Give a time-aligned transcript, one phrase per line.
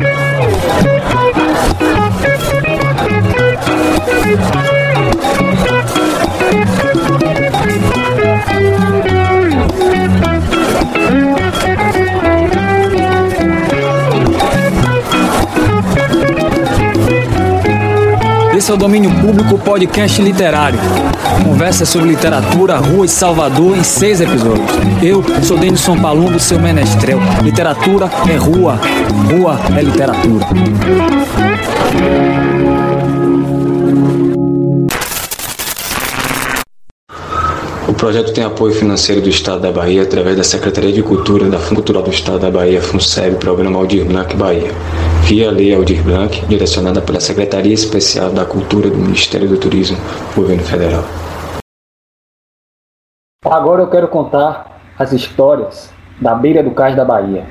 [0.00, 0.29] Esse é
[18.72, 20.78] o Domínio Público Podcast Literário.
[21.44, 24.70] Conversa sobre literatura, rua e Salvador em seis episódios.
[25.02, 27.18] Eu sou Denison Palumbo, seu menestrel.
[27.42, 28.78] Literatura é rua,
[29.28, 30.46] rua é literatura.
[37.88, 41.58] O projeto tem apoio financeiro do Estado da Bahia através da Secretaria de Cultura da
[41.58, 44.06] Fundo Cultural do Estado da Bahia, FUNSEB, Programa Aldir
[44.36, 44.70] Bahia
[45.30, 49.96] via Lei Aldir Blanc, direcionada pela Secretaria Especial da Cultura do Ministério do Turismo,
[50.34, 51.04] Governo Federal.
[53.44, 57.46] Agora eu quero contar as histórias da beira do cais da Bahia.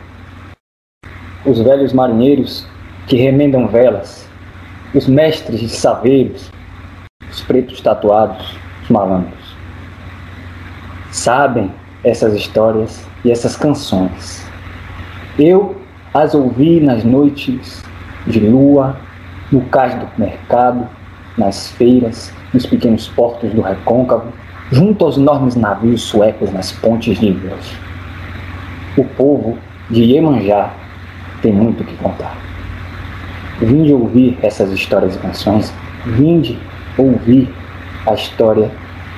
[1.46, 2.68] Os velhos marinheiros
[3.08, 4.28] que remendam velas,
[4.94, 6.52] os mestres de saveiros,
[7.32, 9.56] os pretos tatuados, os malandros.
[11.14, 14.46] Sabem essas histórias e essas canções.
[15.38, 15.80] Eu
[16.14, 17.84] as ouvi nas noites
[18.26, 18.98] de lua,
[19.52, 20.88] no cais do mercado,
[21.38, 24.32] nas feiras, nos pequenos portos do recôncavo,
[24.72, 27.74] junto aos enormes navios suecos nas pontes de ilhas.
[28.98, 29.58] O povo
[29.90, 30.74] de Iemanjá
[31.42, 32.36] tem muito o que contar.
[33.62, 35.74] Vinde ouvir essas histórias e canções,
[36.06, 36.58] vinde
[36.98, 37.54] ouvir
[38.06, 38.72] a história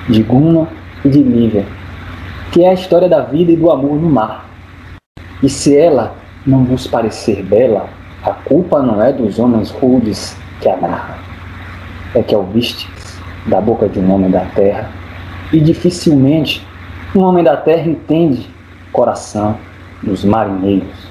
[0.09, 0.67] de Guna
[1.05, 1.65] e de Lívia,
[2.51, 4.49] que é a história da vida e do amor no mar.
[5.41, 7.89] E se ela não vos parecer bela,
[8.23, 11.15] a culpa não é dos homens rudes que a narram,
[12.15, 14.89] é que ouvistes da boca de um homem da terra,
[15.51, 16.65] e dificilmente
[17.15, 18.49] um homem da terra entende
[18.91, 19.57] coração
[20.01, 21.07] dos marinheiros,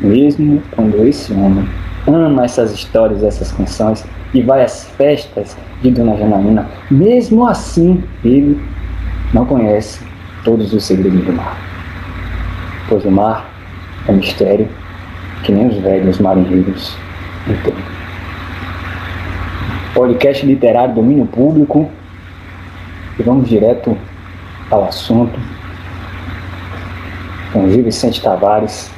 [0.00, 1.68] mesmo quando esse homem
[2.06, 8.60] ama essas histórias, essas canções e vai às festas de Dona Janaína, mesmo assim ele
[9.34, 10.00] não conhece
[10.44, 11.56] todos os segredos do mar.
[12.88, 13.49] Pois o mar
[14.08, 14.68] é mistério
[15.42, 16.96] que nem os velhos marinheiros
[17.46, 17.84] entendem.
[19.94, 21.90] Podcast literário domínio público.
[23.18, 23.96] E vamos direto
[24.70, 25.38] ao assunto.
[27.52, 28.90] Com Gil Vicente Tavares.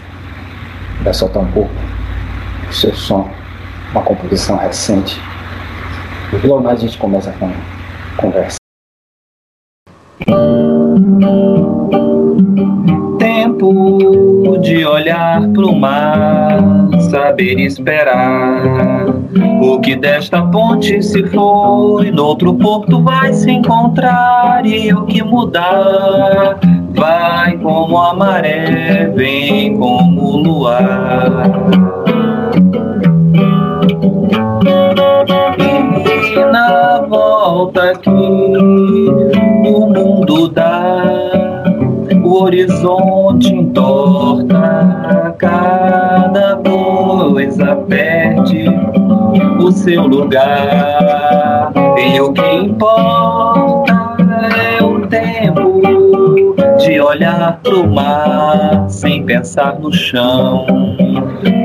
[1.02, 1.72] Vai soltar um pouco
[2.68, 3.28] o seu som,
[3.90, 5.20] uma composição recente.
[6.32, 7.50] E logo mais a gente começa com
[8.16, 8.56] conversa
[13.18, 13.81] tempo
[14.62, 16.58] de olhar pro mar,
[17.10, 19.06] saber esperar.
[19.60, 25.22] O que desta ponte se foi, no outro porto vai se encontrar e o que
[25.22, 26.58] mudar
[26.94, 31.50] vai como a maré, vem como o luar.
[36.34, 41.42] E na volta aqui o mundo dá
[42.24, 44.51] o horizonte entorta,
[45.42, 48.64] cada coisa perde
[49.58, 51.72] o seu lugar.
[51.98, 54.16] E o que importa
[54.78, 55.82] é o tempo
[56.78, 60.64] de olhar pro mar sem pensar no chão.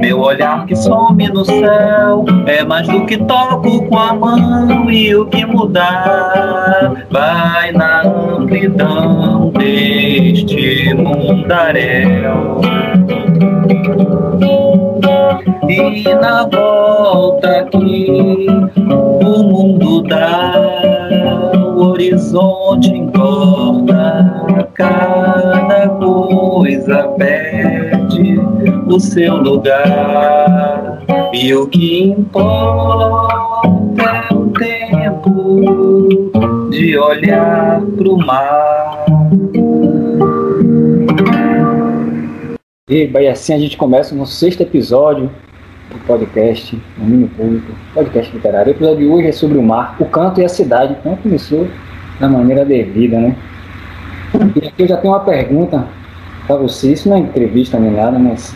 [0.02, 5.14] Meu olhar que some no céu é mais do que toco com a mão e
[5.16, 12.62] o que mudar vai na amplidão deste mundaréu.
[15.70, 18.48] E na volta aqui
[18.90, 20.54] o mundo dá,
[21.76, 24.44] o horizonte engorda,
[24.74, 28.40] cada coisa perde
[28.88, 31.00] o seu lugar.
[31.34, 33.36] E o que importa
[34.00, 39.06] é o tempo de olhar pro mar.
[42.90, 45.30] E assim a gente começa no sexto episódio
[45.92, 48.72] do podcast Domínio Público, podcast literário.
[48.72, 50.96] O episódio de hoje é sobre o mar, o canto e a cidade.
[50.98, 51.68] Então começou
[52.18, 53.36] da maneira devida, né?
[54.56, 55.86] E aqui eu já tenho uma pergunta
[56.48, 56.94] para você.
[56.94, 58.56] Isso não é entrevista nem nada, mas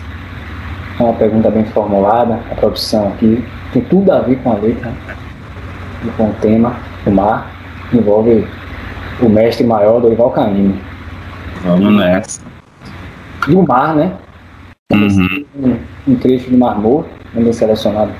[0.97, 2.39] é uma pergunta bem formulada.
[2.49, 3.43] A produção aqui
[3.73, 4.93] tem tudo a ver com a letra
[6.05, 6.77] e com o tema.
[7.05, 7.51] O mar
[7.91, 8.47] envolve
[9.21, 10.33] o mestre maior do Ival.
[11.65, 12.50] Vamos nessa.
[13.47, 14.13] E o mar, né?
[14.91, 15.45] Uhum.
[15.55, 18.11] Um, um, trecho do Mar Morto, onde é selecionado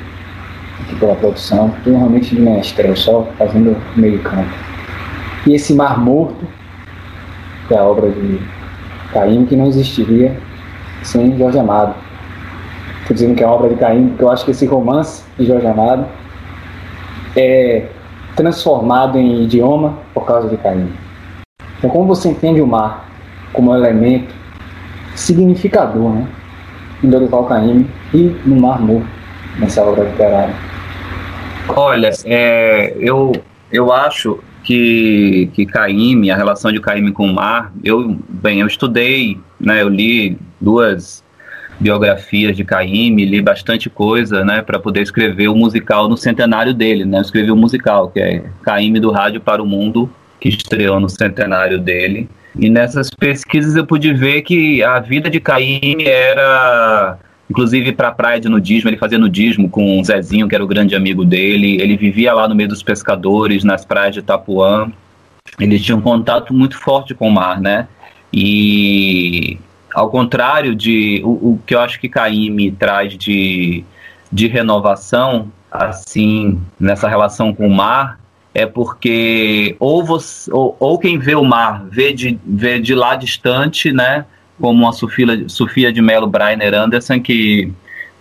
[0.82, 4.50] aqui pela produção, normalmente de menestrel, só fazendo meio campo.
[5.46, 6.48] E esse Mar Morto,
[7.68, 8.40] que é a obra de
[9.14, 10.38] Caim, que não existiria
[11.04, 11.96] sem Jorge Amado,
[13.12, 15.46] Estou dizendo que é uma obra de Caim, porque eu acho que esse romance de
[15.46, 16.06] Jorge Amado
[17.36, 17.88] é
[18.38, 20.90] transformado em idioma por causa de Caim.
[21.78, 23.10] Então, como você entende o mar
[23.52, 24.34] como um elemento
[25.16, 26.28] significador, né?
[27.04, 29.08] Em Dorival Caymmi e no Mar Morto,
[29.60, 30.54] nessa obra literária.
[31.68, 33.32] Olha, é, eu,
[33.72, 38.68] eu acho que, que Caíme, a relação de Caíme com o mar, eu, bem, eu
[38.68, 41.24] estudei, né, eu li duas
[41.80, 47.06] biografias de Caíme, li bastante coisa, né, para poder escrever o musical no centenário dele,
[47.06, 50.10] né, eu escrevi o um musical, que é Caíme do Rádio para o Mundo,
[50.40, 55.40] que estreou no centenário dele, e nessas pesquisas eu pude ver que a vida de
[55.40, 57.18] Caíme era
[57.50, 60.68] inclusive para a praia de nudismo, ele fazia nudismo com o Zezinho, que era o
[60.68, 64.90] grande amigo dele, ele vivia lá no meio dos pescadores, nas praias de Itapuã,
[65.60, 67.90] ele tinha um contato muito forte com o mar, né,
[68.32, 69.60] e
[69.94, 73.84] ao contrário de o, o que eu acho que Caíme traz de,
[74.32, 78.18] de renovação, assim, nessa relação com o mar,
[78.54, 83.16] é porque ou, você, ou, ou quem vê o mar vê de, vê de lá
[83.16, 84.26] distante, né,
[84.60, 87.72] como a Sofia, Sofia de Mello Brainer Anderson, que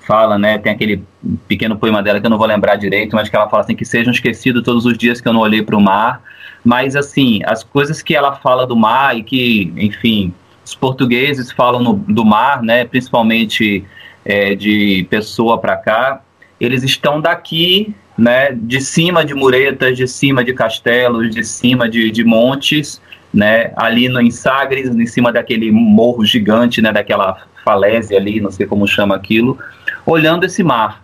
[0.06, 1.05] fala, né, tem aquele
[1.47, 3.85] pequeno poema dela que eu não vou lembrar direito, mas que ela fala assim, que
[3.85, 6.23] sejam esquecidos todos os dias que eu não olhei para o mar,
[6.65, 10.33] mas assim, as coisas que ela fala do mar e que, enfim,
[10.65, 13.85] os portugueses falam no, do mar, né, principalmente
[14.25, 16.23] é, de Pessoa para cá,
[16.61, 22.11] eles estão daqui, né, de cima de muretas, de cima de castelos, de cima de,
[22.11, 23.01] de montes,
[23.33, 28.51] né, ali no, em Sagres, em cima daquele morro gigante, né, daquela falésia ali, não
[28.51, 29.59] sei como chama aquilo,
[30.05, 31.03] olhando esse mar.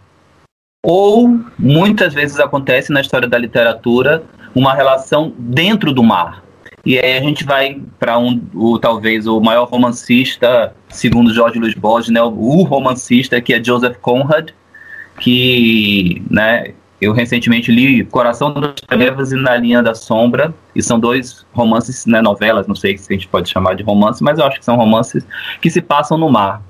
[0.85, 4.23] Ou, muitas vezes acontece na história da literatura,
[4.55, 6.45] uma relação dentro do mar.
[6.85, 11.75] E aí a gente vai para um, o, talvez o maior romancista, segundo Jorge Luiz
[11.75, 14.51] Borges, né, o romancista, que é Joseph Conrad,
[15.19, 20.99] que né, eu recentemente li Coração das Trevas e Na Linha da Sombra, e são
[20.99, 24.47] dois romances, né, novelas, não sei se a gente pode chamar de romance, mas eu
[24.47, 25.27] acho que são romances
[25.61, 26.63] que se passam no mar.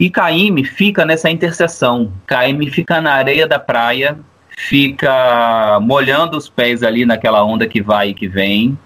[0.00, 2.10] E Caíme fica nessa interseção.
[2.26, 4.18] Caíme fica na areia da praia,
[4.56, 8.78] fica molhando os pés ali naquela onda que vai e que vem.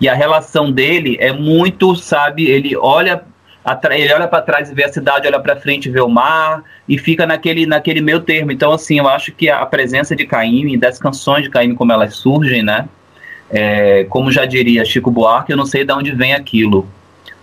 [0.00, 3.22] E a relação dele é muito, sabe, ele olha
[3.90, 6.62] ele olha para trás e vê a cidade, olha para frente e vê o mar,
[6.88, 8.50] e fica naquele, naquele meio termo.
[8.50, 12.14] Então, assim, eu acho que a presença de Caíme, das canções de Caíme, como elas
[12.14, 12.88] surgem, né?
[13.50, 16.86] É, como já diria Chico Buarque, eu não sei de onde vem aquilo,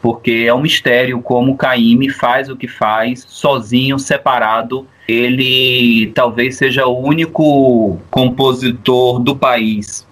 [0.01, 4.87] porque é um mistério como Caíme faz o que faz, sozinho, separado.
[5.07, 10.07] Ele talvez seja o único compositor do país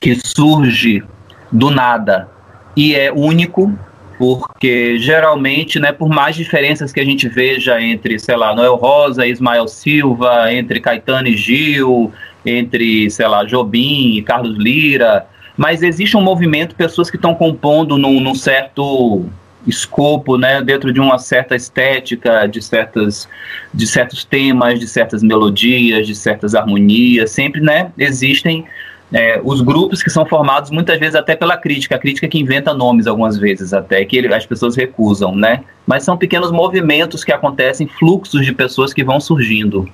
[0.00, 1.02] que surge
[1.50, 2.28] do nada
[2.76, 3.76] e é único
[4.18, 9.24] porque geralmente, né, por mais diferenças que a gente veja entre, sei lá, Noel Rosa
[9.24, 12.12] e Ismael Silva, entre Caetano e Gil,
[12.44, 15.26] entre, sei lá, Jobim e Carlos Lira,
[15.56, 19.24] mas existe um movimento, pessoas que estão compondo num, num, certo
[19.66, 23.28] escopo, né, dentro de uma certa estética, de, certas,
[23.72, 28.64] de certos temas, de certas melodias, de certas harmonias, sempre, né, existem
[29.12, 32.74] é, os grupos que são formados muitas vezes até pela crítica, a crítica que inventa
[32.74, 35.64] nomes algumas vezes até, que ele, as pessoas recusam, né?
[35.86, 39.88] Mas são pequenos movimentos que acontecem, fluxos de pessoas que vão surgindo.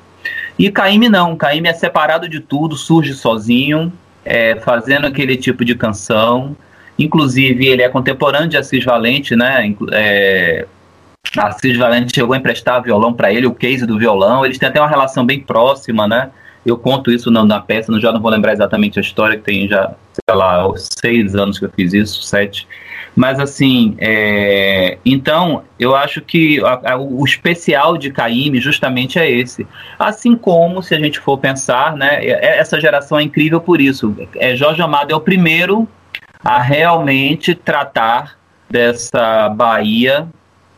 [0.59, 3.93] E Caíme não, Caíme é separado de tudo, surge sozinho,
[4.25, 6.57] é, fazendo aquele tipo de canção.
[6.99, 9.75] Inclusive, ele é contemporâneo de Assis Valente, né?
[9.93, 10.67] É,
[11.37, 14.45] Assis Valente chegou a emprestar violão para ele, o case do violão.
[14.45, 16.31] Eles têm até uma relação bem próxima, né?
[16.65, 19.69] Eu conto isso na, na peça, já não vou lembrar exatamente a história, que tem
[19.69, 22.67] já, sei lá, seis anos que eu fiz isso, sete.
[23.15, 24.99] Mas assim, é...
[25.05, 29.67] então eu acho que a, a, o especial de Caíme justamente é esse.
[29.99, 34.17] Assim como, se a gente for pensar, né, é, essa geração é incrível por isso.
[34.37, 35.87] É, Jorge Amado é o primeiro
[36.45, 38.37] a realmente tratar
[38.69, 40.27] dessa Bahia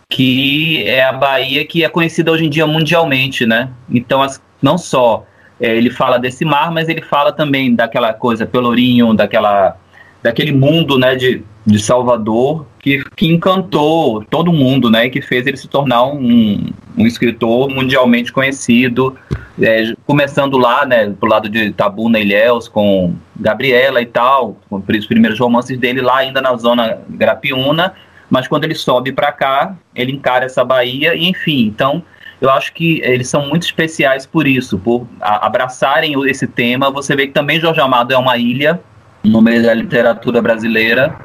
[0.09, 3.71] que é a Bahia que é conhecida hoje em dia mundialmente, né?
[3.90, 5.25] Então, as, não só
[5.60, 9.76] é, ele fala desse mar, mas ele fala também daquela coisa pelourinho, daquela,
[10.22, 15.46] daquele mundo né, de, de Salvador que, que encantou todo mundo, né, e que fez
[15.46, 19.16] ele se tornar um, um escritor mundialmente conhecido,
[19.60, 25.06] é, começando lá, né, pro lado de Tabuna Ilhéus, com Gabriela e tal, com os
[25.06, 27.94] primeiros romances dele lá ainda na zona Grapiúna,
[28.28, 32.02] mas quando ele sobe para cá, ele encara essa Bahia e enfim, então
[32.40, 36.90] eu acho que eles são muito especiais por isso, por abraçarem esse tema.
[36.90, 38.81] Você vê que também Jorge Amado é uma ilha
[39.25, 41.16] no meio da literatura brasileira,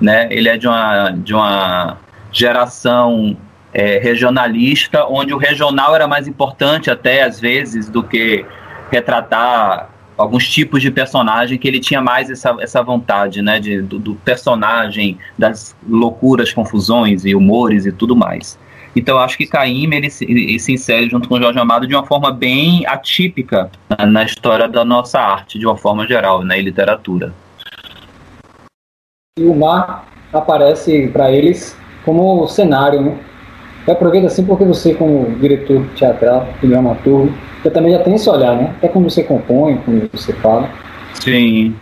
[0.00, 0.26] né?
[0.30, 1.98] Ele é de uma, de uma
[2.32, 3.36] geração
[3.72, 8.44] é, regionalista, onde o regional era mais importante até às vezes do que
[8.90, 13.98] retratar alguns tipos de personagem que ele tinha mais essa, essa vontade, né, de, do,
[13.98, 18.58] do personagem, das loucuras, confusões e humores e tudo mais.
[18.96, 22.06] Então, acho que Caim ele se, ele se, insere junto com Jorge Amado de uma
[22.06, 27.32] forma bem atípica na, na história da nossa arte, de uma forma geral, né, literatura.
[29.38, 33.18] E o mar aparece para eles como cenário, né?
[33.86, 38.28] Eu aproveito assim porque você, como diretor teatral e dramaturgo, você também já tem esse
[38.30, 38.74] olhar, né?
[38.78, 40.70] Até quando você compõe, quando você fala.
[41.14, 41.74] Sim.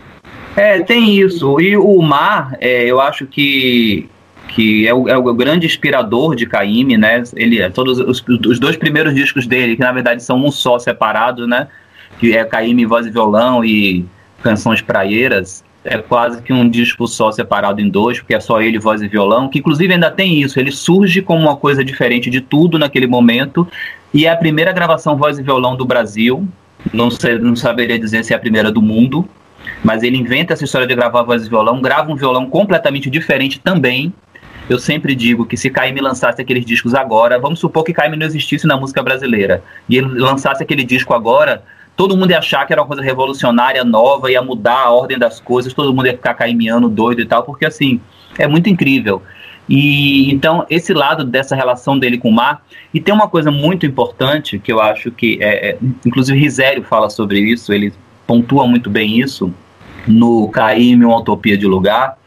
[0.56, 1.60] É, tem isso.
[1.60, 4.08] E o mar, é, eu acho que
[4.54, 7.22] que é o, é o, grande inspirador de Caíme, né?
[7.34, 10.78] Ele, é todos os, os, dois primeiros discos dele, que na verdade são um só
[10.78, 11.68] separado, né?
[12.18, 14.04] Que é Caíme voz e violão e
[14.42, 18.78] canções praieiras é quase que um disco só separado em dois, porque é só ele,
[18.78, 22.40] voz e violão, que inclusive ainda tem isso, ele surge como uma coisa diferente de
[22.40, 23.66] tudo naquele momento,
[24.14, 26.46] e é a primeira gravação voz e violão do Brasil,
[26.92, 29.28] não, sei, não saberia dizer se é a primeira do mundo,
[29.82, 33.58] mas ele inventa essa história de gravar voz e violão, grava um violão completamente diferente
[33.58, 34.12] também,
[34.72, 38.26] eu sempre digo que se Caime lançasse aqueles discos agora, vamos supor que Caime não
[38.26, 41.62] existisse na música brasileira, e ele lançasse aquele disco agora,
[41.96, 45.40] todo mundo ia achar que era uma coisa revolucionária, nova, ia mudar a ordem das
[45.40, 48.00] coisas, todo mundo ia ficar caimiano, doido e tal, porque assim,
[48.38, 49.22] é muito incrível.
[49.68, 53.86] E então, esse lado dessa relação dele com o mar, e tem uma coisa muito
[53.86, 57.92] importante que eu acho que, é, é, inclusive Risério fala sobre isso, ele
[58.26, 59.52] pontua muito bem isso
[60.06, 62.18] no Caíme, uma utopia de lugar,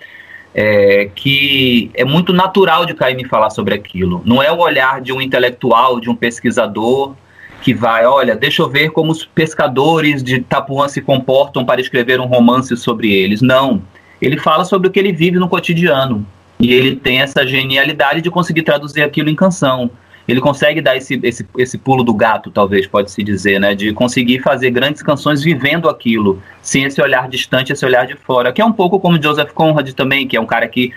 [0.57, 4.21] é, que é muito natural de Caíme falar sobre aquilo.
[4.23, 7.13] Não é o olhar de um intelectual, de um pesquisador,
[7.61, 12.21] que vai, olha, deixa eu ver como os pescadores de Tapuã se comportam para escrever
[12.21, 13.41] um romance sobre eles.
[13.41, 13.81] Não.
[14.21, 16.25] Ele fala sobre o que ele vive no cotidiano.
[16.57, 19.91] E ele tem essa genialidade de conseguir traduzir aquilo em canção.
[20.27, 23.75] Ele consegue dar esse, esse, esse pulo do gato, talvez, pode-se dizer, né?
[23.75, 28.51] De conseguir fazer grandes canções vivendo aquilo, sem esse olhar distante, esse olhar de fora.
[28.51, 30.91] Que é um pouco como Joseph Conrad também, que é um cara que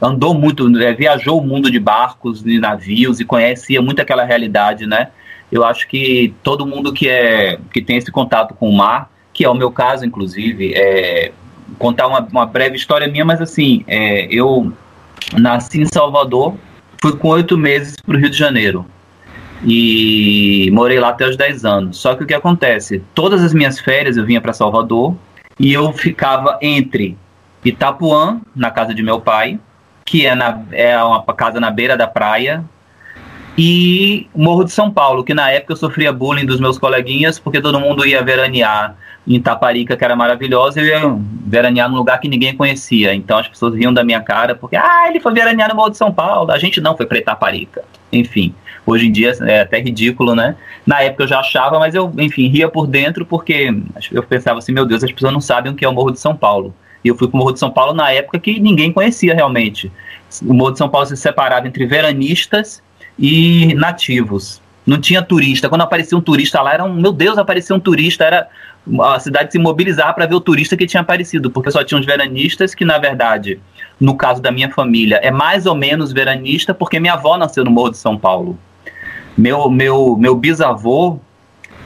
[0.00, 4.86] andou muito, é, viajou o mundo de barcos, de navios e conhecia muito aquela realidade,
[4.86, 5.08] né?
[5.50, 9.44] eu acho que todo mundo que, é, que tem esse contato com o mar, que
[9.44, 11.32] é o meu caso, inclusive, é,
[11.78, 14.72] contar uma, uma breve história minha, mas assim, é, eu
[15.34, 16.54] nasci em Salvador,
[17.06, 18.84] fui com oito meses para o Rio de Janeiro
[19.64, 21.98] e morei lá até os 10 anos.
[21.98, 23.02] Só que o que acontece?
[23.14, 25.14] Todas as minhas férias eu vinha para Salvador
[25.58, 27.16] e eu ficava entre
[27.64, 29.60] Itapuã, na casa de meu pai,
[30.04, 32.64] que é, na, é uma casa na beira da praia,
[33.56, 37.60] e Morro de São Paulo, que na época eu sofria bullying dos meus coleguinhas, porque
[37.60, 42.28] todo mundo ia veranear em Taparica, que era maravilhosa, eu ia veranear num lugar que
[42.28, 43.14] ninguém conhecia.
[43.14, 45.96] Então as pessoas riam da minha cara, porque, ah, ele foi veranear no Morro de
[45.96, 47.82] São Paulo, a gente não foi para Itaparica.
[48.12, 48.54] Enfim,
[48.86, 50.54] hoje em dia é até ridículo, né?
[50.86, 53.68] Na época eu já achava, mas eu, enfim, ria por dentro, porque
[54.12, 56.20] eu pensava assim, meu Deus, as pessoas não sabem o que é o Morro de
[56.20, 56.72] São Paulo.
[57.04, 59.90] E eu fui para o Morro de São Paulo na época que ninguém conhecia realmente.
[60.42, 62.82] O Morro de São Paulo se separava entre veranistas
[63.18, 64.60] e nativos.
[64.86, 65.68] Não tinha turista.
[65.68, 68.48] Quando aparecia um turista lá, era um, meu Deus, apareceu um turista, era
[69.02, 72.06] a cidade se mobilizar para ver o turista que tinha aparecido, porque só tinha os
[72.06, 73.58] veranistas que, na verdade,
[74.00, 77.70] no caso da minha família, é mais ou menos veranista, porque minha avó nasceu no
[77.70, 78.56] Morro de São Paulo.
[79.36, 81.18] Meu, meu, meu bisavô,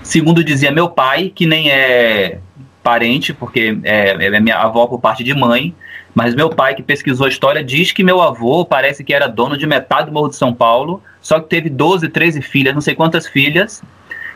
[0.03, 2.39] segundo dizia meu pai, que nem é
[2.83, 5.75] parente, porque é, é minha avó por parte de mãe,
[6.15, 9.57] mas meu pai, que pesquisou a história, diz que meu avô parece que era dono
[9.57, 12.95] de metade do Morro de São Paulo, só que teve 12, 13 filhas, não sei
[12.95, 13.83] quantas filhas.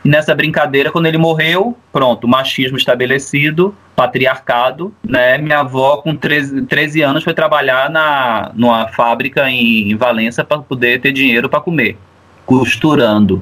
[0.03, 5.37] E nessa brincadeira, quando ele morreu, pronto, machismo estabelecido, patriarcado, né?
[5.39, 10.59] Minha avó, com 13, 13 anos, foi trabalhar na, numa fábrica em, em Valença para
[10.59, 11.97] poder ter dinheiro para comer,
[12.45, 13.41] costurando.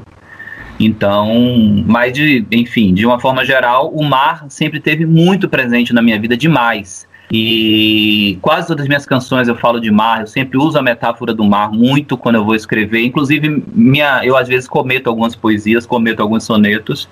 [0.80, 6.02] Então, mas de, enfim, de uma forma geral, o mar sempre teve muito presente na
[6.02, 7.08] minha vida demais.
[7.36, 11.34] E quase todas as minhas canções eu falo de mar, eu sempre uso a metáfora
[11.34, 13.04] do mar muito quando eu vou escrever.
[13.04, 17.10] Inclusive, minha, eu às vezes cometo algumas poesias, cometo alguns sonetos.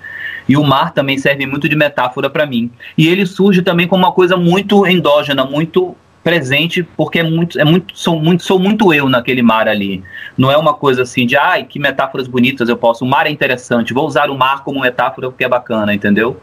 [0.48, 2.70] E o mar também serve muito de metáfora para mim.
[2.96, 7.64] E ele surge também como uma coisa muito endógena, muito presente, porque é muito, é
[7.64, 10.04] muito, sou muito, sou muito eu naquele mar ali.
[10.38, 13.04] Não é uma coisa assim de, ai, que metáforas bonitas eu posso.
[13.04, 16.40] O mar é interessante, vou usar o mar como metáfora porque é bacana, entendeu?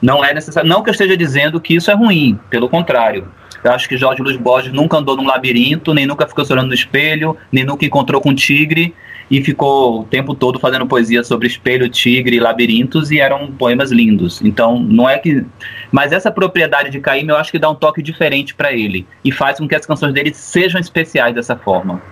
[0.00, 0.68] Não é necessário.
[0.68, 3.28] Não que eu esteja dizendo que isso é ruim, pelo contrário.
[3.62, 6.74] Eu acho que Jorge Luiz Borges nunca andou num labirinto, nem nunca ficou olhando no
[6.74, 8.94] espelho, nem nunca encontrou com um tigre
[9.30, 13.90] e ficou o tempo todo fazendo poesia sobre espelho, tigre e labirintos e eram poemas
[13.90, 14.42] lindos.
[14.42, 15.44] Então, não é que.
[15.90, 19.32] Mas essa propriedade de Caíme eu acho que dá um toque diferente para ele e
[19.32, 22.02] faz com que as canções dele sejam especiais dessa forma.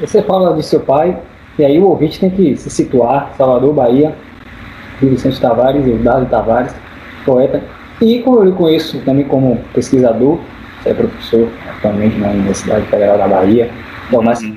[0.00, 1.20] Você fala de seu pai,
[1.58, 4.16] E aí o ouvinte tem que se situar, Salvador, Bahia,
[5.02, 6.74] Vicente Tavares, Eudado Tavares,
[7.24, 7.62] poeta.
[8.00, 10.38] E como eu lhe conheço também como pesquisador,
[10.82, 13.70] você é professor atualmente na Universidade Federal da Bahia,
[14.08, 14.56] então mais uhum.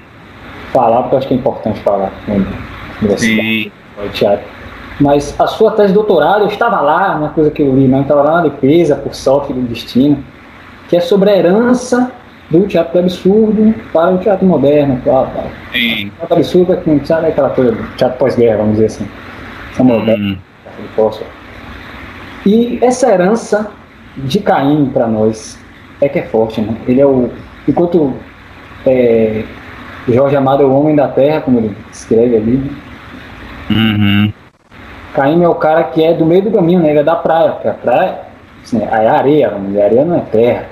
[0.71, 2.35] falar, porque eu acho que é importante falar na
[3.01, 4.45] Universidade, no teatro.
[4.99, 8.01] Mas a sua tese de doutorado, eu estava lá, uma coisa que eu li, não
[8.01, 10.23] estava lá na defesa, por sorte do destino,
[10.87, 12.11] que é sobre a herança
[12.49, 15.01] do teatro do absurdo para o teatro moderno.
[15.03, 15.47] Tal, tal.
[15.71, 16.07] Sim.
[16.07, 19.07] O teatro absurdo é que sabe aquela coisa do teatro pós-guerra, vamos dizer assim.
[19.79, 20.37] Moderna, hum.
[22.45, 23.71] E essa herança
[24.17, 25.57] de Caim para nós
[26.01, 26.75] é que é forte, né?
[26.87, 27.29] Ele é o.
[27.67, 28.13] Enquanto
[28.85, 29.43] é,
[30.07, 32.71] Jorge Amado é o homem da terra, como ele escreve ali.
[33.69, 34.33] Uhum.
[35.13, 36.89] Caim é o cara que é do meio do caminho, né?
[36.89, 38.19] Ele é da praia, porque a praia
[38.63, 40.65] assim, é areia, dizer, areia não é terra.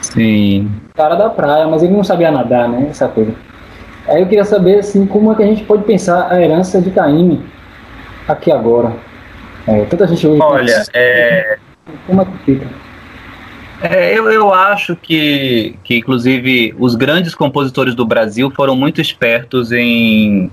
[0.00, 0.70] Sim.
[0.90, 2.88] O cara da praia, mas ele não sabia nadar, né?
[2.90, 3.32] Essa coisa.
[4.08, 6.90] Aí eu queria saber, assim, como é que a gente pode pensar a herança de
[6.90, 7.42] Caim
[8.28, 8.92] aqui agora.
[9.66, 10.42] É, tanta gente hoje.
[10.42, 11.58] Olha, é...
[12.06, 12.66] como é que fica?
[13.82, 19.72] É, eu, eu acho que, que, inclusive, os grandes compositores do Brasil foram muito espertos
[19.72, 20.50] em,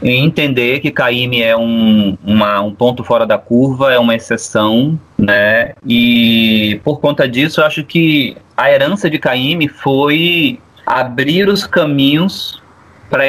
[0.00, 4.98] em entender que Caíme é um, uma, um ponto fora da curva, é uma exceção,
[5.18, 5.72] né?
[5.84, 12.62] E por conta disso, eu acho que a herança de Caíme foi abrir os caminhos
[13.14, 13.26] para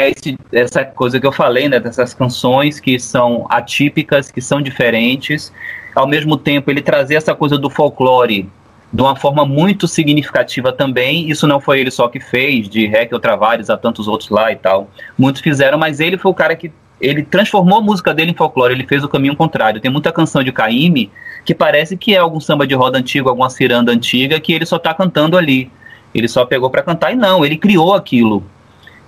[0.51, 5.53] essa coisa que eu falei, né, dessas canções que são atípicas, que são diferentes,
[5.93, 8.49] ao mesmo tempo ele trazer essa coisa do folclore
[8.91, 11.29] de uma forma muito significativa também.
[11.29, 14.55] Isso não foi ele só que fez, de Heckel Travares a tantos outros lá e
[14.55, 14.89] tal.
[15.15, 18.73] Muitos fizeram, mas ele foi o cara que ele transformou a música dele em folclore,
[18.73, 19.79] ele fez o caminho contrário.
[19.79, 21.11] Tem muita canção de Caíme
[21.45, 24.77] que parece que é algum samba de roda antigo, alguma ciranda antiga que ele só
[24.77, 25.69] está cantando ali.
[26.11, 28.43] Ele só pegou para cantar e não, ele criou aquilo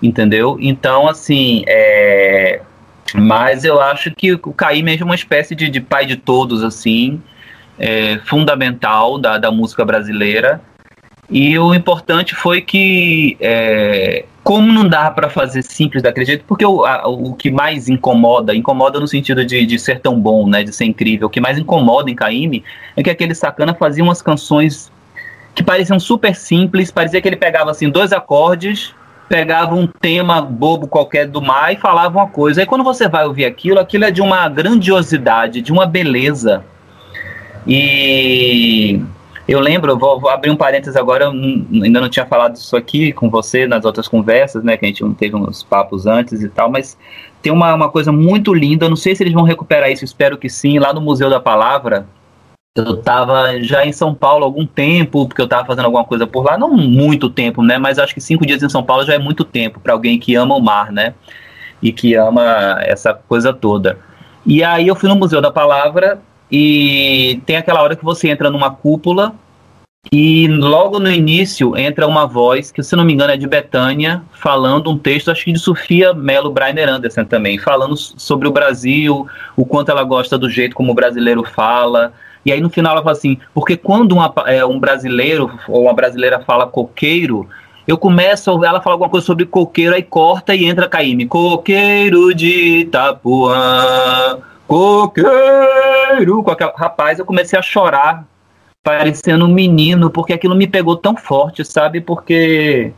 [0.01, 0.57] entendeu?
[0.59, 2.61] Então, assim, é...
[3.13, 7.21] mas eu acho que o Caim é uma espécie de, de pai de todos, assim,
[7.79, 10.61] é, fundamental da, da música brasileira.
[11.29, 16.65] E o importante foi que, é, como não dá para fazer simples daquele jeito, porque
[16.65, 20.63] o, a, o que mais incomoda, incomoda no sentido de, de ser tão bom, né,
[20.63, 22.63] de ser incrível, o que mais incomoda em Caíme
[22.95, 24.89] é que aquele sacana fazia umas canções
[25.53, 28.95] que pareciam super simples, parecia que ele pegava assim dois acordes
[29.27, 32.61] pegava um tema bobo qualquer do mar e falava uma coisa.
[32.61, 36.63] Aí quando você vai ouvir aquilo, aquilo é de uma grandiosidade, de uma beleza.
[37.65, 39.01] E
[39.47, 43.13] eu lembro, vou, vou abrir um parênteses agora, eu ainda não tinha falado isso aqui
[43.13, 46.69] com você nas outras conversas, né, que a gente teve uns papos antes e tal,
[46.69, 46.97] mas
[47.41, 50.49] tem uma, uma coisa muito linda, não sei se eles vão recuperar isso, espero que
[50.49, 52.05] sim, lá no Museu da Palavra,
[52.79, 56.27] eu estava já em São Paulo há algum tempo, porque eu estava fazendo alguma coisa
[56.27, 57.77] por lá, não muito tempo, né?
[57.77, 60.35] Mas acho que cinco dias em São Paulo já é muito tempo para alguém que
[60.35, 61.13] ama o mar, né?
[61.81, 63.97] E que ama essa coisa toda.
[64.45, 66.19] E aí eu fui no Museu da Palavra
[66.51, 69.35] e tem aquela hora que você entra numa cúpula
[70.11, 74.23] e logo no início entra uma voz, que se não me engano é de Betânia,
[74.31, 79.27] falando um texto, acho que de Sofia Mello Brainer Anderson também, falando sobre o Brasil,
[79.55, 82.13] o quanto ela gosta do jeito como o brasileiro fala,
[82.47, 85.93] e aí no final ela fala assim, porque quando uma, é, um brasileiro ou uma
[85.93, 87.45] brasileira fala coqueiro,
[87.85, 91.25] eu começo ela falar alguma coisa sobre coqueiro, aí corta e entra Caíme.
[91.25, 96.41] Coqueiro de Itapuã, coqueiro.
[96.41, 96.73] Com aquela...
[96.73, 98.25] Rapaz, eu comecei a chorar,
[98.81, 101.99] parecendo um menino, porque aquilo me pegou tão forte, sabe?
[101.99, 102.93] Porque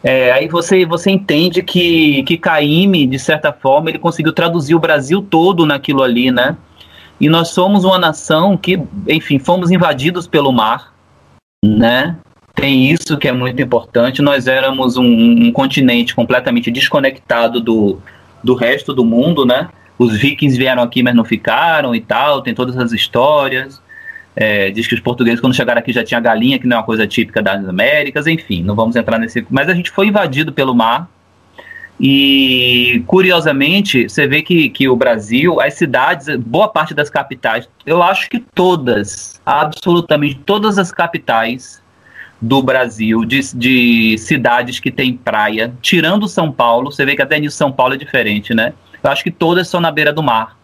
[0.00, 4.80] é, aí você, você entende que, que Caíme, de certa forma, ele conseguiu traduzir o
[4.80, 6.56] Brasil todo naquilo ali, né?
[7.20, 10.94] E nós somos uma nação que, enfim, fomos invadidos pelo mar,
[11.62, 12.16] né?
[12.54, 14.22] Tem isso que é muito importante.
[14.22, 17.98] Nós éramos um, um continente completamente desconectado do,
[18.42, 19.68] do resto do mundo, né?
[19.98, 22.40] Os vikings vieram aqui, mas não ficaram e tal.
[22.40, 23.82] Tem todas as histórias.
[24.34, 26.86] É, diz que os portugueses, quando chegaram aqui, já tinha galinha, que não é uma
[26.86, 28.26] coisa típica das Américas.
[28.26, 29.46] Enfim, não vamos entrar nesse.
[29.50, 31.08] Mas a gente foi invadido pelo mar
[32.02, 38.02] e, curiosamente, você vê que, que o Brasil, as cidades, boa parte das capitais, eu
[38.02, 41.82] acho que todas, absolutamente todas as capitais
[42.40, 47.38] do Brasil, de, de cidades que tem praia, tirando São Paulo, você vê que até
[47.38, 48.72] nisso São Paulo é diferente, né?
[49.04, 50.56] Eu acho que todas são na beira do mar.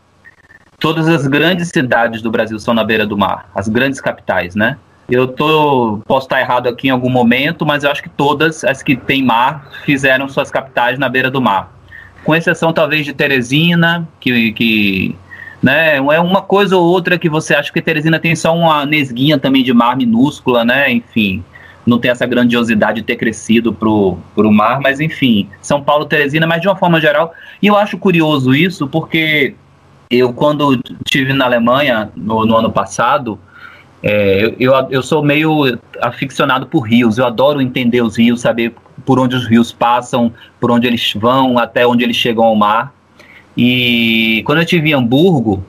[0.81, 4.79] Todas as grandes cidades do Brasil são na beira do mar, as grandes capitais, né?
[5.09, 8.83] Eu tô, posso estar errado aqui em algum momento, mas eu acho que todas as
[8.83, 11.73] que têm mar fizeram suas capitais na beira do mar.
[12.25, 15.17] Com exceção talvez de Teresina, que, que
[15.63, 19.39] né, é uma coisa ou outra que você acha que Teresina tem só uma nesguinha
[19.39, 20.91] também de mar minúscula, né?
[20.91, 21.45] Enfim.
[21.87, 26.49] não tem essa grandiosidade de ter crescido pro, pro mar, mas enfim, São Paulo, Teresina,
[26.49, 27.33] mas de uma forma geral.
[27.63, 29.55] E eu acho curioso isso, porque
[30.11, 33.39] eu, quando tive na Alemanha no, no ano passado,
[34.09, 38.73] é, eu, eu sou meio aficionado por rios, eu adoro entender os rios, saber
[39.05, 42.95] por onde os rios passam, por onde eles vão, até onde eles chegam ao mar.
[43.57, 45.65] E quando eu estive em Hamburgo,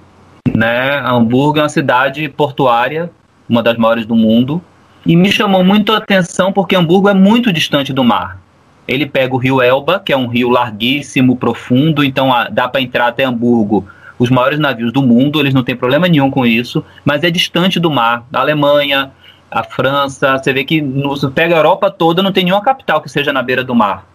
[0.56, 3.10] né, Hamburgo é uma cidade portuária,
[3.50, 4.62] uma das maiores do mundo,
[5.04, 8.39] e me chamou muito a atenção porque Hamburgo é muito distante do mar.
[8.88, 12.82] Ele pega o rio Elba, que é um rio larguíssimo, profundo, então ah, dá para
[12.82, 13.88] entrar até Hamburgo
[14.19, 17.80] os maiores navios do mundo, eles não têm problema nenhum com isso, mas é distante
[17.80, 18.25] do mar.
[18.34, 19.12] A Alemanha,
[19.49, 23.01] a França, você vê que no, você pega a Europa toda, não tem nenhuma capital
[23.01, 24.06] que seja na beira do mar,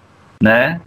[0.42, 0.80] né?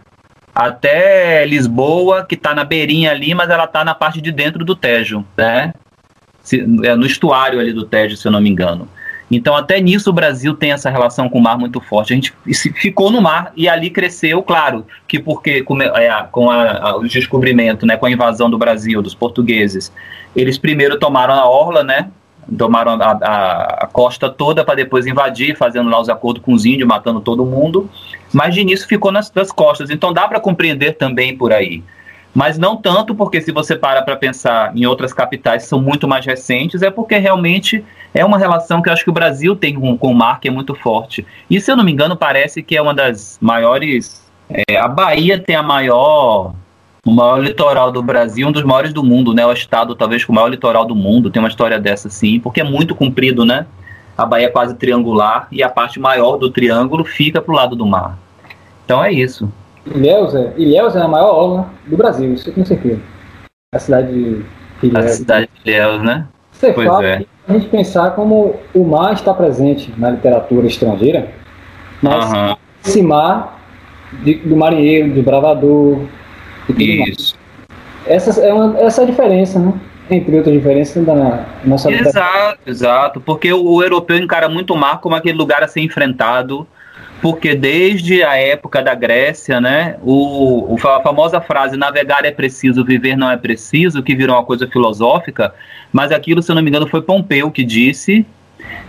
[0.54, 4.74] Até Lisboa, que está na beirinha ali, mas ela está na parte de dentro do
[4.74, 5.74] Tejo, né?
[6.42, 8.88] Se, é no estuário ali do Tejo, se eu não me engano.
[9.30, 12.12] Então, até nisso, o Brasil tem essa relação com o mar muito forte.
[12.12, 12.32] A gente
[12.74, 17.08] ficou no mar e ali cresceu, claro, que porque com, é, com a, a, o
[17.08, 19.92] descobrimento, né, com a invasão do Brasil, dos portugueses,
[20.34, 22.08] eles primeiro tomaram a orla, né,
[22.56, 26.64] tomaram a, a, a costa toda para depois invadir, fazendo lá os acordos com os
[26.64, 27.90] índios, matando todo mundo.
[28.32, 29.90] Mas de início ficou nas, nas costas.
[29.90, 31.82] Então, dá para compreender também por aí
[32.36, 36.06] mas não tanto porque se você para para pensar em outras capitais que são muito
[36.06, 37.82] mais recentes, é porque realmente
[38.14, 40.48] é uma relação que eu acho que o Brasil tem com, com o mar que
[40.48, 41.26] é muito forte.
[41.50, 44.24] E se eu não me engano, parece que é uma das maiores.
[44.48, 46.54] É, a Bahia tem a maior.
[47.04, 49.46] O maior litoral do Brasil, um dos maiores do mundo, né?
[49.46, 52.60] O estado talvez com o maior litoral do mundo, tem uma história dessa sim, porque
[52.60, 53.66] é muito comprido, né?
[54.18, 57.76] A Bahia é quase triangular e a parte maior do triângulo fica para o lado
[57.76, 58.18] do mar.
[58.84, 59.48] Então é isso.
[59.86, 63.00] Ilhéus é, Ilhéus é a maior orla do Brasil, isso eu tenho certeza.
[63.72, 64.44] A cidade de
[64.82, 65.06] Ilhéus.
[65.06, 66.26] A cidade de Ilhéus, né?
[66.50, 67.26] Você pois fala é.
[67.48, 71.30] A gente pensar como o mar está presente na literatura estrangeira,
[72.02, 72.56] mas uhum.
[72.84, 73.60] esse mar
[74.24, 75.98] de, do marinheiro, do bravador,
[76.76, 77.36] isso.
[78.06, 79.72] Essa é, uma, essa é a diferença, né?
[80.08, 83.20] Entre outras diferenças da nossa Exato, exato.
[83.20, 86.66] Porque o europeu encara muito o mar como aquele lugar a ser enfrentado
[87.20, 93.16] porque desde a época da Grécia, né, o, a famosa frase navegar é preciso, viver
[93.16, 95.54] não é preciso, que virou uma coisa filosófica,
[95.92, 98.26] mas aquilo, se eu não me engano, foi Pompeu que disse,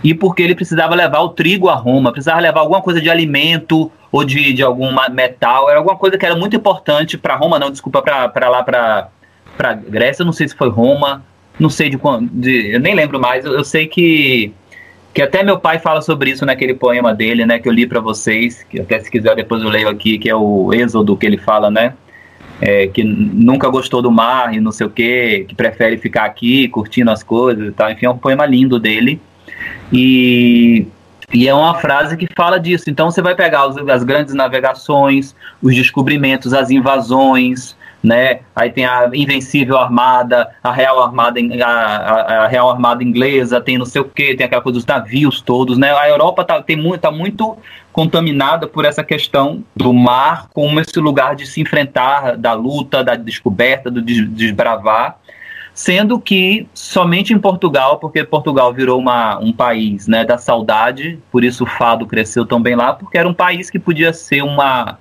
[0.02, 3.90] e porque ele precisava levar o trigo a Roma, precisava levar alguma coisa de alimento
[4.12, 7.70] ou de, de algum metal, era alguma coisa que era muito importante para Roma, não,
[7.70, 11.24] desculpa, para lá, para Grécia, não sei se foi Roma,
[11.58, 14.52] não sei de quando, eu nem lembro mais, eu, eu sei que
[15.12, 18.00] que até meu pai fala sobre isso naquele poema dele, né, que eu li para
[18.00, 21.38] vocês, que até se quiser depois eu leio aqui, que é o Êxodo que ele
[21.38, 21.94] fala, né,
[22.60, 26.68] é, que nunca gostou do mar e não sei o que, que prefere ficar aqui
[26.68, 29.20] curtindo as coisas e tal, enfim, é um poema lindo dele,
[29.92, 30.86] e,
[31.32, 35.34] e é uma frase que fala disso, então você vai pegar os, as grandes navegações,
[35.62, 38.40] os descobrimentos, as invasões, né?
[38.54, 43.78] Aí tem a Invencível Armada, a Real Armada, a, a, a Real Armada Inglesa, tem
[43.78, 45.92] não sei o que, tem aquela coisa dos navios todos, né?
[45.92, 47.56] A Europa tá, tem muito, tá muito
[47.92, 53.16] contaminada por essa questão do mar como esse lugar de se enfrentar, da luta, da
[53.16, 55.18] descoberta, do desbravar,
[55.74, 61.42] sendo que somente em Portugal, porque Portugal virou uma, um país né, da saudade, por
[61.42, 64.98] isso o fado cresceu tão bem lá, porque era um país que podia ser uma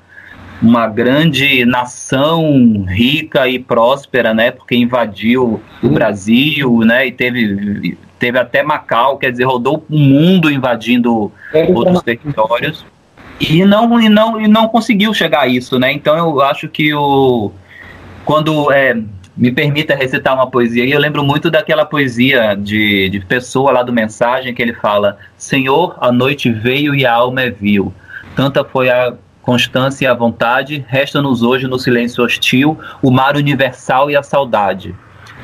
[0.62, 4.52] uma grande nação rica e próspera, né?
[4.52, 7.08] Porque invadiu o Brasil, né?
[7.08, 12.86] E teve, teve até Macau, quer dizer, rodou o mundo invadindo é, outros territórios.
[13.39, 15.91] E não, e, não, e não conseguiu chegar a isso, né?
[15.91, 17.52] Então eu acho que o.
[18.26, 18.98] Quando é,
[19.38, 23.84] me permita recitar uma poesia, e eu lembro muito daquela poesia de, de pessoa lá
[23.84, 27.93] do Mensagem que ele fala: Senhor, a noite veio e a alma é vil.
[28.36, 29.13] Tanta foi a
[29.48, 34.94] constância e a vontade, resta-nos hoje no silêncio hostil o mar universal e a saudade.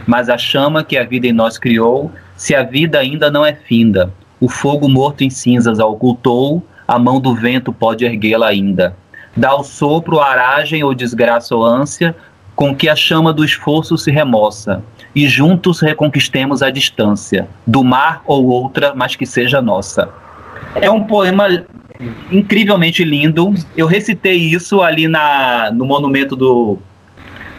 [0.06, 3.54] Mas a chama que a vida em nós criou, se a vida ainda não é
[3.54, 4.12] finda,
[4.42, 8.94] o fogo morto em cinzas a ocultou, a mão do vento pode erguê-la ainda.
[9.38, 12.14] Dá o sopro, aragem ou desgraça ou ânsia,
[12.58, 14.84] com que a chama do esforço se remoça,
[15.16, 20.10] e juntos reconquistemos a distância, do mar ou outra, mas que seja nossa.
[20.76, 21.48] É um poema
[22.32, 23.54] incrivelmente lindo.
[23.76, 26.78] Eu recitei isso ali na, no monumento do,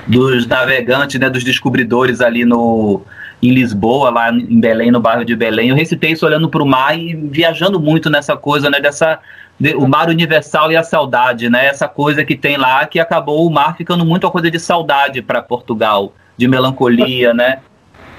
[0.07, 3.03] dos navegantes, né, dos descobridores ali no
[3.43, 5.69] em Lisboa, lá em Belém, no bairro de Belém.
[5.69, 9.19] Eu recitei isso olhando para o mar e viajando muito nessa coisa, né, dessa
[9.61, 11.67] de, o mar universal e a saudade, né?
[11.67, 15.21] Essa coisa que tem lá que acabou o mar ficando muito uma coisa de saudade
[15.21, 17.59] para Portugal, de melancolia, né?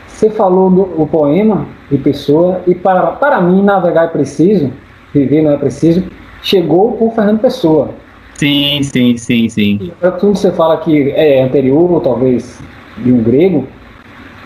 [0.07, 4.71] Você falou do poema de Pessoa e para para mim navegar é preciso
[5.15, 6.03] Viver não é preciso,
[6.43, 7.91] chegou por Fernando Pessoa.
[8.33, 9.91] Sim, sim, sim, sim.
[9.97, 12.59] Para tudo você fala que é anterior, ou talvez
[12.97, 13.65] de um grego,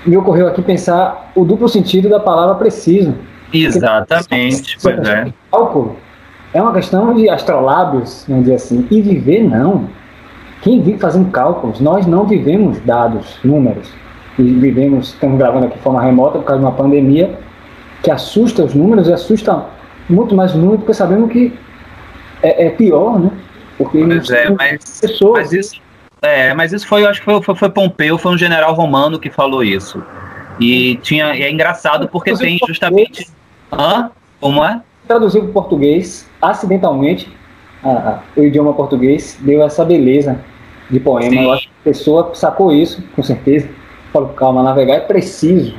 [0.05, 3.15] me ocorreu aqui pensar o duplo sentido da palavra preciso.
[3.51, 5.33] Exatamente, pois é.
[5.51, 5.95] Cálculo
[6.53, 9.89] é uma questão de astrolábios, vamos dizer assim, e viver não.
[10.61, 13.91] Quem vive fazendo cálculos, nós não vivemos dados, números.
[14.37, 17.39] E vivemos, estamos gravando aqui de forma remota por causa de uma pandemia
[18.03, 19.65] que assusta os números e assusta
[20.09, 21.53] muito mais o número, porque sabemos que
[22.41, 23.31] é, é pior, né?
[23.77, 25.39] Porque pois é, mas, pessoas.
[25.39, 25.81] mas isso,
[26.21, 29.29] é, mas isso foi, acho que foi, foi, foi Pompeu, foi um general romano que
[29.29, 30.03] falou isso.
[30.59, 33.27] E tinha, e é engraçado porque tem justamente.
[33.71, 34.11] Hã?
[34.41, 34.81] Como é?
[35.07, 37.31] Traduziu para o português, acidentalmente,
[38.35, 40.39] o idioma português deu essa beleza
[40.89, 41.29] de poema.
[41.29, 41.43] Sim.
[41.43, 43.69] Eu acho que a pessoa sacou isso, com certeza.
[44.11, 45.75] Falou, calma, navegar é preciso.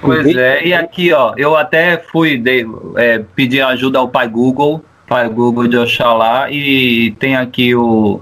[0.00, 4.82] Pois é, e aqui, ó, eu até fui de, é, pedir ajuda ao pai Google,
[5.06, 8.20] pai Google de Oxalá, e tem aqui o.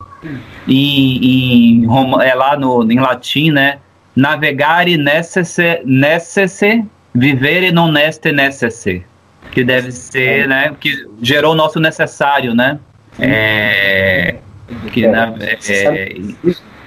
[0.67, 1.87] Em, em,
[2.23, 3.79] é lá no, em latim, né?
[4.17, 9.05] Navegare necesse, necesse vivere non neste necesse.
[9.53, 10.75] Que deve ser, né?
[10.81, 12.79] Que gerou o nosso necessário, né?
[13.19, 14.37] É,
[14.93, 16.14] que, na, é,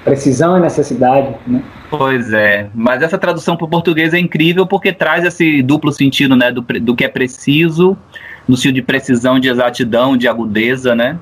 [0.03, 1.61] precisão e necessidade, né?
[1.89, 6.35] Pois é, mas essa tradução para o português é incrível porque traz esse duplo sentido,
[6.35, 7.97] né, do, do que é preciso,
[8.47, 11.17] no sentido de precisão, de exatidão, de agudeza, né?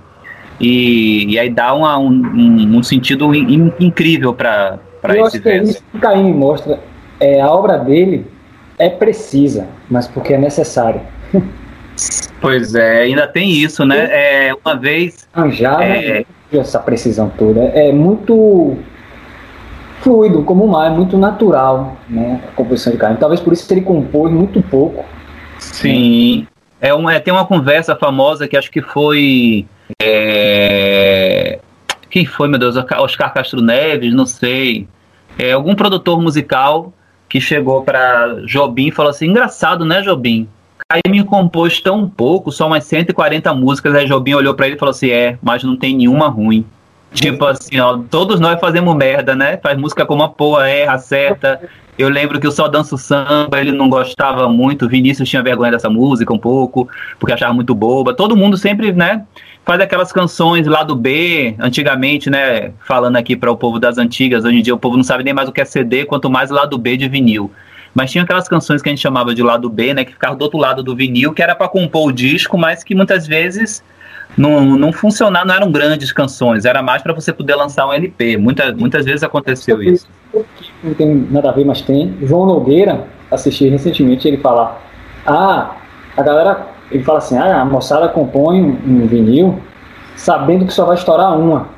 [0.59, 5.41] E, e aí dá uma, um, um, um, sentido in, incrível para esse Eu acho
[5.41, 6.79] que é isso que Caim mostra.
[7.19, 8.25] É, a obra dele
[8.77, 11.01] é precisa, mas porque é necessária.
[12.41, 14.07] Pois é, ainda tem isso, né?
[14.09, 15.27] É, uma vez.
[15.35, 16.25] Anjada, é,
[16.57, 17.61] essa precisão toda.
[17.61, 18.77] É muito
[20.01, 22.41] fluido, como o mar, é muito natural, né?
[22.47, 23.17] A composição de carne.
[23.17, 25.05] Talvez por isso ele compôs muito pouco.
[25.59, 26.47] Sim.
[26.81, 29.65] É uma, é, tem uma conversa famosa que acho que foi.
[30.01, 31.59] É,
[32.09, 32.75] quem foi, meu Deus?
[32.77, 34.87] Oscar Castro Neves, não sei.
[35.37, 36.93] É, algum produtor musical
[37.27, 40.47] que chegou para Jobim e falou assim: engraçado, né, Jobim?
[41.07, 43.93] Me compôs tão pouco, só umas 140 músicas.
[43.93, 46.65] Aí Jobim olhou para ele e falou assim: é, mas não tem nenhuma ruim.
[47.13, 49.57] Tipo assim, ó, todos nós fazemos merda, né?
[49.57, 51.61] Faz música como uma porra, erra, acerta.
[51.95, 55.91] Eu lembro que o Só Danço Samba, ele não gostava muito, Vinícius tinha vergonha dessa
[55.91, 58.15] música um pouco, porque achava muito boba.
[58.15, 59.25] Todo mundo sempre, né,
[59.63, 64.45] faz aquelas canções lá do B, antigamente, né, falando aqui para o povo das antigas,
[64.45, 66.49] hoje em dia o povo não sabe nem mais o que é CD, quanto mais
[66.49, 67.51] lado B de vinil.
[67.93, 70.41] Mas tinha aquelas canções que a gente chamava de lado B, né, que ficavam do
[70.43, 73.83] outro lado do vinil, que era para compor o disco, mas que muitas vezes
[74.37, 78.37] não, não funcionar, não eram grandes canções, era mais para você poder lançar um LP.
[78.37, 80.07] Muita, muitas vezes aconteceu isso.
[80.83, 82.15] Não tem nada a ver, mas tem.
[82.21, 84.79] João Nogueira, assisti recentemente, ele fala:
[85.25, 85.75] Ah,
[86.15, 89.59] a galera, ele fala assim: Ah, a moçada compõe um vinil
[90.15, 91.69] sabendo que só vai estourar uma.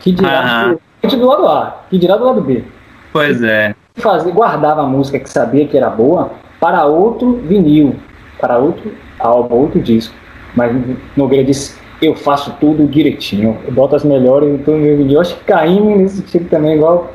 [0.00, 2.64] Que dirá do, do lado A, que dirá do lado B.
[3.12, 3.74] Pois é.
[3.96, 7.96] Fazia, guardava a música que sabia que era boa para outro vinil,
[8.38, 10.14] para outro álbum, outro disco.
[10.54, 10.74] Mas
[11.16, 13.58] Nogueira disse: eu faço tudo direitinho.
[13.66, 15.14] Eu boto as melhores em todo meu vídeo.
[15.16, 17.12] Eu acho que Caíme nesse sentido também, igual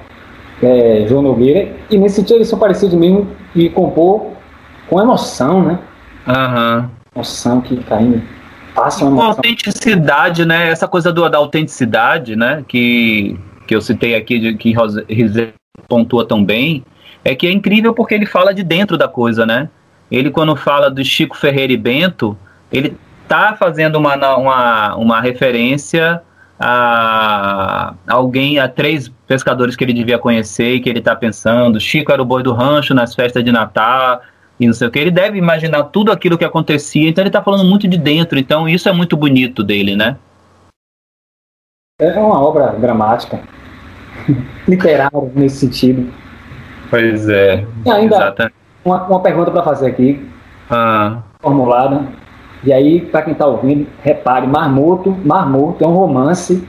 [0.62, 1.72] é, João Nogueira.
[1.90, 4.28] E nesse sentido eles são parecidos mesmo de compor
[4.90, 5.80] com emoção, né?
[6.28, 6.78] Aham.
[6.80, 7.02] Uhum.
[7.16, 8.24] Emoção que Caíme
[8.74, 9.30] passa uma emoção.
[9.30, 10.70] autenticidade, né?
[10.70, 12.64] Essa coisa do, da autenticidade, né?
[12.68, 14.74] Que, que eu citei aqui, de, que
[15.10, 15.54] Rizé
[15.88, 16.84] pontua tão bem,
[17.24, 19.70] é que é incrível porque ele fala de dentro da coisa, né?
[20.12, 22.38] Ele, quando fala do Chico Ferreira e Bento,
[22.72, 26.22] ele está fazendo uma, uma, uma referência
[26.60, 31.80] a alguém, a três pescadores que ele devia conhecer e que ele está pensando.
[31.80, 34.22] Chico era o boi do rancho nas festas de Natal
[34.60, 35.00] e não sei o que.
[35.00, 38.38] Ele deve imaginar tudo aquilo que acontecia, então ele está falando muito de dentro.
[38.38, 40.18] Então isso é muito bonito dele, né?
[42.00, 43.42] É uma obra dramática,
[44.68, 46.12] literária nesse sentido.
[46.90, 47.66] Pois é.
[47.86, 48.36] E ainda
[48.84, 50.28] uma, uma pergunta para fazer aqui,
[50.70, 51.20] ah.
[51.40, 52.08] formulada
[52.64, 56.64] e aí, para quem está ouvindo, repare, Marmoto, Marmoto é um romance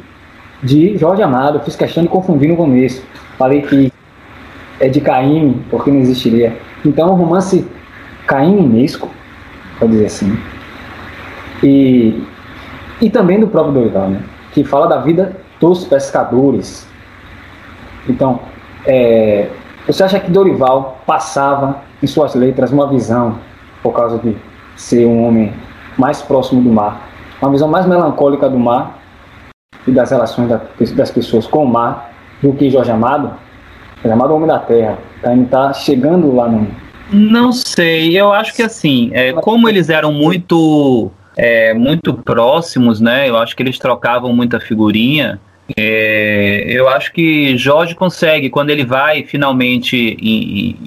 [0.62, 1.58] de Jorge Amado.
[1.58, 3.04] Eu fiz questão de confundir no começo.
[3.36, 3.92] Falei que
[4.80, 6.56] é de Caim, porque não existiria.
[6.84, 7.66] Então, é um romance
[8.26, 9.10] caiminesco,
[9.78, 10.38] pode dizer assim.
[11.62, 12.24] E,
[13.00, 14.22] e também do próprio Dorival, né?
[14.52, 16.88] que fala da vida dos pescadores.
[18.08, 18.40] Então,
[18.86, 19.48] é,
[19.86, 23.38] você acha que Dorival passava em suas letras uma visão,
[23.82, 24.36] por causa de
[24.76, 25.52] ser um homem
[25.96, 27.08] mais próximo do mar,
[27.40, 28.98] uma visão mais melancólica do mar
[29.86, 30.48] e das relações
[30.94, 33.32] das pessoas com o mar do que Jorge Amado.
[33.96, 35.32] Jorge Amado é o homem da terra, tá?
[35.32, 36.66] ele está chegando lá no.
[37.12, 43.28] Não sei, eu acho que assim, é, como eles eram muito é, muito próximos, né?
[43.28, 45.40] Eu acho que eles trocavam muita figurinha.
[45.76, 50.16] É, eu acho que Jorge consegue, quando ele vai finalmente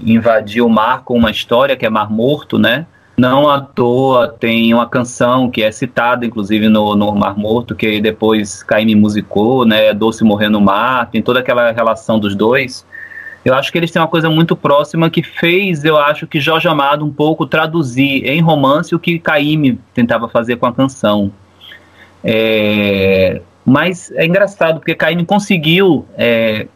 [0.06, 2.86] invadir o mar com uma história que é Mar Morto, né?
[3.18, 8.02] Não à toa tem uma canção que é citada, inclusive, no, no Mar Morto, que
[8.02, 9.94] depois Caime musicou, né?
[9.94, 12.86] Doce Morrer no Mar, tem toda aquela relação dos dois.
[13.46, 16.68] Eu acho que eles têm uma coisa muito próxima que fez, eu acho, que Jorge
[16.68, 21.32] Amado um pouco traduzir em romance o que Caíme tentava fazer com a canção.
[22.24, 26.68] É, mas é engraçado, porque Caíme conseguiu é,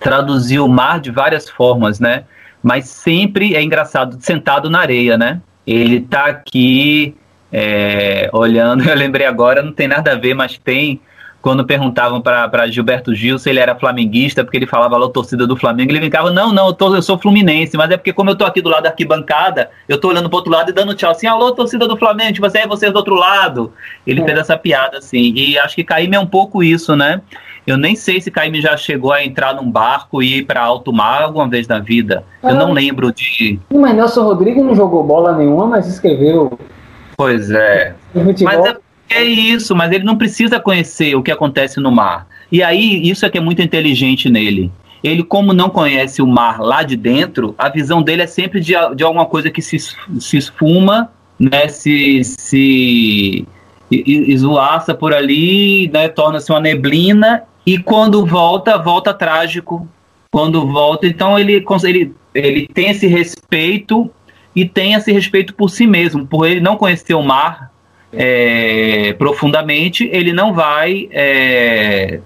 [0.00, 2.24] traduzir o mar de várias formas, né?
[2.62, 5.40] Mas sempre é engraçado, sentado na areia, né?
[5.66, 7.14] Ele tá aqui
[7.52, 11.00] é, olhando, eu lembrei agora, não tem nada a ver, mas tem
[11.46, 15.54] quando perguntavam para Gilberto Gil se ele era flamenguista, porque ele falava lá torcida do
[15.54, 18.34] Flamengo, ele ficava, não, não, eu, tô, eu sou fluminense, mas é porque como eu
[18.34, 21.12] tô aqui do lado da arquibancada, eu tô olhando pro outro lado e dando tchau,
[21.12, 23.72] assim, alô, torcida do Flamengo, tipo assim, é vocês do outro lado.
[24.04, 24.24] Ele é.
[24.24, 27.20] fez essa piada, assim, e acho que Caíme é um pouco isso, né?
[27.64, 30.92] Eu nem sei se Caíme já chegou a entrar num barco e ir para alto
[30.92, 32.24] mar alguma vez na vida.
[32.42, 32.74] Eu não ah.
[32.74, 33.60] lembro de.
[33.72, 36.58] Mas Nelson Rodrigues não jogou bola nenhuma, mas escreveu.
[37.16, 37.94] Pois é.
[38.42, 42.26] Mas é é isso, mas ele não precisa conhecer o que acontece no mar.
[42.50, 44.70] E aí, isso é que é muito inteligente nele.
[45.02, 48.74] Ele, como não conhece o mar lá de dentro, a visão dele é sempre de,
[48.94, 53.46] de alguma coisa que se, se esfuma, né, se, se
[53.90, 59.88] esvoaça por ali, né, torna-se uma neblina, e quando volta, volta trágico.
[60.30, 64.10] Quando volta, então ele, ele, ele tem esse respeito
[64.54, 67.70] e tem esse respeito por si mesmo, por ele não conhecer o mar,
[68.12, 72.20] é, profundamente, ele não vai é,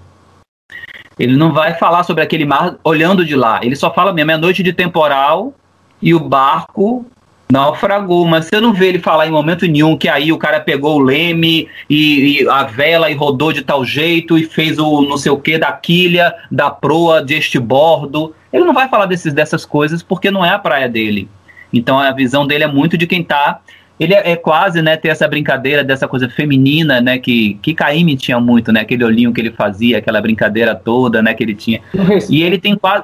[1.21, 3.59] ele não vai falar sobre aquele mar olhando de lá.
[3.61, 5.53] Ele só fala mesmo, é noite de temporal
[6.01, 7.05] e o barco
[7.51, 8.25] naufragou.
[8.25, 11.03] Mas você não vê ele falar em momento nenhum que aí o cara pegou o
[11.03, 15.31] leme e, e a vela e rodou de tal jeito e fez o não sei
[15.31, 18.33] o que da quilha, da proa, deste bordo.
[18.51, 21.29] Ele não vai falar desses, dessas coisas porque não é a praia dele.
[21.71, 23.59] Então a visão dele é muito de quem está
[24.01, 28.15] ele é, é, quase, né, ter essa brincadeira dessa coisa feminina, né, que, que Caíme
[28.15, 31.79] tinha muito, né, aquele olhinho que ele fazia, aquela brincadeira toda, né, que ele tinha.
[32.27, 33.03] E ele tem quase,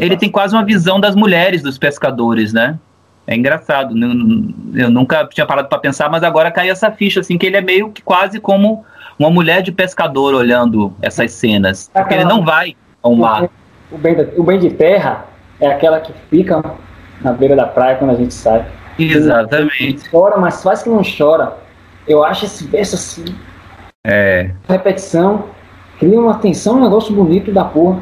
[0.00, 2.76] ele tem quase uma visão das mulheres, dos pescadores, né.
[3.24, 3.94] É engraçado,
[4.74, 7.60] eu nunca tinha parado para pensar, mas agora caiu essa ficha, assim, que ele é
[7.60, 8.84] meio que quase como
[9.16, 13.48] uma mulher de pescador olhando essas cenas, porque ele não vai ao mar.
[13.92, 15.24] O bem, o bem de terra
[15.60, 16.60] é aquela que fica
[17.20, 18.66] na beira da praia quando a gente sai.
[18.98, 20.08] Exatamente.
[20.10, 21.56] Chora, mas faz que não chora.
[22.06, 23.24] Eu acho esse verso assim.
[24.04, 24.50] É.
[24.68, 25.44] Repetição.
[25.98, 28.00] Cria uma tensão, um negócio bonito da porra.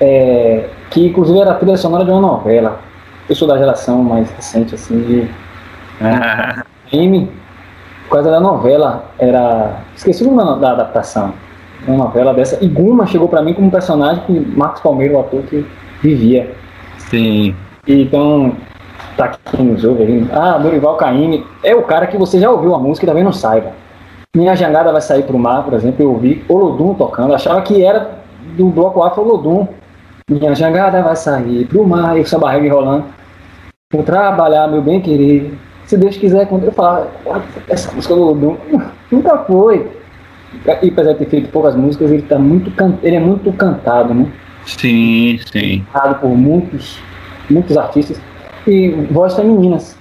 [0.00, 2.80] É, que inclusive era trilha sonora de uma novela.
[3.28, 5.28] Eu sou da geração mais recente, assim, de.
[6.00, 6.64] Ah.
[6.92, 7.30] Anime.
[8.08, 9.82] Por causa da novela, era.
[9.94, 11.32] Esqueci o nome da adaptação.
[11.86, 12.58] Uma novela dessa.
[12.62, 15.64] E Guma chegou para mim como personagem que Marcos Palmeiro, o ator que
[16.02, 16.52] vivia.
[16.98, 17.54] Sim.
[17.86, 18.56] Então,
[19.20, 22.78] tá aqui nos ouve Ah, Dorival Caymmi é o cara que você já ouviu a
[22.78, 23.72] música e também não saiba.
[24.34, 28.18] Minha jangada vai sair pro mar, por exemplo, eu ouvi Olodum tocando, achava que era
[28.56, 29.68] do bloco Afro Olodum.
[30.30, 33.04] Minha jangada vai sair pro mar, e o samba reggae rolando.
[33.92, 35.52] Vou trabalhar, meu bem querer.
[35.84, 37.08] Se Deus quiser, quando eu falar,
[37.68, 38.56] essa música do Olodum
[39.10, 39.90] nunca foi.
[40.64, 42.94] E apesar de ter feito poucas músicas, ele, tá muito can...
[43.02, 44.26] ele é muito cantado, né?
[44.64, 45.84] Sim, sim.
[45.92, 47.00] Cantado por muitos,
[47.50, 48.20] muitos artistas
[48.70, 49.98] e vozes femininas.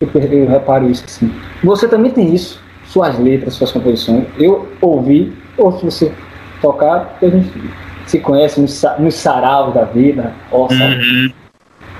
[0.00, 1.32] Eu, eu reparo isso assim.
[1.62, 4.26] Você também tem isso, suas letras, suas composições.
[4.38, 6.12] Eu ouvi, ou se você
[6.60, 7.50] tocar, a gente
[8.06, 11.30] se conhece nos, nos saraus da vida, ó, uhum.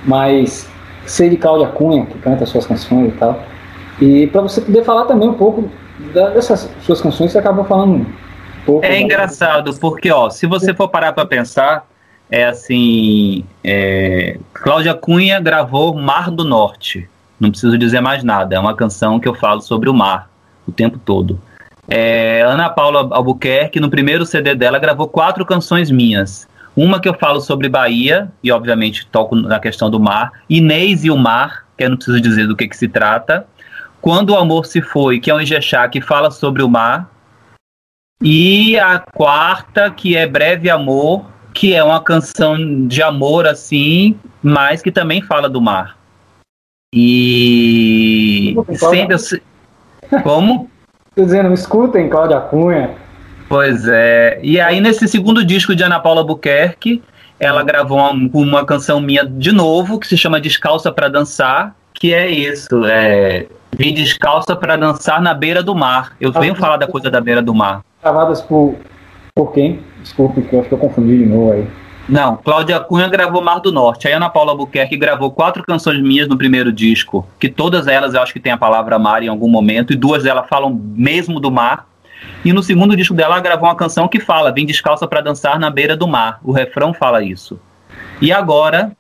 [0.04, 0.68] mas
[1.04, 3.42] sei de Cláudia Cunha, que canta suas canções e tal.
[4.00, 5.68] E para você poder falar também um pouco
[6.14, 8.07] dessas suas canções, você acabou falando um
[8.64, 8.87] pouco.
[8.87, 11.87] É engraçado, porque ó, se você for parar para pensar,
[12.30, 17.08] é assim: é, Cláudia Cunha gravou Mar do Norte.
[17.38, 18.56] Não preciso dizer mais nada.
[18.56, 20.28] É uma canção que eu falo sobre o mar
[20.66, 21.40] o tempo todo.
[21.88, 26.46] É, Ana Paula Albuquerque, no primeiro CD dela, gravou quatro canções minhas.
[26.76, 30.32] Uma que eu falo sobre Bahia, e obviamente toco na questão do mar.
[30.48, 33.46] Inês e o Mar, que eu não preciso dizer do que, que se trata.
[34.00, 37.11] Quando o Amor Se Foi, que é um Ijexá que fala sobre o mar.
[38.22, 41.24] E a quarta, que é Breve Amor,
[41.59, 45.98] que é uma canção de amor assim, mas que também fala do mar.
[46.94, 50.22] E eu...
[50.22, 50.70] como?
[51.16, 52.94] Tô dizendo, escutem Cláudia Cunha.
[53.48, 54.38] Pois é.
[54.40, 57.02] E aí nesse segundo disco de Ana Paula Buquerque,
[57.40, 62.14] ela gravou uma, uma canção minha de novo que se chama Descalça para dançar, que
[62.14, 63.46] é isso, é
[63.76, 66.12] vir descalça para dançar na beira do mar.
[66.20, 67.80] Eu venho falar da coisa da beira do mar.
[68.00, 68.76] Gravadas por,
[69.34, 69.80] por quem?
[70.09, 71.66] Desculpe, que eu acho que eu confundi de novo aí.
[72.09, 74.09] Não, Cláudia Cunha gravou Mar do Norte.
[74.09, 78.22] A Ana Paula Albuquerque gravou quatro canções minhas no primeiro disco, que todas elas eu
[78.22, 81.50] acho que tem a palavra mar em algum momento, e duas delas falam mesmo do
[81.50, 81.86] mar.
[82.42, 85.59] E no segundo disco dela, ela gravou uma canção que fala: Vim descalça para dançar
[85.59, 86.40] na beira do mar.
[86.42, 87.61] O refrão fala isso.
[88.22, 88.92] E agora,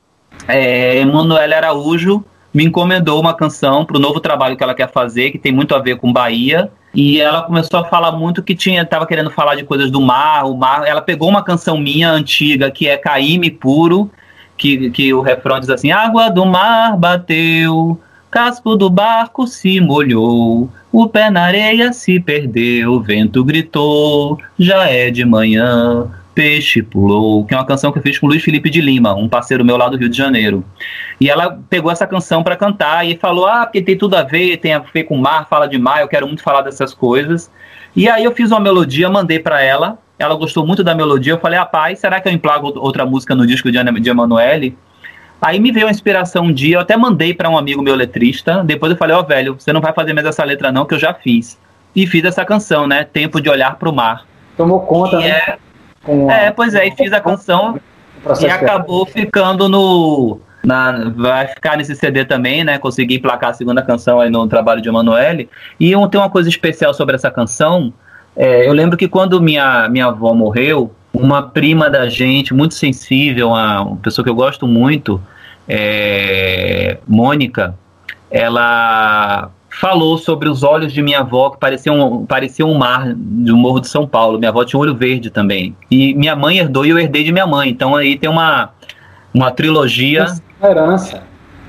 [0.46, 5.30] é, Emanuele Araújo me encomendou uma canção para o novo trabalho que ela quer fazer,
[5.30, 6.70] que tem muito a ver com Bahia.
[6.94, 10.44] E ela começou a falar muito que tinha, estava querendo falar de coisas do mar,
[10.44, 10.86] o mar.
[10.86, 14.10] Ela pegou uma canção minha antiga que é Caíme Puro,
[14.56, 20.70] que, que o refrão diz assim: Água do mar bateu, casco do barco se molhou,
[20.90, 27.44] o pé na areia se perdeu, o vento gritou, já é de manhã, Peixe Pulou,
[27.44, 29.76] que é uma canção que eu fiz com Luiz Felipe de Lima, um parceiro meu
[29.76, 30.64] lá do Rio de Janeiro.
[31.20, 34.56] E ela pegou essa canção para cantar e falou: Ah, porque tem tudo a ver,
[34.58, 37.50] tem a ver com mar, fala de mar, eu quero muito falar dessas coisas.
[37.96, 39.98] E aí eu fiz uma melodia, mandei para ela.
[40.16, 41.32] Ela gostou muito da melodia.
[41.32, 44.78] Eu falei: Rapaz, será que eu emplago outra música no disco de, de Emanuele?
[45.42, 48.62] Aí me veio a inspiração um dia, eu até mandei para um amigo meu letrista.
[48.62, 50.94] Depois eu falei: Ó, oh, velho, você não vai fazer mais essa letra, não, que
[50.94, 51.58] eu já fiz.
[51.96, 53.02] E fiz essa canção, né?
[53.02, 54.24] Tempo de Olhar para o Mar.
[54.56, 55.30] Tomou conta, e né?
[55.30, 55.58] É,
[56.30, 57.80] é, pois é, e fiz a canção
[58.40, 60.40] e acabou ficando no.
[60.64, 62.78] Na, vai ficar nesse CD também, né?
[62.78, 65.48] Consegui emplacar a segunda canção aí no trabalho de Emanuele.
[65.78, 67.92] E um, tem uma coisa especial sobre essa canção.
[68.36, 73.48] É, eu lembro que quando minha, minha avó morreu, uma prima da gente, muito sensível,
[73.48, 75.20] uma, uma pessoa que eu gosto muito,
[75.68, 77.74] é, Mônica,
[78.30, 83.80] ela falou sobre os olhos de minha avó, que pareciam, parecia um mar do Morro
[83.80, 84.38] de São Paulo.
[84.38, 85.76] Minha avó tinha um olho verde também.
[85.90, 87.70] E minha mãe herdou e eu herdei de minha mãe.
[87.70, 88.70] Então aí tem uma,
[89.32, 90.26] uma trilogia.
[90.62, 91.22] Herança.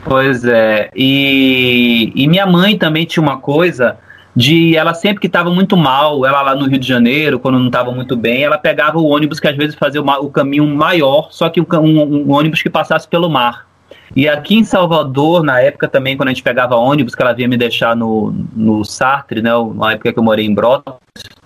[0.04, 0.90] Pois é.
[0.96, 3.98] E, e minha mãe também tinha uma coisa
[4.36, 7.68] de ela sempre que estava muito mal, ela lá no Rio de Janeiro, quando não
[7.68, 11.28] estava muito bem, ela pegava o ônibus que às vezes fazia o, o caminho maior,
[11.32, 13.69] só que um, um, um ônibus que passasse pelo mar.
[14.16, 17.48] E aqui em Salvador, na época também, quando a gente pegava ônibus, que ela vinha
[17.48, 19.52] me deixar no, no Sartre, né?
[19.76, 20.96] Na época que eu morei em Brotas,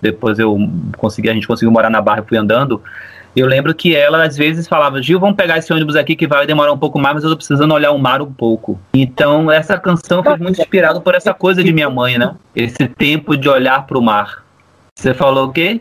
[0.00, 0.56] depois eu
[0.96, 2.82] consegui, a gente conseguiu morar na Barra e fui andando.
[3.36, 6.46] Eu lembro que ela às vezes falava, Gil, vamos pegar esse ônibus aqui que vai
[6.46, 8.78] demorar um pouco mais, mas eu tô precisando olhar o mar um pouco.
[8.94, 12.34] Então, essa canção foi muito inspirada por essa coisa de minha mãe, né?
[12.54, 14.44] Esse tempo de olhar para o mar.
[14.96, 15.80] Você falou o quê?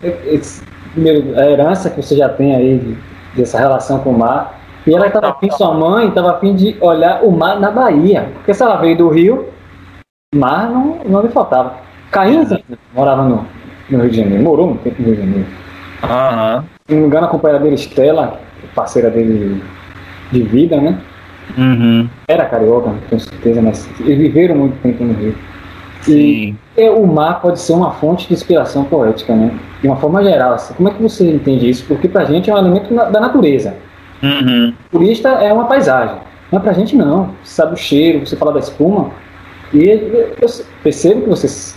[0.00, 2.96] Esse, primeiro, a herança que você já tem aí
[3.34, 7.22] dessa relação com o mar e ela estava afim, sua mãe estava afim de olhar
[7.22, 8.28] o mar na Bahia.
[8.34, 9.46] Porque se ela veio do Rio,
[10.34, 11.74] mar não, não lhe faltava.
[12.10, 12.46] Caim
[12.94, 13.46] morava no,
[13.90, 15.46] no, Rio de Janeiro, morou um tempo no Rio de Janeiro.
[16.02, 16.64] Aham.
[16.86, 18.38] Se não me engano, a companheira dele, Estela,
[18.74, 19.62] parceira dele
[20.30, 20.98] de vida, né?
[21.56, 22.08] Uhum.
[22.28, 25.34] Era carioca, tenho certeza, mas eles viveram muito tempo no Rio.
[26.02, 26.58] Sim.
[26.76, 29.50] E o mar pode ser uma fonte de inspiração poética, né?
[29.80, 30.52] De uma forma geral.
[30.52, 31.84] Assim, como é que você entende isso?
[31.86, 33.74] Porque pra gente é um elemento da natureza.
[34.22, 34.72] Uhum.
[34.90, 36.16] Turista é uma paisagem.
[36.50, 37.30] Mas pra gente não.
[37.42, 39.10] Você sabe o cheiro, você fala da espuma.
[39.72, 40.26] E eu
[40.82, 41.76] percebo que você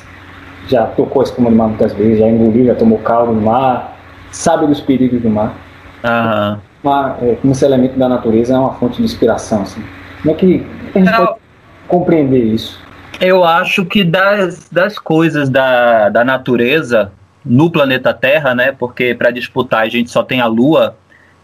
[0.67, 3.97] já tocou a espuma do mar muitas vezes, já engoliu, já tomou caldo no mar,
[4.31, 5.55] sabe dos perigos do mar.
[6.03, 6.59] Uhum.
[6.83, 9.63] Uma, é, como esse elemento da natureza é uma fonte de inspiração.
[9.63, 9.83] Assim.
[10.21, 11.25] Como é que a gente não.
[11.25, 11.39] pode
[11.88, 12.79] compreender isso?
[13.19, 17.11] Eu acho que das, das coisas da, da natureza
[17.43, 18.71] no planeta Terra, né?
[18.71, 20.95] Porque para disputar a gente só tem a Lua,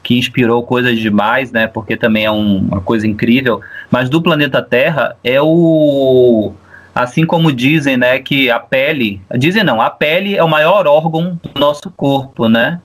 [0.04, 1.66] que inspirou coisas demais, né?
[1.66, 3.62] Porque também é um, uma coisa incrível.
[3.90, 6.54] Mas do planeta Terra é o
[6.94, 11.40] assim como dizem, né, que a pele, dizem não, a pele é o maior órgão
[11.42, 12.80] do nosso corpo, né?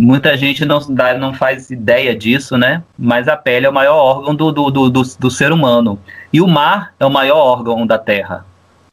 [0.00, 2.82] Muita gente não, dá, não faz ideia disso, né?
[2.98, 5.98] Mas a pele é o maior órgão do, do, do, do, do ser humano.
[6.32, 8.44] E o mar é o maior órgão da Terra,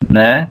[0.09, 0.47] né?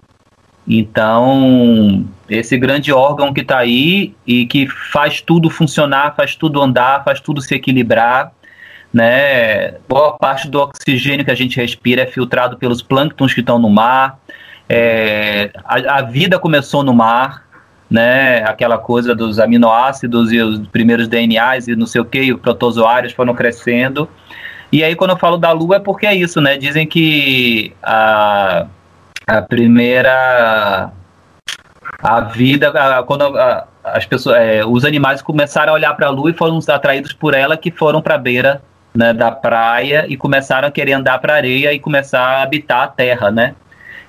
[0.66, 7.04] Então, esse grande órgão que está aí e que faz tudo funcionar, faz tudo andar,
[7.04, 8.32] faz tudo se equilibrar,
[8.92, 9.72] né?
[9.88, 13.68] Boa parte do oxigênio que a gente respira é filtrado pelos plânctons que estão no
[13.68, 14.18] mar.
[14.68, 17.44] É, a, a, vida começou no mar,
[17.90, 18.44] né?
[18.44, 23.12] Aquela coisa dos aminoácidos e os primeiros DNAs e não sei o que, os protozoários
[23.12, 24.08] foram crescendo.
[24.70, 26.56] E aí, quando eu falo da Lua, é porque é isso, né?
[26.56, 28.66] Dizem que a
[29.38, 30.90] a primeira
[32.02, 32.72] a vida
[33.06, 33.24] quando
[33.82, 37.32] as pessoas é, os animais começaram a olhar para a lua e foram atraídos por
[37.32, 38.62] ela que foram para a beira
[38.94, 42.82] né, da praia e começaram a querer andar para a areia e começar a habitar
[42.82, 43.54] a terra né?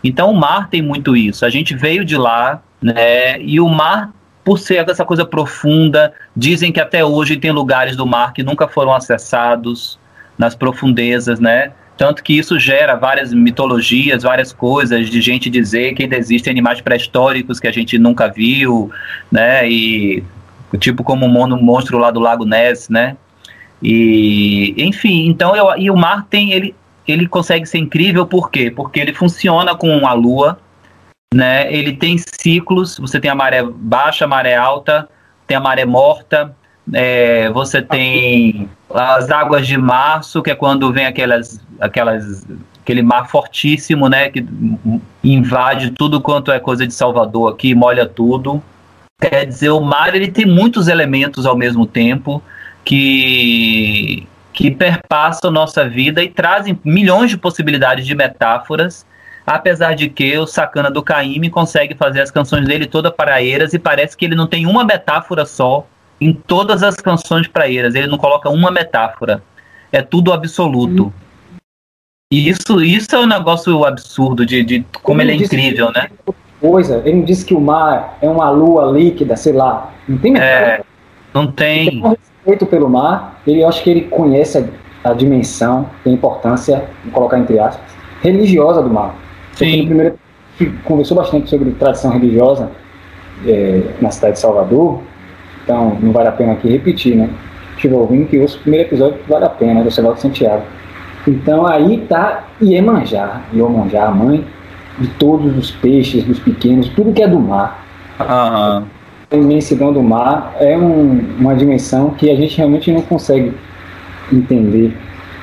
[0.03, 1.45] Então o mar tem muito isso.
[1.45, 4.11] A gente veio de lá né e o mar
[4.43, 8.67] por ser essa coisa profunda dizem que até hoje tem lugares do mar que nunca
[8.67, 9.97] foram acessados
[10.37, 16.03] nas profundezas né Tanto que isso gera várias mitologias, várias coisas de gente dizer que
[16.03, 18.91] ainda existem animais pré-históricos que a gente nunca viu,
[19.31, 19.69] né?
[19.69, 20.23] E
[20.79, 23.15] tipo como o monstro lá do Lago Ness, né?
[23.81, 26.75] E enfim, então eu, e o mar tem ele
[27.07, 28.71] ele consegue ser incrível por quê?
[28.71, 30.57] Porque ele funciona com a lua,
[31.33, 31.71] né?
[31.71, 35.09] Ele tem ciclos, você tem a maré baixa, a maré alta,
[35.45, 36.55] tem a maré morta,
[36.91, 42.45] é, você tem as águas de março, que é quando vem aquelas, aquelas,
[42.81, 44.45] aquele mar fortíssimo, né, que
[45.23, 48.61] invade tudo quanto é coisa de Salvador aqui, molha tudo.
[49.21, 52.43] Quer dizer, o mar ele tem muitos elementos ao mesmo tempo
[52.83, 59.03] que que perpassam nossa vida e trazem milhões de possibilidades de metáforas,
[59.47, 63.79] apesar de que o Sacana do Caíme consegue fazer as canções dele toda paraeiras e
[63.79, 65.87] parece que ele não tem uma metáfora só
[66.19, 67.95] em todas as canções praeiras.
[67.95, 69.43] Ele não coloca uma metáfora.
[69.91, 71.07] É tudo absoluto.
[71.07, 71.11] Hum.
[72.31, 76.09] E isso, isso é um negócio absurdo de, de como ele, ele é incrível, né?
[76.59, 79.93] Coisa, ele não disse que o mar é uma lua líquida, sei lá.
[80.07, 80.65] Não tem metáfora.
[80.65, 80.83] É,
[81.33, 81.89] não tem.
[81.89, 84.57] tem um respeito pelo mar, ele acho que ele conhece
[85.03, 87.85] a, a dimensão a importância, vou colocar entre aspas,
[88.21, 89.15] religiosa do mar.
[89.51, 89.81] Sim.
[89.81, 90.19] no primeiro
[90.85, 92.71] conversou bastante sobre tradição religiosa
[93.45, 95.01] é, na cidade de Salvador,
[95.63, 97.29] então, não vale a pena aqui repetir, né?
[97.75, 100.63] Estive ouvindo que o primeiro episódio vale a pena, do Ceval de Santiago.
[101.27, 104.45] Então, aí tá Iemanjá, Iemanjá, a mãe
[104.99, 107.83] de todos os peixes, dos pequenos, tudo que é do mar.
[108.19, 108.85] Uhum.
[109.31, 113.53] A imensidão do mar é um, uma dimensão que a gente realmente não consegue
[114.31, 114.95] entender.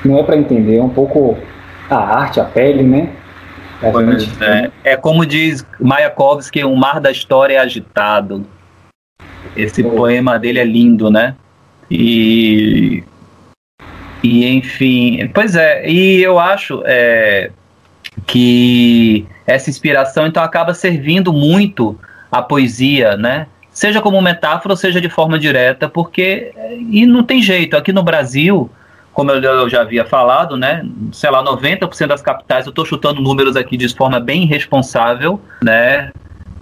[0.05, 1.37] Não é para entender, é um pouco
[1.89, 3.09] a arte, a pele, né?
[4.83, 8.45] É, é como diz Mayakovsky, o mar da história é agitado.
[9.55, 11.35] Esse poema dele é lindo, né?
[11.89, 13.03] E,
[14.23, 17.51] e enfim, pois é, e eu acho é,
[18.25, 21.99] que essa inspiração então acaba servindo muito
[22.31, 23.47] a poesia, né?
[23.71, 26.53] Seja como metáfora, seja de forma direta, porque
[26.89, 27.75] e não tem jeito.
[27.75, 28.69] Aqui no Brasil,
[29.13, 30.85] como eu, já havia falado, né?
[31.11, 36.11] Sei lá, 90% das capitais, eu estou chutando números aqui de forma bem irresponsável, né?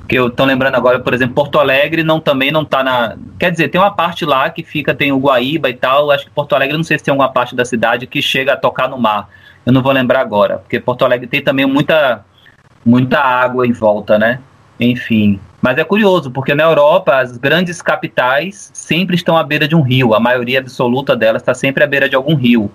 [0.09, 3.15] Que eu tô lembrando agora, por exemplo, Porto Alegre não também não tá na.
[3.37, 6.09] Quer dizer, tem uma parte lá que fica, tem o Guaíba e tal.
[6.09, 8.57] Acho que Porto Alegre, não sei se tem alguma parte da cidade que chega a
[8.57, 9.29] tocar no mar.
[9.63, 12.25] Eu não vou lembrar agora, porque Porto Alegre tem também muita,
[12.83, 14.39] muita água em volta, né?
[14.79, 15.39] Enfim.
[15.61, 19.81] Mas é curioso, porque na Europa as grandes capitais sempre estão à beira de um
[19.81, 20.15] rio.
[20.15, 22.71] A maioria absoluta delas está sempre à beira de algum rio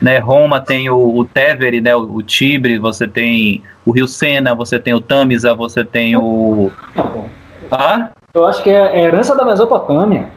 [0.00, 0.18] né?
[0.18, 1.94] Roma tem o, o Tevere, né?
[1.94, 6.70] O, o, Tibre, você tem o Rio Sena, você tem o Tamisa, você tem o.
[7.70, 8.10] Ah?
[8.32, 10.28] Eu acho que é herança da Mesopotâmia.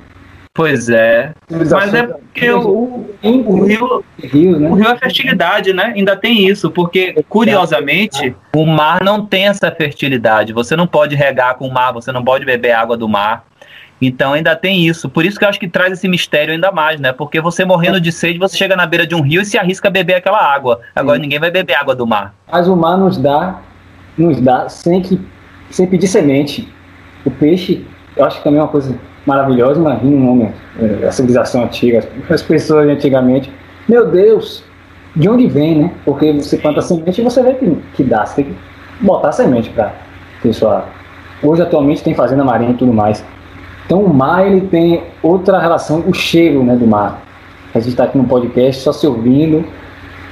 [0.54, 1.34] Pois é.
[1.50, 4.70] Mas é porque o, o, rio, Rio, né?
[4.70, 5.94] o rio é fertilidade, né?
[5.96, 10.52] Ainda tem isso, porque, curiosamente, o mar não tem essa fertilidade.
[10.52, 13.46] Você não pode regar com o mar, você não pode beber água do mar.
[14.02, 15.08] Então ainda tem isso.
[15.08, 17.14] Por isso que eu acho que traz esse mistério ainda mais, né?
[17.14, 19.90] Porque você morrendo de sede, você chega na beira de um rio e se arrisca
[19.90, 20.82] a beber aquela água.
[20.96, 21.22] Agora Sim.
[21.22, 22.34] ninguém vai beber água do mar.
[22.52, 23.60] Mas o mar nos dá,
[24.18, 25.22] nos dá sem, que,
[25.70, 26.68] sem pedir semente.
[27.24, 27.86] O peixe,
[28.18, 29.80] eu acho que também é uma coisa maravilhosa.
[29.80, 33.54] Imagina um homem, é, a civilização antiga, as pessoas antigamente.
[33.88, 34.64] Meu Deus,
[35.16, 35.92] de onde vem, né?
[36.04, 38.26] Porque você planta semente e você vê que, que dá.
[38.26, 39.94] Você tem que botar semente para
[40.42, 40.86] ter sua.
[41.44, 43.24] Hoje, atualmente, tem fazenda marinha e tudo mais.
[43.92, 47.22] Então o mar ele tem outra relação, o cheiro né, do mar.
[47.76, 49.66] A gente está aqui no podcast só se ouvindo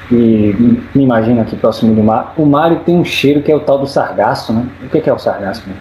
[0.10, 0.56] e
[0.96, 2.34] me imagina aqui próximo do mar.
[2.38, 4.66] O mar ele tem um cheiro que é o tal do sargaço, né?
[4.82, 5.68] O que é, o sargaço?
[5.68, 5.76] Né?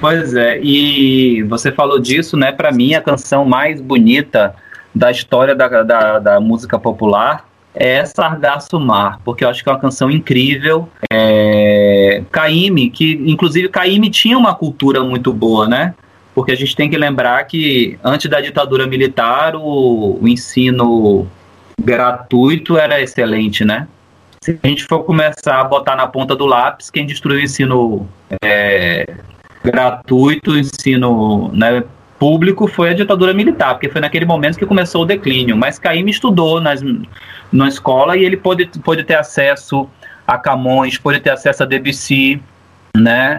[0.00, 2.52] Pois é, e você falou disso, né?
[2.52, 4.54] Para mim, a canção mais bonita
[4.94, 9.72] da história da, da, da música popular é Sargaço Mar, porque eu acho que é
[9.72, 10.88] uma canção incrível.
[11.12, 12.22] É...
[12.30, 15.92] Caíme, que inclusive Caíme tinha uma cultura muito boa, né?
[16.34, 21.26] Porque a gente tem que lembrar que antes da ditadura militar o, o ensino
[21.80, 23.86] gratuito era excelente, né?
[24.42, 28.08] Se a gente for começar a botar na ponta do lápis, quem destruiu o ensino
[28.42, 29.06] é,
[29.62, 31.82] gratuito, o ensino né,
[32.18, 35.56] público foi a ditadura militar, porque foi naquele momento que começou o declínio.
[35.56, 36.82] Mas Caíme estudou nas,
[37.50, 39.88] na escola e ele pôde, pôde ter acesso
[40.26, 42.42] a Camões, pôde ter acesso a Debussy,
[42.96, 43.38] né?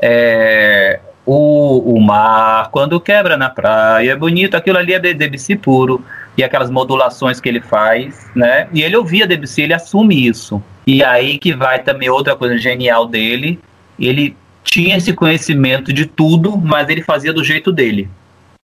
[0.00, 5.56] É, o, o mar, quando quebra na praia, é bonito, aquilo ali é de Debussy
[5.56, 6.04] puro,
[6.36, 8.68] e aquelas modulações que ele faz, né?
[8.72, 10.62] E ele ouvia Debussy, ele assume isso.
[10.86, 13.60] E aí que vai também outra coisa genial dele,
[13.98, 18.08] ele tinha esse conhecimento de tudo, mas ele fazia do jeito dele.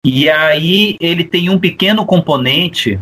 [0.04, 2.98] E aí ele tem um pequeno componente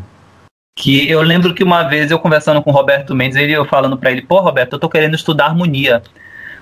[0.76, 3.96] que eu lembro que uma vez eu conversando com o Roberto Mendes, ele eu falando
[3.96, 6.02] para ele, pô, Roberto, eu tô querendo estudar harmonia,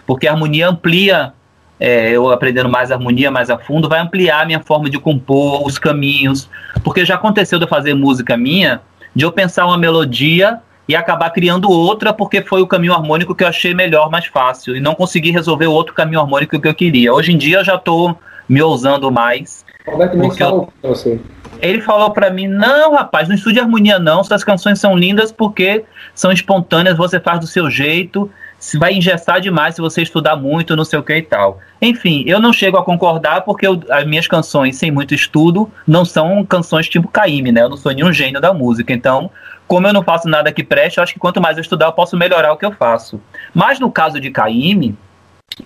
[0.07, 1.33] porque a harmonia amplia,
[1.79, 5.67] é, eu aprendendo mais harmonia mais a fundo, vai ampliar a minha forma de compor,
[5.67, 6.49] os caminhos,
[6.83, 8.81] porque já aconteceu de eu fazer música minha,
[9.15, 13.45] de eu pensar uma melodia e acabar criando outra porque foi o caminho harmônico que
[13.45, 16.75] eu achei melhor, mais fácil, e não consegui resolver o outro caminho harmônico que eu
[16.75, 17.13] queria.
[17.13, 18.19] Hoje em dia eu já estou
[18.49, 19.65] me ousando mais.
[19.87, 20.89] Roberto Mendes falou eu...
[20.89, 21.21] você.
[21.61, 24.23] Ele falou para mim: não, rapaz, não estude harmonia, não.
[24.23, 28.31] Suas canções são lindas porque são espontâneas, você faz do seu jeito.
[28.59, 31.61] Se vai engessar demais se você estudar muito, não sei o que e tal.
[31.81, 36.05] Enfim, eu não chego a concordar porque eu, as minhas canções sem muito estudo não
[36.05, 37.63] são canções tipo Caíme, né?
[37.63, 38.93] Eu não sou nenhum gênio da música.
[38.93, 39.31] Então,
[39.67, 41.93] como eu não faço nada que preste, eu acho que quanto mais eu estudar, eu
[41.93, 43.21] posso melhorar o que eu faço.
[43.55, 44.97] Mas no caso de Caíme,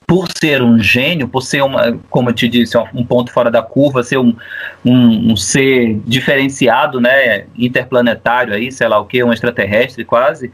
[0.06, 3.62] por ser um gênio, por ser uma, como eu te disse, um ponto fora da
[3.62, 4.34] curva, ser um,
[4.84, 10.52] um, um, ser diferenciado, né, interplanetário aí, sei lá o que, um extraterrestre quase,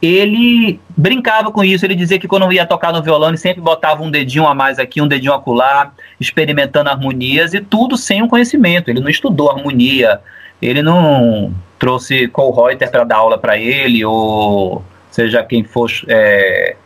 [0.00, 4.02] ele brincava com isso, ele dizia que quando ia tocar no violão, ele sempre botava
[4.02, 8.88] um dedinho a mais aqui, um dedinho acolá, experimentando harmonias e tudo sem um conhecimento,
[8.88, 10.20] ele não estudou harmonia,
[10.60, 15.90] ele não trouxe Cole Reuter para dar aula para ele, ou seja quem for...
[16.08, 16.76] É,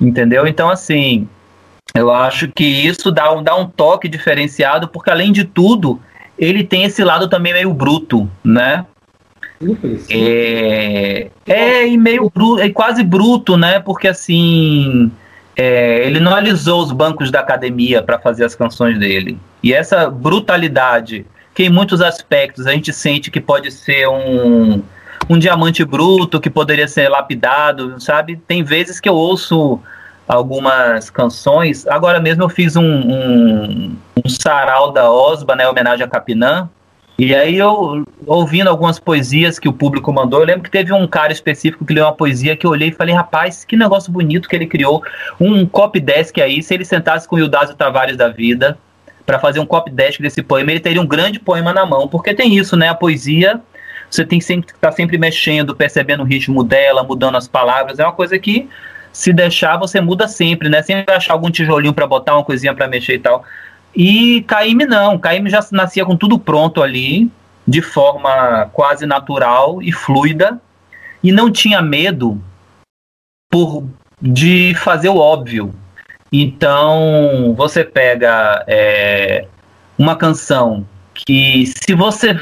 [0.00, 0.46] Entendeu?
[0.46, 1.28] Então, assim,
[1.94, 6.00] eu acho que isso dá um, dá um toque diferenciado, porque além de tudo,
[6.38, 8.84] ele tem esse lado também meio bruto, né?
[10.10, 13.80] É, é e meio bruto, é quase bruto, né?
[13.80, 15.10] Porque assim,
[15.56, 19.38] é, ele não alisou os bancos da academia para fazer as canções dele.
[19.62, 24.82] E essa brutalidade, que em muitos aspectos a gente sente que pode ser um,
[25.28, 28.36] um diamante bruto que poderia ser lapidado, sabe?
[28.36, 29.80] Tem vezes que eu ouço
[30.28, 31.86] algumas canções.
[31.86, 36.68] Agora mesmo eu fiz um, um, um sarau da Osba, né, homenagem a Capinã.
[37.18, 41.06] E aí eu, ouvindo algumas poesias que o público mandou, eu lembro que teve um
[41.06, 44.48] cara específico que leu uma poesia que eu olhei e falei, rapaz, que negócio bonito
[44.48, 45.02] que ele criou.
[45.40, 48.78] Um copy desk aí, se ele sentasse com o Ildásio Tavares da vida
[49.24, 52.34] para fazer um copy desk desse poema, ele teria um grande poema na mão, porque
[52.34, 53.62] tem isso, né, a poesia
[54.10, 57.98] você tem sempre que estar tá sempre mexendo, percebendo o ritmo dela, mudando as palavras.
[57.98, 58.68] É uma coisa que,
[59.12, 60.82] se deixar, você muda sempre, né?
[60.82, 63.44] Sempre vai achar algum tijolinho para botar, uma coisinha para mexer e tal.
[63.96, 65.18] E Caíme não.
[65.18, 67.30] Caíme já nascia com tudo pronto ali,
[67.66, 70.60] de forma quase natural e fluida,
[71.24, 72.38] e não tinha medo
[73.50, 73.84] por
[74.20, 75.74] de fazer o óbvio.
[76.30, 79.46] Então, você pega é,
[79.98, 82.38] uma canção que, se você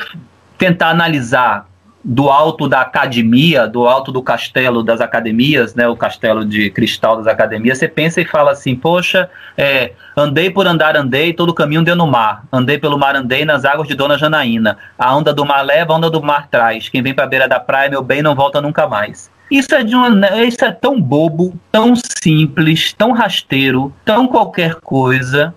[0.59, 1.68] tentar analisar
[2.05, 7.16] do alto da academia, do alto do castelo das academias, né, o castelo de cristal
[7.16, 11.82] das academias, você pensa e fala assim, poxa, é, andei por andar, andei, todo caminho
[11.82, 15.46] deu no mar, andei pelo mar, andei nas águas de Dona Janaína, a onda do
[15.46, 18.02] mar leva, a onda do mar traz, quem vem para a beira da praia, meu
[18.02, 19.30] bem, não volta nunca mais.
[19.50, 24.74] Isso é, de uma, né, isso é tão bobo, tão simples, tão rasteiro, tão qualquer
[24.74, 25.55] coisa,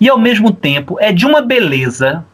[0.00, 2.24] e ao mesmo tempo é de uma beleza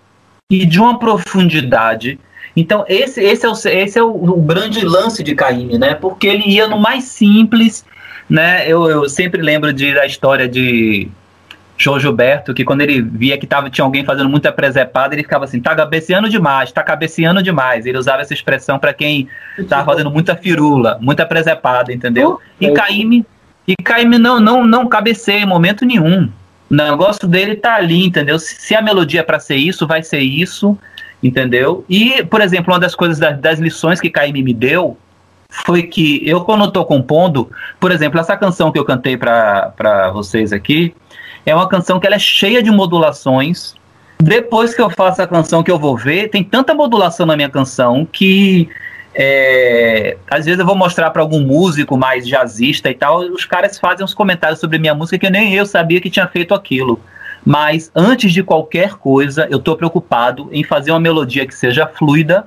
[0.49, 2.20] e de uma profundidade.
[2.57, 5.95] Então, esse, esse é, o, esse é o, o grande lance de Caíme, né?
[5.95, 7.85] Porque ele ia no mais simples,
[8.29, 8.67] né?
[8.67, 11.09] Eu, eu sempre lembro de, da história de
[11.77, 15.45] João Gilberto, que quando ele via que tava, tinha alguém fazendo muita presepada, ele ficava
[15.45, 17.85] assim, tá cabeceando demais, tá cabeceando demais.
[17.85, 19.29] Ele usava essa expressão para quem
[19.69, 22.41] tava fazendo muita firula, muita presepada, entendeu?
[22.59, 23.27] E Caíme,
[23.69, 26.31] e Caíme não, não, não cabeceia em momento nenhum.
[26.71, 28.39] O negócio dele tá ali, entendeu?
[28.39, 30.77] Se a melodia é para ser isso, vai ser isso,
[31.23, 31.85] entendeu?
[31.89, 34.97] E, por exemplo, uma das coisas das, lições que Caíme me deu
[35.49, 37.51] foi que eu, quando estou compondo,
[37.81, 40.95] por exemplo, essa canção que eu cantei para vocês aqui,
[41.45, 43.75] é uma canção que ela é cheia de modulações.
[44.19, 47.51] Depois que eu faço a canção que eu vou ver, tem tanta modulação na minha
[47.51, 48.69] canção que
[49.14, 53.79] é, às vezes eu vou mostrar para algum músico mais jazzista e tal, os caras
[53.79, 57.01] fazem uns comentários sobre minha música que nem eu sabia que tinha feito aquilo.
[57.47, 62.44] Mas antes de qualquer coisa, eu estou preocupado em fazer uma melodia que seja fluida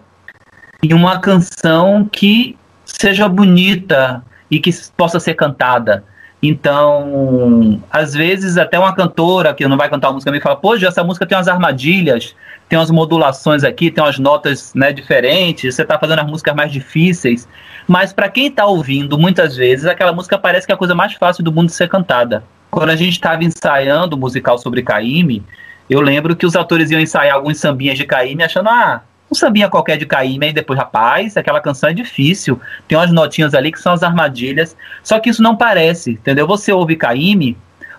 [0.83, 4.21] e uma canção que seja bonita
[4.51, 6.03] e que possa ser cantada.
[6.41, 10.73] Então, às vezes até uma cantora que não vai cantar uma música me fala, pô,
[10.75, 12.33] essa música tem umas armadilhas,
[12.69, 16.71] tem umas modulações aqui, tem umas notas né, diferentes, você está fazendo as músicas mais
[16.71, 17.47] difíceis.
[17.85, 21.13] Mas para quem está ouvindo, muitas vezes, aquela música parece que é a coisa mais
[21.13, 22.43] fácil do mundo de ser cantada.
[22.71, 25.43] Quando a gente estava ensaiando o musical sobre Caíme,
[25.89, 29.01] eu lembro que os atores iam ensaiar alguns sambinhas de Caíme achando, ah,
[29.31, 32.59] um sambinha qualquer de Caíme, e depois, rapaz, aquela canção é difícil.
[32.87, 34.75] Tem umas notinhas ali que são as armadilhas.
[35.03, 36.47] Só que isso não parece, entendeu?
[36.47, 37.55] Você ouve Caíme,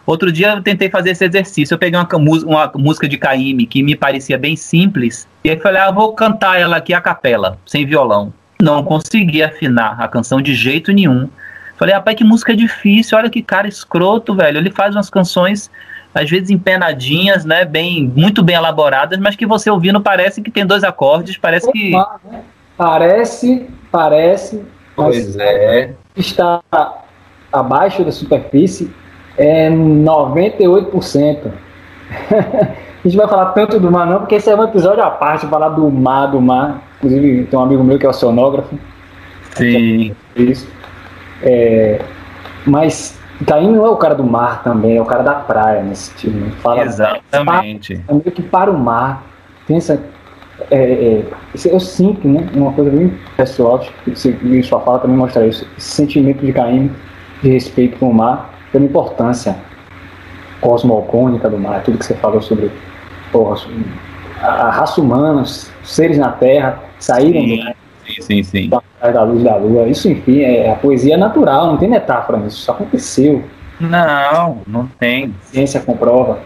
[0.07, 1.74] Outro dia eu tentei fazer esse exercício.
[1.74, 2.09] Eu peguei uma,
[2.45, 5.28] uma música de Caime que me parecia bem simples.
[5.45, 8.33] E aí falei, ah, vou cantar ela aqui a capela, sem violão.
[8.61, 11.28] Não consegui afinar a canção de jeito nenhum.
[11.76, 14.59] Falei, rapaz, que música difícil, olha que cara escroto, velho.
[14.59, 15.70] Ele faz umas canções,
[16.15, 17.65] às vezes empenadinhas, né?
[17.65, 21.93] Bem, muito bem elaboradas, mas que você ouvindo parece que tem dois acordes, parece que.
[21.93, 22.43] Né?
[22.77, 24.63] Parece, parece.
[24.97, 25.95] Pois é.
[26.17, 26.61] Está
[27.53, 28.91] abaixo da superfície
[29.37, 31.39] é 98%.
[32.31, 35.47] a gente vai falar tanto do mar não, porque esse é um episódio à parte,
[35.47, 36.83] falar do mar, do mar.
[36.99, 38.79] Inclusive tem um amigo meu que é oceanógrafo.
[39.55, 40.15] Sim.
[40.37, 40.71] Isso.
[41.43, 42.01] É,
[42.67, 46.14] mas Caim não é o cara do mar também, é o cara da praia nesse
[46.14, 46.51] time.
[46.62, 47.97] Fala, Exatamente.
[47.99, 49.24] Para, é meio que para o mar.
[49.66, 50.01] Tem essa.
[50.70, 51.24] É, é,
[51.64, 52.47] eu sinto, né?
[52.55, 55.66] Uma coisa bem pessoal, que você, sua fala também mostra isso.
[55.78, 56.91] Esse sentimento de Caim,
[57.43, 59.57] de respeito com o mar pela importância
[60.61, 62.70] cosmocônica do mar, tudo que você falou sobre
[63.32, 63.57] porra,
[64.43, 67.76] a, raça humana, os seres na Terra saíram sim, do mar,
[68.11, 68.71] sim, sim, sim.
[69.01, 69.87] da luz da lua.
[69.89, 73.45] Isso, enfim, é a poesia natural, não tem metáfora nisso, isso aconteceu.
[73.81, 75.35] Não, não tem.
[75.43, 76.41] A ciência comprova.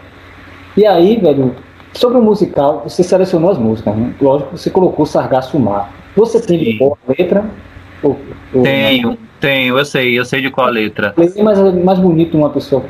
[0.77, 1.55] E aí, velho,
[1.93, 4.13] sobre o musical, você selecionou as músicas, né?
[4.21, 5.91] Lógico, você colocou Sargasso Mar.
[6.15, 7.45] Você tem de boa letra?
[8.01, 8.17] Ou,
[8.53, 8.63] ou...
[8.63, 11.13] Tenho, tenho, eu sei, eu sei de qual letra.
[11.17, 12.83] É mais, mais bonito uma pessoa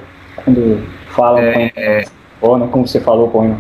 [0.44, 2.00] quando fala, é, é.
[2.00, 3.56] né, como você falou, põe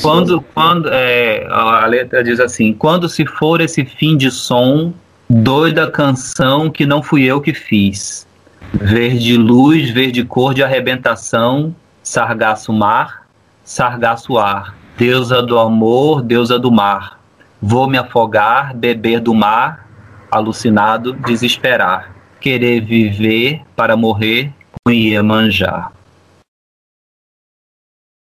[0.00, 4.92] quando, quando é, a letra diz assim: quando se for esse fim de som,
[5.28, 8.26] doida canção que não fui eu que fiz.
[8.74, 13.26] Verde luz, verde cor de arrebentação, sargaço mar,
[13.64, 14.74] sargaço ar.
[14.96, 17.18] Deusa do amor, deusa do mar.
[17.60, 19.88] Vou me afogar, beber do mar,
[20.30, 22.12] alucinado, desesperar
[22.42, 24.52] querer viver para morrer
[24.84, 25.92] com Iemanjá.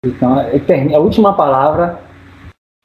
[0.06, 2.00] Então, a última palavra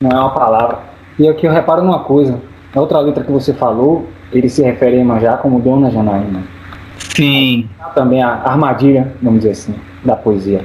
[0.03, 0.81] não é uma palavra.
[1.17, 2.41] E aqui eu reparo numa coisa.
[2.75, 6.43] Na outra letra que você falou, ele se refere a Iemanjá como Dona Janaína.
[6.99, 7.69] Sim.
[7.95, 10.65] Também a armadilha, vamos dizer assim, da poesia.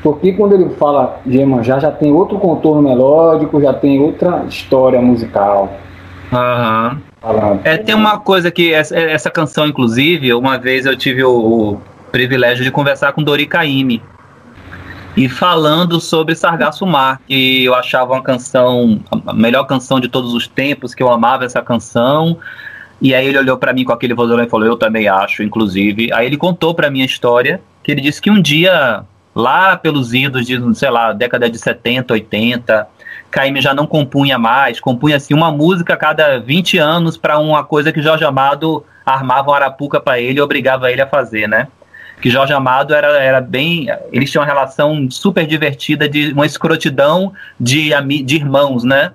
[0.00, 5.02] Porque quando ele fala de Iemanjá, já tem outro contorno melódico, já tem outra história
[5.02, 5.68] musical.
[6.32, 7.00] Aham.
[7.64, 11.80] É, tem uma coisa que essa, essa, canção, inclusive, uma vez eu tive o, o
[12.12, 14.00] privilégio de conversar com Dori Caymmi
[15.18, 20.32] e falando sobre Sargasso Mar, que eu achava uma canção, a melhor canção de todos
[20.32, 22.38] os tempos, que eu amava essa canção.
[23.02, 26.12] E aí ele olhou para mim com aquele vozeirão e falou: "Eu também acho, inclusive".
[26.12, 29.02] Aí ele contou para mim a história, que ele disse que um dia
[29.34, 32.86] lá pelos idos de, sei lá, década de 70, 80,
[33.28, 37.64] Caíme já não compunha mais, compunha assim uma música a cada 20 anos para uma
[37.64, 41.66] coisa que Jorge Amado armava uma arapuca para ele e obrigava ele a fazer, né?
[42.20, 43.88] Que Jorge Amado era, era bem.
[44.12, 47.90] Eles tinham uma relação super divertida, de uma escrotidão de,
[48.24, 49.12] de irmãos, né?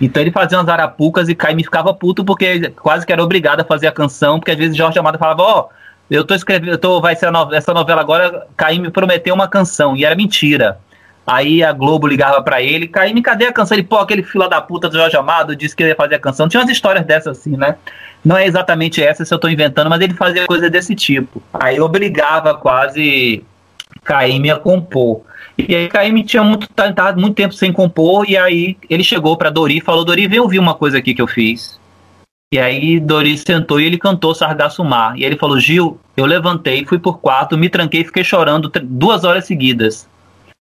[0.00, 3.64] Então ele fazia umas arapucas e Caíme ficava puto porque quase que era obrigado a
[3.64, 5.60] fazer a canção, porque às vezes Jorge Amado falava, ó.
[5.60, 9.48] Oh, eu tô escrevendo, eu tô, vai ser no, essa novela agora, Caíme prometeu uma
[9.48, 10.78] canção, e era mentira.
[11.26, 13.74] Aí a Globo ligava para ele, Caíme, cadê a canção?
[13.74, 16.46] Ele, pô, aquele fila da puta do Jorge Amado disse que ia fazer a canção.
[16.46, 17.76] Tinha umas histórias dessas assim, né?
[18.24, 21.42] Não é exatamente essa se eu tô inventando, mas ele fazia coisa desse tipo.
[21.52, 23.44] Aí obrigava quase
[24.02, 25.22] Caíme a compor.
[25.58, 29.50] E aí Caíme tinha muito, tava muito tempo sem compor, e aí ele chegou para
[29.50, 31.78] Dori e falou, Dori, vem ouvir uma coisa aqui que eu fiz.
[32.52, 35.18] E aí Dori sentou e ele cantou Sargasso Mar.
[35.18, 39.24] E ele falou, Gil, eu levantei, fui por quarto, me tranquei e fiquei chorando duas
[39.24, 40.08] horas seguidas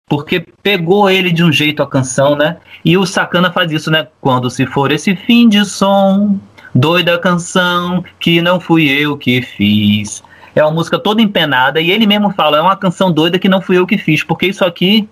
[0.07, 2.57] porque pegou ele de um jeito a canção, né?
[2.83, 4.07] E o Sacana faz isso, né?
[4.21, 6.37] Quando se for esse fim de som,
[6.75, 10.21] doida canção que não fui eu que fiz.
[10.53, 13.61] É uma música toda empenada e ele mesmo fala, é uma canção doida que não
[13.61, 15.07] fui eu que fiz, porque isso aqui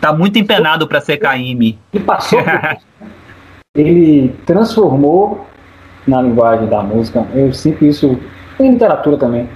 [0.00, 1.78] tá muito empenado para ser Caíme.
[1.92, 2.40] Ele passou.
[3.76, 5.46] ele transformou
[6.06, 7.26] na linguagem da música.
[7.34, 8.18] Eu sinto isso
[8.58, 9.48] em literatura também.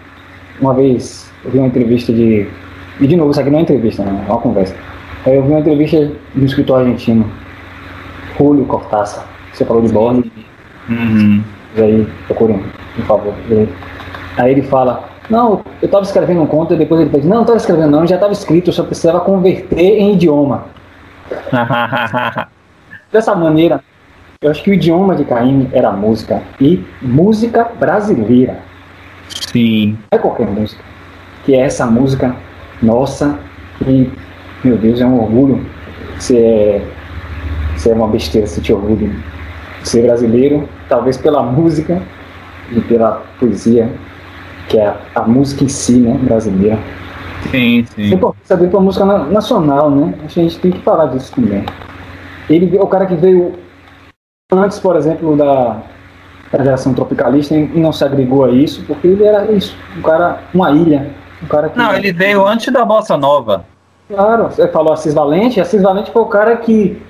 [0.60, 2.46] Uma vez eu vi uma entrevista de
[3.00, 4.24] e de novo, isso aqui não é entrevista, né?
[4.28, 4.76] é uma conversa.
[5.24, 5.96] Eu vi uma entrevista
[6.34, 7.30] de um escritor argentino,
[8.36, 9.26] Julio Cortázar.
[9.52, 10.30] Você falou de Borges.
[10.88, 11.42] Uhum.
[11.76, 12.64] Aí procurem,
[12.96, 13.34] por favor.
[14.36, 17.42] Aí ele fala, não, eu estava escrevendo um conto e depois ele diz, não, não
[17.42, 20.64] estava escrevendo não, já estava escrito, eu só precisava converter em idioma.
[23.12, 23.80] Dessa maneira,
[24.42, 28.58] eu acho que o idioma de Caim era música e música brasileira.
[29.28, 29.98] Sim.
[30.10, 30.82] Não é qualquer música.
[31.44, 32.34] Que é essa música
[32.82, 33.38] nossa,
[33.86, 34.10] e,
[34.64, 35.64] meu Deus, é um orgulho
[36.18, 36.82] ser,
[37.76, 39.22] ser uma besteira sentir orgulho de
[39.82, 42.02] ser brasileiro, talvez pela música
[42.72, 43.90] e pela poesia,
[44.68, 46.78] que é a, a música em si, né, brasileira.
[47.50, 48.10] Sim, sim.
[48.10, 50.14] É importante saber para música nacional, né?
[50.24, 51.64] A gente tem que falar disso também.
[52.48, 53.54] Ele é o cara que veio
[54.52, 55.78] antes, por exemplo, da,
[56.52, 60.40] da geração tropicalista e não se agregou a isso, porque ele era isso, um cara,
[60.52, 61.10] uma ilha.
[61.42, 61.78] Um cara que...
[61.78, 63.64] Não, ele veio antes da Bossa Nova.
[64.08, 67.00] Claro, você falou Assis Valente, Assis Valente foi o cara que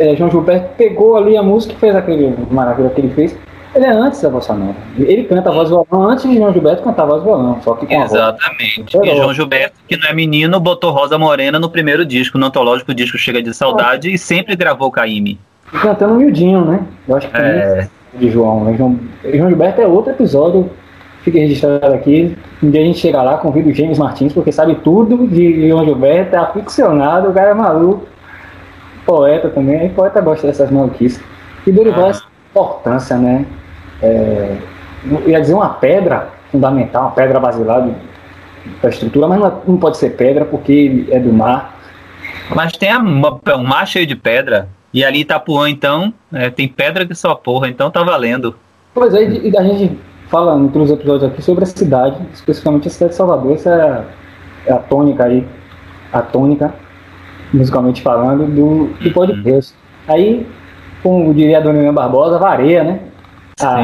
[0.00, 3.36] é, João Gilberto pegou ali a música e fez aquele maravilha que ele fez.
[3.74, 4.74] Ele é antes da Bossa Nova.
[4.98, 7.86] Ele canta a voz violão antes de João Gilberto cantar a voz violão, só que
[7.86, 8.84] com Exatamente.
[9.00, 12.92] E João Gilberto, que não é menino, botou Rosa Morena no primeiro disco, no antológico
[12.92, 15.38] disco Chega de Saudade, e sempre gravou Caíme.
[15.72, 16.80] E cantando miudinho, né?
[17.06, 17.88] Eu acho que é...
[18.14, 18.74] de João, né?
[18.76, 18.98] João.
[19.22, 20.68] João Gilberto é outro episódio.
[21.22, 22.34] Fica registrado aqui.
[22.62, 25.84] Um dia a gente chega lá, convida o James Martins, porque sabe tudo de João
[25.84, 28.08] Gilberto, é aficionado, o cara é maluco.
[29.04, 31.22] Poeta também, e poeta gosta dessas maluquices.
[31.66, 32.10] E Dorival ah.
[32.10, 33.46] essa importância, né?
[34.02, 34.56] é,
[35.26, 37.88] ia dizer uma pedra fundamental, uma pedra basilar
[38.82, 41.78] da estrutura, mas não, é, não, pode ser pedra porque é do mar.
[42.54, 47.06] Mas tem uma, um mar cheio de pedra, e ali Itapuã, então, é, tem pedra
[47.06, 48.56] que só porra, então tá valendo.
[48.92, 49.98] Pois é, e a gente
[50.28, 53.70] fala em outros episódios aqui sobre a cidade, especificamente a cidade de Salvador, essa
[54.66, 55.46] é, é a tônica aí,
[56.12, 56.74] a tônica,
[57.52, 59.12] musicalmente falando, do, do uhum.
[59.12, 59.74] podcast.
[60.08, 60.46] Aí,
[61.02, 63.00] como diria a Dona Helena Barbosa, vareia, né?
[63.62, 63.82] a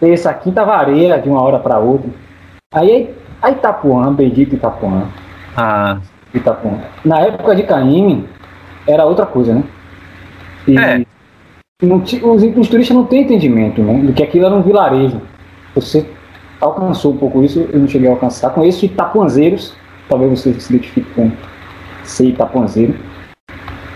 [0.00, 2.10] terça, quinta vareia de uma hora para outra.
[2.72, 5.08] Aí, a Itapuã, bendito Itapuã.
[5.56, 5.98] Ah.
[6.34, 6.78] Itapuã.
[7.04, 8.26] Na época de Caíme,
[8.86, 9.64] era outra coisa, né?
[10.66, 11.04] E é.
[11.82, 13.94] não, os, os turistas não têm entendimento, né?
[14.02, 15.20] Do que aquilo era um vilarejo.
[15.74, 16.06] Você
[16.60, 18.50] alcançou um pouco isso, eu não cheguei a alcançar.
[18.50, 19.74] Com esses itapuanzeiros,
[20.08, 21.30] talvez você se identifique com
[22.04, 22.94] ser itapuanzeiro,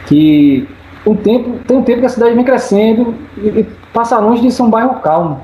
[0.07, 0.69] que
[1.07, 4.51] um tempo, tem um tempo que a cidade vem crescendo e, e passa longe de
[4.51, 5.41] ser um bairro calmo.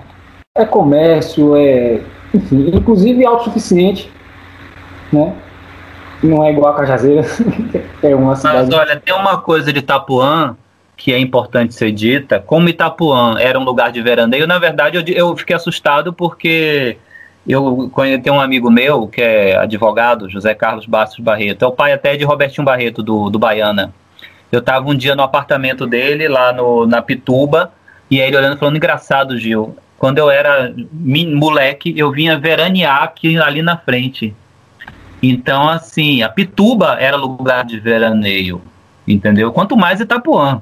[0.56, 2.00] É comércio, é.
[2.34, 4.10] Enfim, inclusive autossuficiente,
[5.12, 5.34] né?
[6.22, 7.24] Não é igual a Cajazeira,
[8.02, 8.70] é uma cidade.
[8.70, 10.56] Mas olha, tem uma coisa de Itapuã
[10.96, 12.38] que é importante ser dita.
[12.38, 16.96] Como Itapuã era um lugar de veraneio, na verdade eu, eu fiquei assustado porque
[17.46, 17.90] eu
[18.22, 22.16] tenho um amigo meu que é advogado, José Carlos Bastos Barreto, é o pai até
[22.16, 23.92] de Robertinho Barreto, do, do Baiana.
[24.50, 27.72] Eu estava um dia no apartamento dele, lá no, na Pituba,
[28.10, 33.38] e aí ele olhando falando, engraçado, Gil, quando eu era moleque, eu vinha veranear aqui
[33.38, 34.34] ali na frente.
[35.22, 38.60] Então, assim, a Pituba era lugar de veraneio,
[39.06, 39.52] entendeu?
[39.52, 40.60] Quanto mais Itapuã.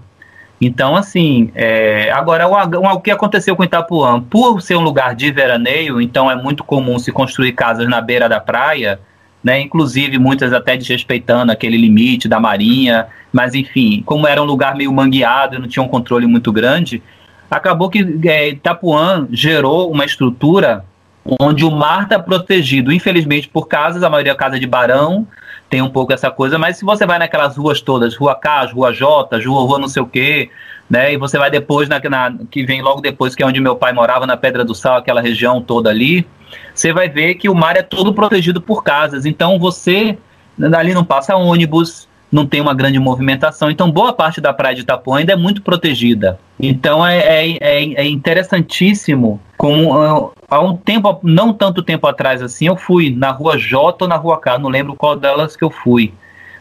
[0.61, 4.21] Então, assim, é, agora o, o, que aconteceu com Itapuã?
[4.21, 8.29] Por ser um lugar de veraneio, então é muito comum se construir casas na beira
[8.29, 9.01] da praia,
[9.43, 9.59] né?
[9.59, 14.93] Inclusive muitas até desrespeitando aquele limite da marinha, mas enfim, como era um lugar meio
[14.93, 17.03] mangueado, não tinha um controle muito grande,
[17.51, 20.85] acabou que é, Itapuã gerou uma estrutura
[21.41, 25.27] onde o mar está protegido, infelizmente por casas, a maioria é casa de barão,
[25.71, 28.93] tem um pouco essa coisa, mas se você vai naquelas ruas todas, Rua K, Rua
[28.93, 30.51] J, Rua, rua não sei o quê,
[30.91, 33.77] né, e você vai depois, na, na, que vem logo depois, que é onde meu
[33.77, 36.27] pai morava, na Pedra do Sal, aquela região toda ali,
[36.75, 39.25] você vai ver que o mar é todo protegido por casas.
[39.25, 40.18] Então você
[40.77, 43.70] ali não passa ônibus, não tem uma grande movimentação.
[43.70, 46.39] Então boa parte da praia de Itapuã ainda é muito protegida.
[46.59, 52.66] Então é, é, é, é interessantíssimo como há um tempo, não tanto tempo atrás assim,
[52.66, 55.70] eu fui na rua J ou na rua K, não lembro qual delas que eu
[55.70, 56.14] fui.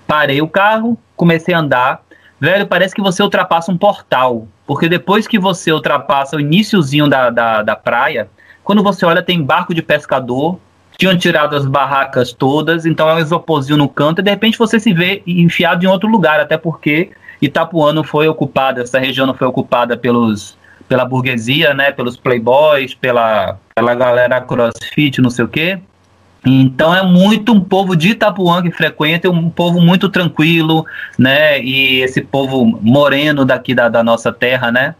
[0.05, 2.01] Parei o carro, comecei a andar.
[2.39, 4.47] Velho, parece que você ultrapassa um portal.
[4.65, 8.29] Porque depois que você ultrapassa o iníciozinho da, da, da praia,
[8.63, 10.59] quando você olha, tem barco de pescador,
[10.99, 14.77] tinham tirado as barracas todas, então é um isoporzinho no canto, e de repente você
[14.81, 19.33] se vê enfiado em outro lugar, até porque Itapuã não foi ocupada, essa região não
[19.33, 25.47] foi ocupada pelos pela burguesia, né, pelos playboys, pela, pela galera crossfit, não sei o
[25.47, 25.79] quê.
[26.43, 30.83] Então é muito um povo de Itapuã que frequenta, um povo muito tranquilo,
[31.15, 31.61] né?
[31.61, 34.95] E esse povo moreno daqui da, da nossa terra, né?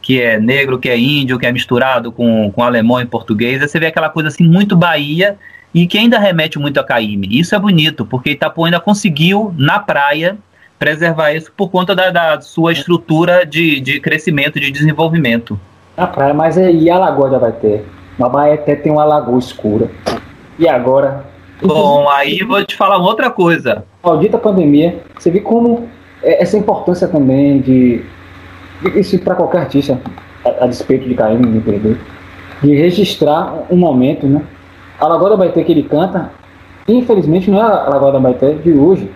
[0.00, 3.60] Que é negro, que é índio, que é misturado com, com alemão e português.
[3.60, 5.36] Aí você vê aquela coisa assim muito Bahia
[5.74, 7.28] e que ainda remete muito a Caíme.
[7.30, 10.36] Isso é bonito, porque Itapuã ainda conseguiu, na praia,
[10.78, 15.58] preservar isso por conta da, da sua estrutura de, de crescimento, de desenvolvimento.
[15.96, 17.84] Na praia, mas e a lagoa já vai ter?
[18.18, 19.90] Na Bahia até tem uma lagoa escura.
[20.58, 21.24] E agora?
[21.62, 23.84] Bom, aí vou te falar outra coisa.
[24.02, 25.88] Maldita pandemia, você vê como
[26.22, 28.04] é, essa importância também de
[28.94, 30.00] isso para qualquer artista,
[30.44, 31.98] a, a, despeito de cair ninguém perder,
[32.62, 34.42] de registrar um momento, né?
[35.00, 36.30] A Lagoa da Baité que ele canta,
[36.86, 39.10] infelizmente não é a Lagoa da Baité de hoje,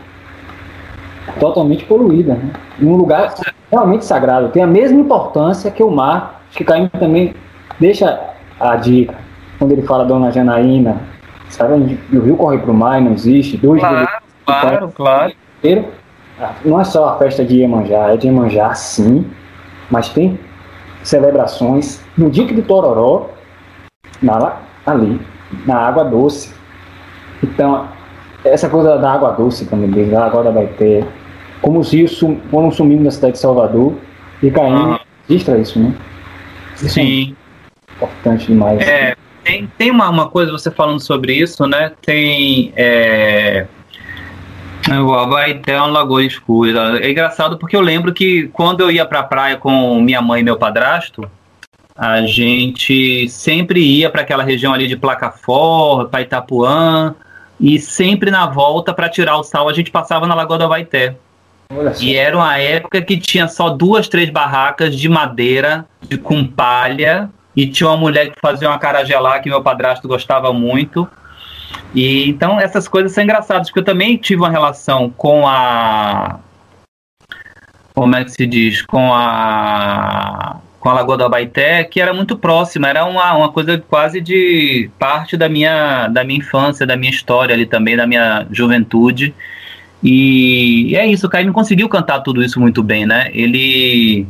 [1.38, 2.50] totalmente poluída, né?
[2.78, 3.34] Num lugar
[3.70, 7.34] realmente sagrado, tem a mesma importância que o mar, acho que Caim também
[7.80, 8.20] deixa
[8.60, 9.14] a dica,
[9.58, 11.00] quando ele fala Dona Janaína,
[11.48, 11.98] sabe?
[12.12, 13.56] O rio corre para o mar e não existe.
[13.56, 14.08] Dois claro,
[14.44, 15.32] claro, claro.
[16.40, 19.24] Ah, não é só a festa de Iemanjá, é de Iemanjá sim,
[19.92, 20.38] mas tem
[21.02, 23.28] celebrações no Dique do Tororó,
[24.22, 25.20] na, ali,
[25.66, 26.54] na água doce.
[27.42, 27.88] Então,
[28.42, 31.06] essa coisa da água doce também, da água da Baité,
[31.60, 33.94] como os rios sum, foram sumindo da cidade de Salvador
[34.42, 35.00] e caindo, ah.
[35.28, 35.94] registra isso, né?
[36.74, 37.36] Isso é Sim.
[37.90, 38.80] É importante demais.
[38.80, 39.14] É,
[39.44, 41.92] tem, tem uma, uma coisa, você falando sobre isso, né?
[42.00, 42.72] Tem.
[42.76, 43.66] É,
[44.90, 46.98] o Abaeté é um lagoa escura.
[47.04, 50.44] É engraçado porque eu lembro que quando eu ia pra praia com minha mãe e
[50.44, 51.28] meu padrasto,
[51.96, 57.14] a gente sempre ia para aquela região ali de Placafort, para Itapuã,
[57.60, 61.16] e sempre na volta para tirar o sal a gente passava na Lagoa do Abaeté.
[62.00, 67.30] E era uma época que tinha só duas, três barracas de madeira, de com palha,
[67.56, 71.08] e tinha uma mulher que fazia uma carajé lá que meu padrasto gostava muito.
[71.94, 76.40] E então essas coisas são engraçadas, porque eu também tive uma relação com a
[77.94, 82.36] como é que se diz, com a com a Lagoa do Abaité, que era muito
[82.36, 87.10] próxima, era uma, uma coisa quase de parte da minha da minha infância, da minha
[87.12, 89.34] história ali também, da minha juventude.
[90.02, 93.30] E é isso, o Caio conseguiu cantar tudo isso muito bem, né?
[93.32, 94.26] Ele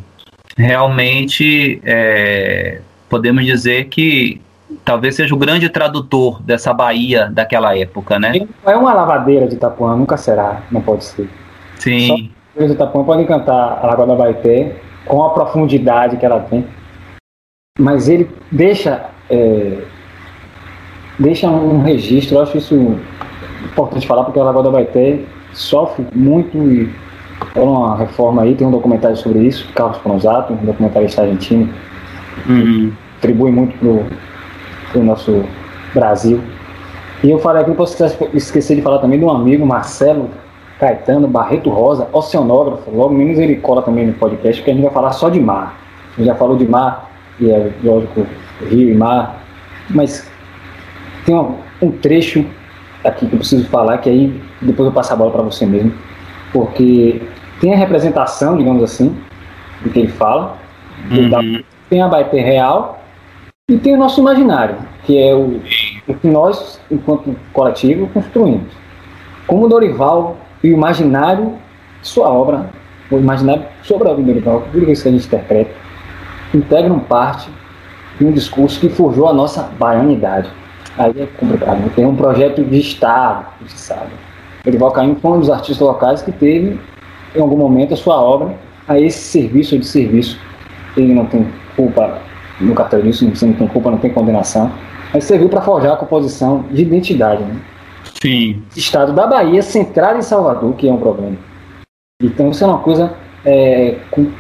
[0.57, 4.41] realmente é, podemos dizer que
[4.85, 8.33] talvez seja o grande tradutor dessa Bahia daquela época, né?
[8.65, 11.29] É uma lavadeira de Itapuã, nunca será, não pode ser.
[11.77, 12.31] Sim.
[12.57, 14.77] Só os de Itapuã podem cantar a Lagoa da Baité
[15.07, 16.67] com a profundidade que ela tem,
[17.79, 19.79] mas ele deixa é,
[21.19, 22.99] deixa um registro, eu acho isso
[23.65, 25.21] importante falar, porque a Lagoa da Baité
[25.53, 26.95] sofre muito e
[27.55, 31.73] é uma reforma aí, tem um documentário sobre isso, Carlos Pronzato, um documentarista argentino,
[32.47, 33.89] uhum contribui muito para
[34.95, 35.45] o nosso
[35.95, 36.41] Brasil.
[37.23, 37.97] E eu falei aqui, não posso
[38.35, 40.31] esquecer de falar também de um amigo, Marcelo
[40.81, 42.91] Caetano Barreto Rosa, oceanógrafo.
[42.91, 45.79] Logo menos ele cola também no podcast, porque a gente vai falar só de mar.
[46.15, 48.27] A gente já falou de mar, e é lógico,
[48.69, 49.43] rio e mar,
[49.89, 50.29] mas
[51.25, 52.45] tem um, um trecho
[53.05, 55.93] aqui que eu preciso falar, que aí depois eu passo a bola para você mesmo,
[56.53, 57.23] porque
[57.61, 59.17] tem a representação, digamos assim,
[59.83, 60.57] do que ele fala,
[61.11, 61.63] uhum.
[61.89, 63.02] tem a Baité real
[63.69, 65.61] e tem o nosso imaginário, que é o,
[66.09, 68.73] o que nós, enquanto coletivo, construímos.
[69.47, 71.55] Como Dorival e o imaginário,
[72.03, 72.71] sua obra,
[73.11, 75.71] o imaginário sobre a obra de Dorival, tudo isso que a gente interpreta,
[76.53, 77.49] integram parte
[78.19, 80.51] de um discurso que forjou a nossa baianidade.
[80.99, 81.91] Aí é complicado.
[81.95, 84.11] Tem um projeto de Estado, você sabe.
[84.65, 86.79] Dorival Caim foi um dos artistas locais que teve,
[87.35, 88.55] em algum momento, a sua obra
[88.87, 90.39] a esse serviço de serviço.
[90.97, 92.21] Ele não tem culpa
[92.63, 94.71] no cartório disso, você não tem culpa, não tem condenação,
[95.13, 97.43] mas serviu para forjar a composição de identidade.
[97.43, 97.57] Né?
[98.21, 98.63] Sim.
[98.77, 101.37] Estado da Bahia, centrado em Salvador, que é um problema.
[102.23, 104.31] Então isso é uma coisa é, com,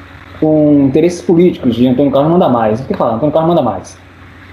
[0.40, 2.80] com, interesses políticos de Antônio Carlos Manda Mais.
[2.80, 3.14] O que falar?
[3.14, 3.98] Antônio Carlos Manda Mais.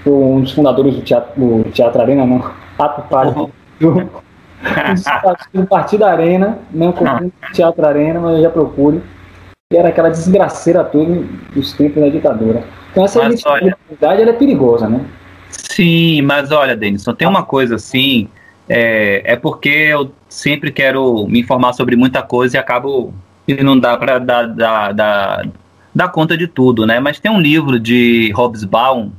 [0.02, 2.42] Foi um dos fundadores do Teatro, do teatro Arena, não,
[2.78, 4.10] ato palio do,
[5.52, 9.02] do Partido Arena, não confundo Teatro Arena, mas eu já procure.
[9.72, 11.22] E era aquela desgraceira toda
[11.54, 12.64] dos tempos da ditadura.
[12.90, 15.06] Então essa mas, olha, é perigosa, né?
[15.48, 18.28] Sim, mas olha, Denison, tem uma coisa assim,
[18.68, 23.14] é, é porque eu sempre quero me informar sobre muita coisa e acabo
[23.46, 25.48] e não dá para dar, dar, dar,
[25.94, 26.98] dar conta de tudo, né?
[26.98, 29.10] Mas tem um livro de Hobsbawm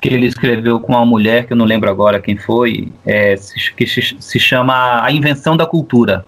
[0.00, 3.36] que ele escreveu com uma mulher que eu não lembro agora quem foi, é,
[3.76, 6.26] que se chama A Invenção da Cultura.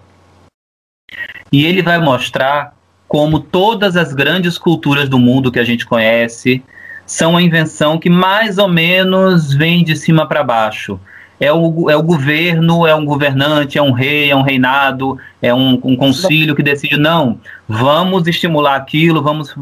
[1.51, 2.73] E ele vai mostrar
[3.13, 6.63] como todas as grandes culturas do mundo que a gente conhece,
[7.05, 10.99] são uma invenção que mais ou menos vem de cima para baixo.
[11.39, 15.53] É o, é o governo, é um governante, é um rei, é um reinado, é
[15.53, 19.55] um, um concílio que decide, não, vamos estimular aquilo, vamos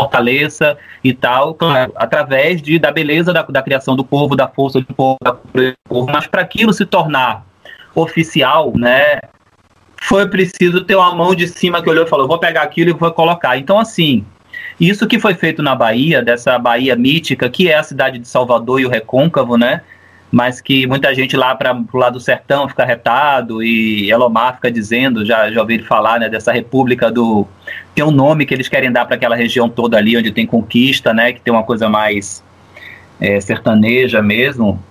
[0.00, 4.80] fortaleça e tal, claro, através de, da beleza da, da criação do povo, da força
[4.80, 7.44] do povo, da do povo, mas para aquilo se tornar
[7.94, 9.20] oficial, né,
[10.04, 12.92] foi preciso ter uma mão de cima que olhou e falou, vou pegar aquilo e
[12.92, 13.56] vou colocar.
[13.56, 14.24] Então, assim,
[14.78, 18.80] isso que foi feito na Bahia, dessa Bahia mítica, que é a cidade de Salvador
[18.80, 19.80] e o Recôncavo, né?
[20.30, 24.70] Mas que muita gente lá para o lado do sertão fica retado e Elomar fica
[24.70, 27.46] dizendo, já, já ouvi falar, né, dessa república do.
[27.94, 31.14] Tem um nome que eles querem dar para aquela região toda ali, onde tem conquista,
[31.14, 31.32] né?
[31.32, 32.44] Que tem uma coisa mais
[33.18, 34.82] é, sertaneja mesmo.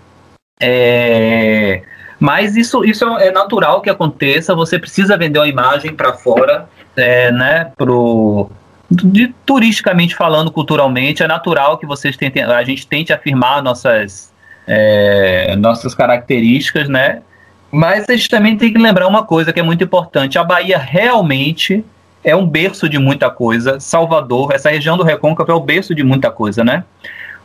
[0.59, 1.83] É,
[2.23, 4.55] mas isso, isso é natural que aconteça.
[4.55, 7.73] Você precisa vender uma imagem para fora, é, né?
[7.75, 8.49] Pro,
[8.89, 14.31] de, turisticamente falando, culturalmente, é natural que vocês tentem, a gente tente afirmar nossas,
[14.65, 17.21] é, nossas características, né?
[17.69, 20.77] Mas a gente também tem que lembrar uma coisa que é muito importante: a Bahia
[20.77, 21.83] realmente
[22.23, 23.81] é um berço de muita coisa.
[23.81, 26.85] Salvador, essa região do Recôncavo é o berço de muita coisa, né?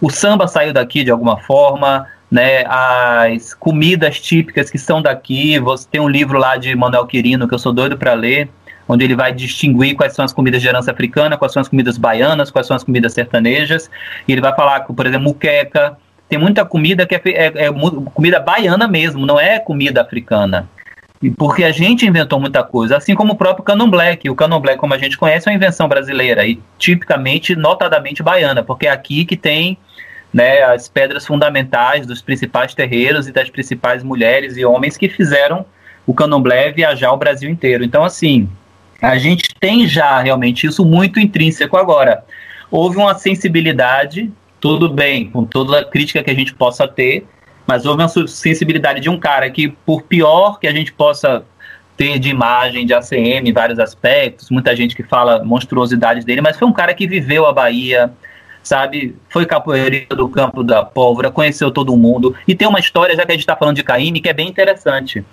[0.01, 2.64] O samba saiu daqui de alguma forma, né?
[2.66, 5.59] As comidas típicas que são daqui.
[5.59, 8.49] Você tem um livro lá de Manuel Quirino que eu sou doido para ler,
[8.87, 11.97] onde ele vai distinguir quais são as comidas de herança africana, quais são as comidas
[11.97, 13.91] baianas, quais são as comidas sertanejas.
[14.26, 15.97] E ele vai falar, por exemplo, muqueca.
[16.29, 17.72] Tem muita comida que é, é, é
[18.12, 20.68] comida baiana mesmo, não é comida africana.
[21.37, 24.95] Porque a gente inventou muita coisa, assim como o próprio candomblé, que o candomblé, como
[24.95, 29.37] a gente conhece, é uma invenção brasileira e tipicamente, notadamente baiana, porque é aqui que
[29.37, 29.76] tem
[30.33, 35.64] né, as pedras fundamentais dos principais terreiros e das principais mulheres e homens que fizeram
[36.07, 37.85] o candomblé viajar o Brasil inteiro.
[37.85, 38.49] Então, assim,
[39.01, 42.24] a gente tem já realmente isso muito intrínseco agora.
[42.70, 47.26] Houve uma sensibilidade, tudo bem, com toda a crítica que a gente possa ter,
[47.66, 51.45] mas houve uma sensibilidade de um cara que, por pior que a gente possa
[51.97, 56.57] ter de imagem, de ACM, em vários aspectos, muita gente que fala monstruosidades dele, mas
[56.57, 58.11] foi um cara que viveu a Bahia,
[58.62, 59.16] sabe?
[59.28, 62.34] Foi capoeirista do campo da pólvora, conheceu todo mundo.
[62.46, 64.48] E tem uma história, já que a gente está falando de Caíme, que é bem
[64.48, 65.24] interessante.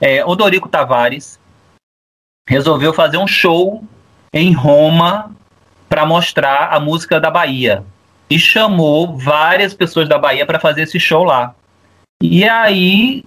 [0.00, 1.38] É, Odorico Tavares
[2.48, 3.84] resolveu fazer um show
[4.32, 5.30] em Roma
[5.88, 7.84] para mostrar a música da Bahia.
[8.28, 11.54] E chamou várias pessoas da Bahia para fazer esse show lá.
[12.22, 13.24] E aí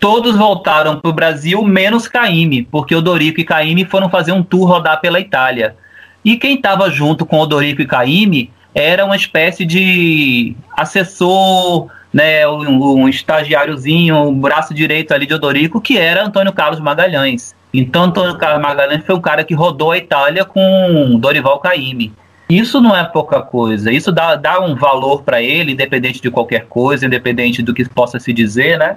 [0.00, 4.68] todos voltaram para o Brasil, menos Caíme, porque Odorico e Caíme foram fazer um tour
[4.68, 5.76] rodar pela Itália.
[6.24, 13.00] E quem estava junto com Odorico e Caíme era uma espécie de assessor, né, um,
[13.00, 17.54] um estagiáriozinho, o um braço direito ali de Odorico, que era Antônio Carlos Magalhães.
[17.72, 22.12] Então, Antônio Carlos Magalhães foi um cara que rodou a Itália com Dorival Caymmi.
[22.50, 23.90] Isso não é pouca coisa.
[23.90, 28.20] Isso dá, dá um valor para ele, independente de qualquer coisa, independente do que possa
[28.20, 28.96] se dizer, né?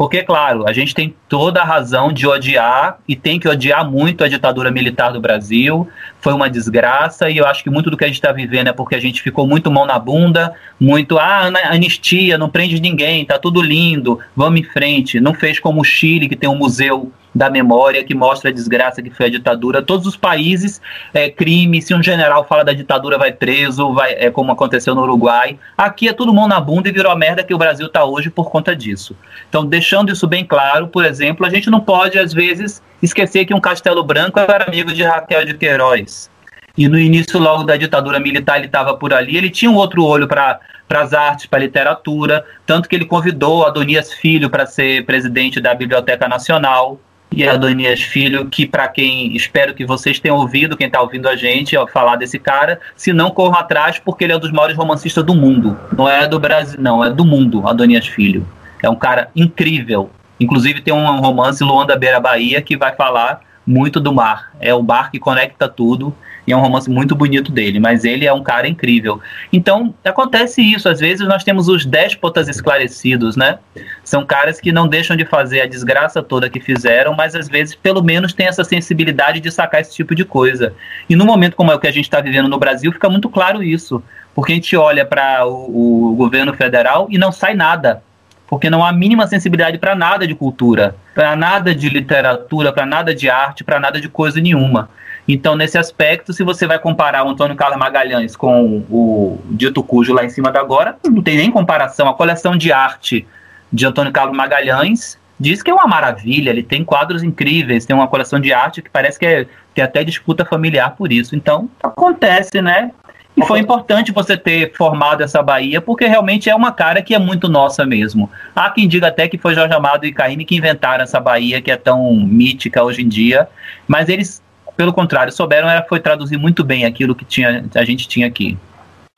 [0.00, 4.24] Porque, claro, a gente tem toda a razão de odiar e tem que odiar muito
[4.24, 5.86] a ditadura militar do Brasil.
[6.18, 8.72] Foi uma desgraça e eu acho que muito do que a gente está vivendo é
[8.72, 13.38] porque a gente ficou muito mão na bunda, muito, ah, anistia, não prende ninguém, tá
[13.38, 15.20] tudo lindo, vamos em frente.
[15.20, 19.02] Não fez como o Chile, que tem um museu da memória que mostra a desgraça
[19.02, 19.82] que foi a ditadura.
[19.82, 20.80] Todos os países,
[21.14, 25.02] é, crime, se um general fala da ditadura, vai preso, vai, é como aconteceu no
[25.02, 25.58] Uruguai.
[25.76, 28.30] Aqui é todo mundo na bunda e virou a merda que o Brasil está hoje
[28.30, 29.16] por conta disso.
[29.48, 33.54] Então, deixando isso bem claro, por exemplo, a gente não pode, às vezes, esquecer que
[33.54, 36.30] um Castelo Branco era amigo de Raquel de Queiroz.
[36.76, 39.36] E no início, logo da ditadura militar, ele estava por ali.
[39.36, 40.60] Ele tinha um outro olho para
[40.90, 45.60] para as artes, para a literatura, tanto que ele convidou Adonias Filho para ser presidente
[45.60, 46.98] da Biblioteca Nacional
[47.32, 51.36] e Adonias Filho, que para quem espero que vocês tenham ouvido, quem está ouvindo a
[51.36, 54.76] gente ó, falar desse cara, se não corram atrás, porque ele é um dos maiores
[54.76, 55.78] romancistas do mundo.
[55.96, 58.46] Não é do Brasil, não, é do mundo, Adonias Filho.
[58.82, 60.10] É um cara incrível.
[60.40, 64.50] Inclusive tem um romance Luanda Beira Bahia que vai falar muito do mar.
[64.58, 66.14] É o bar que conecta tudo
[66.50, 69.20] e é um romance muito bonito dele, mas ele é um cara incrível.
[69.52, 73.58] Então, acontece isso, às vezes nós temos os déspotas esclarecidos, né?
[74.02, 77.74] São caras que não deixam de fazer a desgraça toda que fizeram, mas às vezes
[77.74, 80.74] pelo menos tem essa sensibilidade de sacar esse tipo de coisa.
[81.08, 83.28] E no momento como é o que a gente está vivendo no Brasil, fica muito
[83.28, 84.02] claro isso,
[84.34, 88.02] porque a gente olha para o, o governo federal e não sai nada
[88.48, 93.14] porque não há mínima sensibilidade para nada de cultura, para nada de literatura, para nada
[93.14, 94.90] de arte, para nada de coisa nenhuma.
[95.32, 100.12] Então, nesse aspecto, se você vai comparar o Antônio Carlos Magalhães com o Dito Cujo
[100.12, 102.08] lá em cima da agora, não tem nem comparação.
[102.08, 103.24] A coleção de arte
[103.72, 108.08] de Antônio Carlos Magalhães diz que é uma maravilha, ele tem quadros incríveis, tem uma
[108.08, 111.36] coleção de arte que parece que é, tem até disputa familiar por isso.
[111.36, 112.90] Então, acontece, né?
[113.36, 117.18] E foi importante você ter formado essa Bahia, porque realmente é uma cara que é
[117.20, 118.28] muito nossa mesmo.
[118.52, 121.70] Há quem diga até que foi Jorge Amado e Caíme que inventaram essa Bahia, que
[121.70, 123.48] é tão mítica hoje em dia,
[123.86, 124.42] mas eles
[124.80, 128.56] pelo contrário, souberam era, foi traduzir muito bem aquilo que tinha, a gente tinha aqui.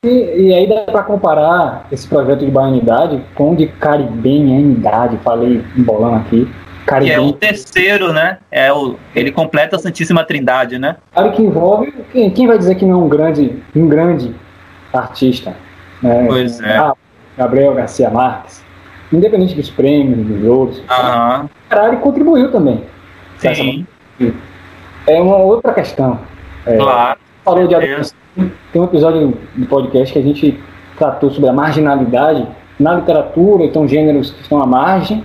[0.03, 5.63] E, e aí dá para comparar esse projeto de baianidade com o de caribenhanidade, falei
[5.77, 6.51] embolando aqui.
[6.85, 7.13] Cariben...
[7.13, 8.39] Que é o terceiro, né?
[8.51, 10.97] É o, ele completa a Santíssima Trindade, né?
[11.13, 11.93] Claro que envolve.
[12.11, 14.35] Quem, quem vai dizer que não é um grande, um grande
[14.91, 15.55] artista?
[16.01, 16.25] Né?
[16.27, 16.75] Pois é.
[16.75, 16.93] Ah,
[17.37, 18.61] Gabriel Garcia Marques.
[19.13, 20.79] Independente dos prêmios, dos outros.
[20.79, 21.47] Uhum.
[21.69, 22.83] Caralho, contribuiu também.
[23.37, 23.47] Sim.
[23.47, 24.33] Essa
[25.07, 26.19] é uma outra questão.
[26.65, 27.19] É, claro.
[27.43, 28.15] Falou de adolescência.
[28.71, 30.59] Tem um episódio do podcast que a gente
[30.97, 32.47] tratou sobre a marginalidade
[32.79, 35.23] na literatura, então gêneros que estão à margem.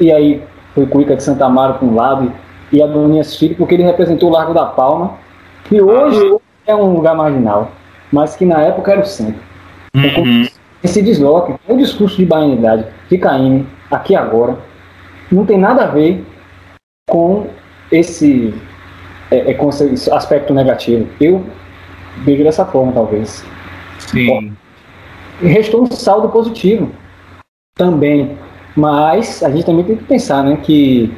[0.00, 0.42] E aí
[0.74, 2.32] foi Cuica de Santa Amaro para um lado
[2.70, 5.14] e Adonias Filho, porque ele representou o Largo da Palma,
[5.64, 6.36] que hoje
[6.66, 7.72] é um lugar marginal,
[8.12, 9.48] mas que na época era o centro.
[9.94, 10.46] Uhum.
[10.84, 14.58] esse desloque, o discurso de baianidade de Caíme, aqui agora,
[15.32, 16.24] não tem nada a ver
[17.08, 17.46] com
[17.90, 18.54] esse,
[19.30, 21.08] é, é, aspecto negativo.
[21.20, 21.44] Eu
[22.24, 23.44] vejo dessa forma, talvez.
[23.98, 24.52] Sim.
[25.40, 26.90] Restou um saldo positivo
[27.76, 28.36] também.
[28.76, 31.12] Mas a gente também tem que pensar né, que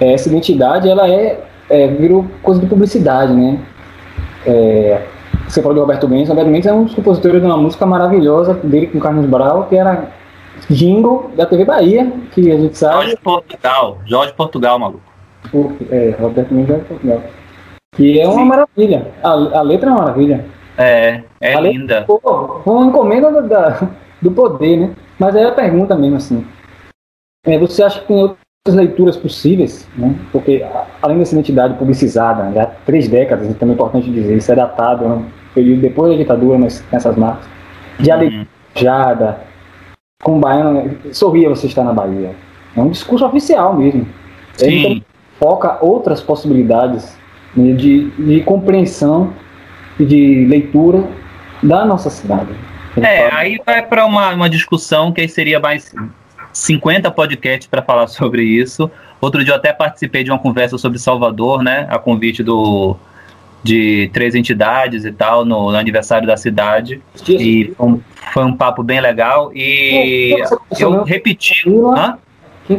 [0.00, 3.58] essa identidade ela é, é virou coisa de publicidade, né?
[4.46, 5.02] É,
[5.48, 8.54] você falou do Roberto Mendes, Roberto Mendes é um dos compositores de uma música maravilhosa
[8.54, 10.10] dele com Carlos Brau, que era
[10.70, 12.94] jingle da TV Bahia, que a gente sabe.
[12.94, 15.13] Jorge Portugal, Jorge Portugal, maluco.
[15.90, 17.22] É, Roberto Mendes Portugal.
[17.94, 18.44] Que é uma Sim.
[18.44, 19.12] maravilha.
[19.22, 20.44] A, a, letra é uma maravilha.
[20.76, 22.00] É, é a linda.
[22.00, 23.88] Letra, pô, foi uma encomenda da,
[24.20, 24.94] do poder, né?
[25.18, 26.44] Mas é a pergunta mesmo, assim.
[27.46, 28.36] É, você acha que tem outras
[28.74, 30.14] leituras possíveis, né?
[30.32, 30.64] Porque
[31.00, 35.08] além dessa identidade publicizada, já há três décadas, então é importante dizer, isso é datado,
[35.08, 35.24] né?
[35.54, 37.46] período depois da ditadura nessas marcas,
[38.00, 38.46] de uhum.
[40.22, 42.34] com baiano, sorria você estar na Bahia.
[42.76, 44.06] É um discurso oficial mesmo.
[44.54, 45.04] Sim.
[45.38, 47.16] Foca outras possibilidades
[47.56, 49.32] né, de, de compreensão
[49.98, 51.04] e de leitura
[51.62, 52.50] da nossa cidade.
[52.96, 55.92] É, aí vai para uma, uma discussão que aí seria mais
[56.52, 58.90] 50 podcasts para falar sobre isso.
[59.20, 61.86] Outro dia eu até participei de uma conversa sobre Salvador, né?
[61.90, 62.96] A convite do
[63.62, 67.00] de três entidades e tal no, no aniversário da cidade.
[67.26, 68.00] E foi um,
[68.34, 69.50] foi um, papo bem legal.
[69.54, 70.36] E
[70.78, 71.64] eu repeti.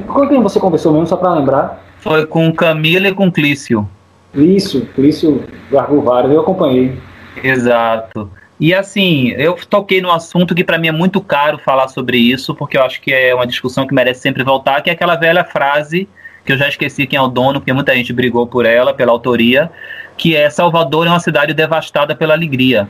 [0.07, 1.83] com quem você conversou mesmo, só para lembrar?
[2.05, 3.89] Foi com Camila e com Clício.
[4.31, 6.95] Clício, Clício largou vários, eu acompanhei.
[7.43, 8.29] Exato.
[8.59, 12.53] E assim, eu toquei no assunto que para mim é muito caro falar sobre isso,
[12.53, 15.43] porque eu acho que é uma discussão que merece sempre voltar, que é aquela velha
[15.43, 16.07] frase
[16.45, 19.11] que eu já esqueci quem é o dono, porque muita gente brigou por ela, pela
[19.11, 19.71] autoria,
[20.15, 22.87] que é Salvador é uma cidade devastada pela alegria.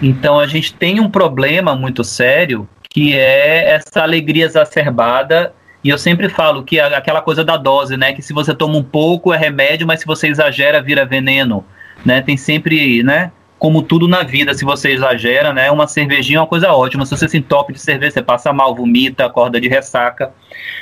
[0.00, 5.98] Então a gente tem um problema muito sério que é essa alegria exacerbada e eu
[5.98, 8.12] sempre falo que aquela coisa da dose, né?
[8.12, 11.64] Que se você toma um pouco é remédio, mas se você exagera vira veneno,
[12.04, 12.20] né?
[12.20, 13.30] Tem sempre, né?
[13.58, 15.70] Como tudo na vida, se você exagera, né?
[15.70, 17.06] Uma cervejinha é uma coisa ótima.
[17.06, 20.32] Se você se entope de cerveja, você passa mal, vomita, acorda de ressaca.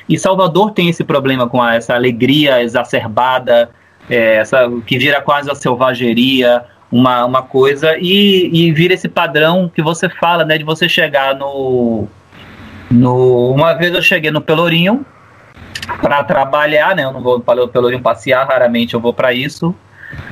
[0.09, 3.71] E Salvador tem esse problema com essa alegria exacerbada,
[4.09, 9.71] é, essa, que vira quase a selvageria, uma, uma coisa, e, e vira esse padrão
[9.75, 12.07] que você fala, né, de você chegar no,
[12.91, 13.53] no.
[13.53, 15.05] Uma vez eu cheguei no Pelourinho
[16.01, 17.05] para trabalhar, né?
[17.05, 19.75] Eu não vou para o Pelourinho passear, raramente eu vou para isso.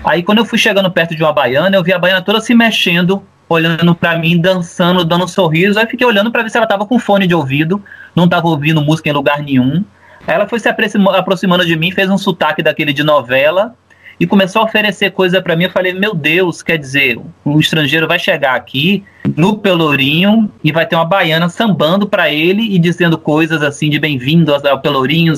[0.04, 2.54] Aí quando eu fui chegando perto de uma baiana, eu vi a baiana toda se
[2.54, 5.78] mexendo, olhando para mim, dançando, dando um sorriso.
[5.78, 7.82] Aí fiquei olhando para ver se ela tava com fone de ouvido,
[8.14, 9.84] não tava ouvindo música em lugar nenhum.
[10.26, 13.74] Ela foi se aproximando de mim, fez um sotaque daquele de novela
[14.18, 15.64] e começou a oferecer coisa para mim.
[15.64, 19.04] Eu falei, meu Deus, quer dizer, um estrangeiro vai chegar aqui
[19.36, 23.98] no Pelourinho e vai ter uma baiana sambando para ele e dizendo coisas assim de
[23.98, 25.34] bem-vindo ao Pelourinho.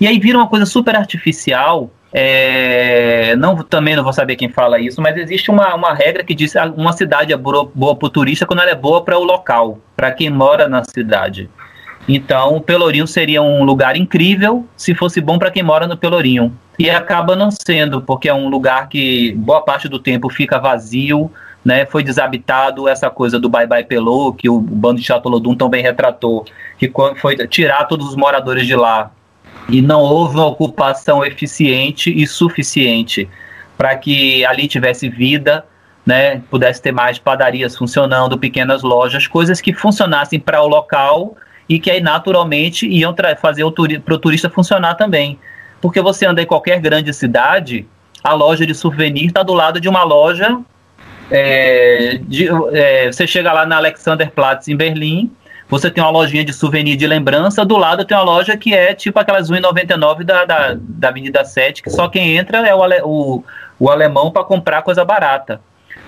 [0.00, 1.90] E aí vira uma coisa super artificial.
[2.16, 6.32] É, não, também não vou saber quem fala isso, mas existe uma, uma regra que
[6.32, 9.18] diz que uma cidade é boa, boa para o turista quando ela é boa para
[9.18, 11.50] o local, para quem mora na cidade.
[12.08, 16.54] Então, o Pelourinho seria um lugar incrível se fosse bom para quem mora no Pelourinho.
[16.78, 21.30] E acaba não sendo, porque é um lugar que boa parte do tempo fica vazio,
[21.64, 21.86] né?
[21.86, 26.44] Foi desabitado essa coisa do Bye Bye Pelô, que o bando de Chatolodum também retratou,
[26.78, 29.10] que foi tirar todos os moradores de lá.
[29.68, 33.28] E não houve uma ocupação eficiente e suficiente
[33.78, 35.64] para que ali tivesse vida,
[36.04, 36.42] né?
[36.50, 41.34] Pudesse ter mais padarias funcionando, pequenas lojas, coisas que funcionassem para o local
[41.68, 45.38] e que aí naturalmente iam fazer o turista funcionar também.
[45.80, 47.86] Porque você anda em qualquer grande cidade,
[48.22, 50.58] a loja de souvenir está do lado de uma loja.
[51.30, 55.30] É, de, é, você chega lá na Alexanderplatz em Berlim,
[55.68, 58.94] você tem uma lojinha de souvenir de lembrança, do lado tem uma loja que é
[58.94, 63.44] tipo aquelas 1,99 da, da, da Avenida 7, que só quem entra é o, o,
[63.78, 65.60] o alemão para comprar coisa barata.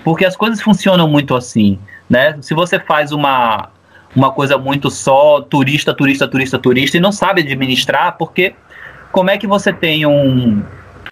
[0.04, 1.78] Porque as coisas funcionam muito assim.
[2.08, 2.36] Né?
[2.40, 3.70] Se você faz uma,
[4.16, 8.55] uma coisa muito só turista, turista, turista, turista e não sabe administrar, porque
[9.12, 10.62] como é que você tem um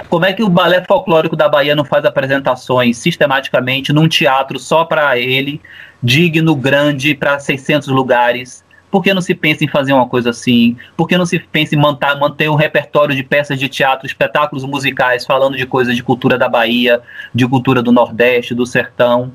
[0.09, 4.85] como é que o balé folclórico da Bahia não faz apresentações sistematicamente num teatro só
[4.85, 5.61] para ele,
[6.03, 8.65] digno, grande, para 600 lugares?
[8.91, 10.77] Por que não se pensa em fazer uma coisa assim?
[10.97, 14.65] Por que não se pensa em manter, manter um repertório de peças de teatro, espetáculos
[14.65, 17.01] musicais falando de coisas de cultura da Bahia,
[17.35, 19.33] de cultura do Nordeste, do Sertão?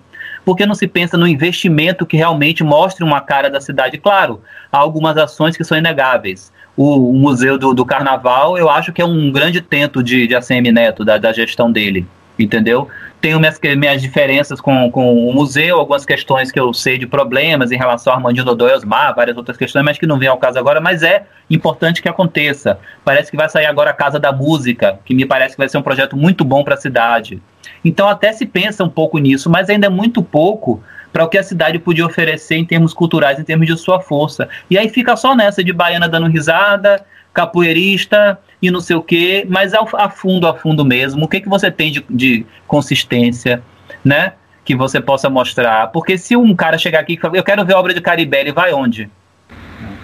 [0.50, 4.00] Por que não se pensa no investimento que realmente mostre uma cara da cidade?
[4.00, 6.52] Claro, há algumas ações que são inegáveis.
[6.76, 10.36] O, o Museu do, do, Carnaval, eu acho que é um grande tento de, de
[10.36, 12.04] ACM Neto, da, da gestão dele,
[12.40, 12.90] entendeu?
[13.22, 17.72] tenho minhas, minhas diferenças com, com o museu, algumas questões que eu sei de problemas
[17.72, 20.58] em relação a Armandinho Dodô Osmar, várias outras questões, mas que não vem ao caso
[20.58, 22.80] agora, mas é importante que aconteça.
[23.04, 25.78] Parece que vai sair agora a Casa da Música, que me parece que vai ser
[25.78, 27.42] um projeto muito bom para a cidade.
[27.84, 30.82] Então até se pensa um pouco nisso, mas ainda é muito pouco
[31.12, 34.48] para o que a cidade podia oferecer em termos culturais, em termos de sua força.
[34.70, 39.46] E aí fica só nessa de baiana dando risada, capoeirista e não sei o quê,
[39.50, 43.64] mas a fundo, a fundo mesmo, o que, que você tem de, de consistência,
[44.04, 44.34] né?
[44.66, 45.88] Que você possa mostrar.
[45.88, 48.42] Porque se um cara chegar aqui e falar, eu quero ver a obra de Caribé,
[48.42, 49.10] ele vai onde?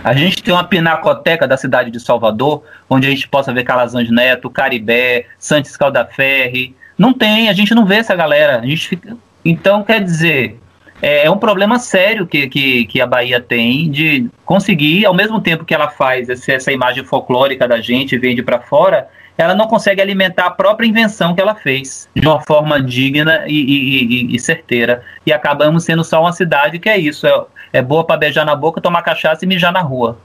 [0.04, 4.10] A gente tem uma pinacoteca da cidade de Salvador, onde a gente possa ver Calazans
[4.12, 6.76] Neto, Caribé, Santos Caldaferri.
[6.98, 8.60] Não tem, a gente não vê essa galera.
[8.60, 9.18] A gente fica...
[9.44, 10.60] Então, quer dizer,
[11.02, 15.40] é, é, um problema sério que, que, que, a Bahia tem de conseguir, ao mesmo
[15.42, 19.08] tempo que ela faz essa, essa imagem folclórica da gente, vende para fora,
[19.38, 23.54] ela não consegue alimentar a própria invenção que ela fez de uma forma digna e,
[23.54, 25.04] e, e, e certeira.
[25.26, 28.56] E acabamos sendo só uma cidade que é isso: é, é boa para beijar na
[28.56, 30.18] boca, tomar cachaça e mijar na rua.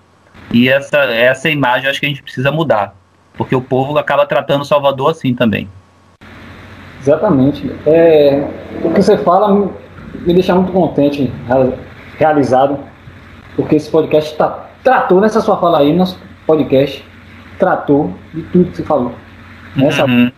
[0.53, 2.95] E essa, essa imagem acho que a gente precisa mudar,
[3.35, 5.69] porque o povo acaba tratando Salvador assim também.
[7.01, 7.71] Exatamente.
[7.87, 8.47] É,
[8.85, 9.71] o que você fala
[10.15, 11.33] me deixa muito contente,
[12.19, 12.79] realizado,
[13.57, 17.05] porque esse podcast tá, tratou nessa sua fala aí, nosso podcast
[17.59, 19.13] tratou de tudo que você falou.
[19.77, 20.33] Nessa, uhum.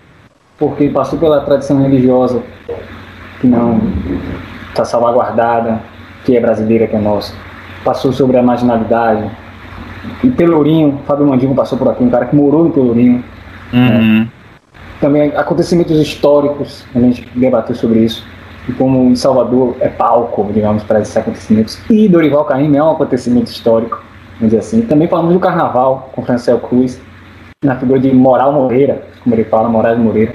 [0.58, 2.42] Porque passou pela tradição religiosa
[3.40, 3.80] que não
[4.68, 5.80] está salvaguardada,
[6.24, 7.34] que é brasileira, que é nossa.
[7.84, 9.30] Passou sobre a marginalidade.
[10.22, 13.24] E Pelourinho, Fábio Mandingo passou por aqui, um cara que morou em Pelourinho.
[13.72, 14.20] Uhum.
[14.20, 14.28] Né?
[15.02, 18.24] Também acontecimentos históricos, a gente debateu sobre isso
[18.68, 21.76] e como em Salvador é palco, digamos, para esses acontecimentos.
[21.90, 24.00] E Dorival Caymmi é um acontecimento histórico,
[24.34, 24.82] vamos dizer assim.
[24.82, 27.00] Também falamos do Carnaval com Francel Cruz,
[27.64, 30.34] na figura de Moral Moreira, como ele fala, Moraes Moreira.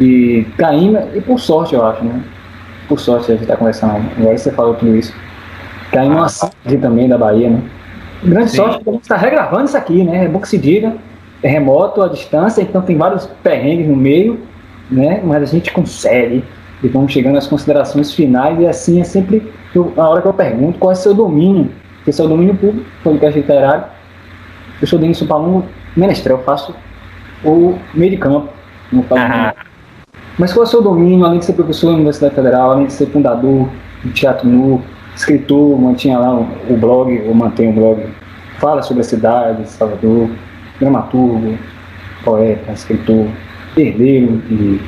[0.00, 2.24] E Caymmi, e por sorte, eu acho, né?
[2.88, 5.14] Por sorte a gente está conversando, agora você falou tudo isso.
[5.92, 7.62] Caymmi é uma cidade também da Bahia, né?
[8.24, 8.56] Grande Sim.
[8.56, 10.24] sorte a gente está regravando isso aqui, né?
[10.24, 10.92] É bom que se diga,
[11.48, 14.40] remoto, à distância, então tem vários perrengues no meio,
[14.90, 15.20] né?
[15.24, 16.44] Mas a gente consegue
[16.82, 20.32] e vamos chegando às considerações finais, e assim é sempre eu, a hora que eu
[20.32, 23.84] pergunto qual é seu domínio, porque seu domínio público, podcast literário,
[24.80, 26.74] eu sou Denis Palumbo, menestrel, eu faço
[27.44, 28.48] o meio de campo,
[28.90, 29.54] não falo ah.
[30.38, 32.94] Mas qual é o seu domínio, além de ser professor da Universidade Federal, além de
[32.94, 33.68] ser fundador
[34.02, 34.82] do Teatro Nu,
[35.14, 38.06] escritor, mantinha lá o, o blog, ou mantém o blog,
[38.58, 40.30] fala sobre a cidade, Salvador,
[40.80, 41.58] dramaturgo,
[42.24, 43.28] poeta, escritor,
[43.76, 44.80] herdeiro e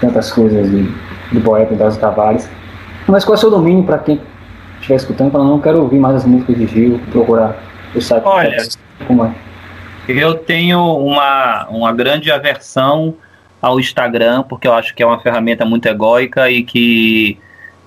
[0.00, 0.82] tantas coisas de,
[1.32, 2.48] do poeta das Tavares.
[3.06, 4.20] Mas qual é o seu domínio para quem
[4.80, 7.56] estiver escutando, falando, não quero ouvir mais as músicas de Gil, procurar
[7.94, 8.24] o site.
[8.24, 8.56] Olha,
[9.06, 9.34] como é?
[10.08, 13.14] eu tenho uma, uma grande aversão
[13.60, 17.38] ao Instagram, porque eu acho que é uma ferramenta muito egóica e que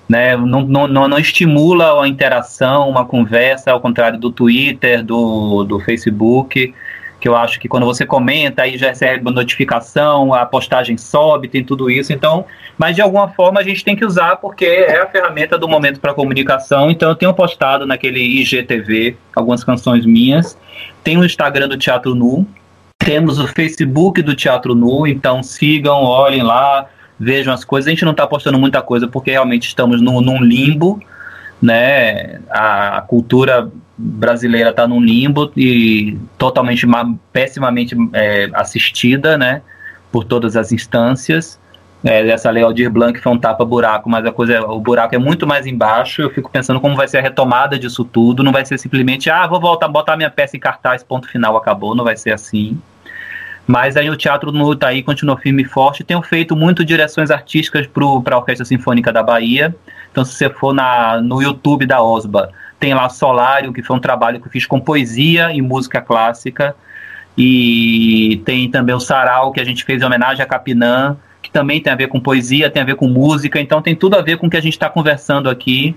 [0.08, 5.80] né, não, não, não, estimula a interação, uma conversa, ao contrário do Twitter, do, do
[5.80, 6.72] Facebook
[7.24, 11.48] que eu acho que quando você comenta aí já recebe uma notificação, a postagem sobe,
[11.48, 12.12] tem tudo isso.
[12.12, 12.44] Então,
[12.76, 16.00] mas de alguma forma a gente tem que usar porque é a ferramenta do momento
[16.00, 16.90] para comunicação.
[16.90, 20.58] Então, eu tenho postado naquele IGTV algumas canções minhas.
[21.02, 22.46] Tem o Instagram do Teatro Nu,
[22.98, 26.84] temos o Facebook do Teatro Nu, então sigam, olhem lá,
[27.18, 27.88] vejam as coisas.
[27.88, 31.00] A gente não está postando muita coisa porque realmente estamos no, num limbo,
[31.62, 32.38] né?
[32.50, 36.86] A, a cultura brasileira está num limbo e totalmente
[37.32, 39.62] pessimamente é, assistida, né,
[40.10, 41.58] por todas as instâncias.
[42.04, 45.46] É, essa lei Aldir Blanc foi um tapa-buraco, mas a coisa, o buraco é muito
[45.46, 46.20] mais embaixo.
[46.20, 48.42] Eu fico pensando como vai ser a retomada disso tudo.
[48.42, 51.94] Não vai ser simplesmente, ah, vou voltar, botar minha peça em cartaz, ponto final, acabou.
[51.94, 52.78] Não vai ser assim.
[53.66, 56.04] Mas aí o teatro no Itaí continua firme e forte.
[56.04, 59.74] Tenho feito muito direções artísticas para a Orquestra Sinfônica da Bahia.
[60.14, 64.00] Então, se você for na, no YouTube da OSBA, tem lá Solário, que foi um
[64.00, 66.76] trabalho que eu fiz com poesia e música clássica.
[67.36, 71.80] E tem também o Sarau, que a gente fez em homenagem a Capinã, que também
[71.80, 74.38] tem a ver com poesia, tem a ver com música, então tem tudo a ver
[74.38, 75.96] com o que a gente está conversando aqui.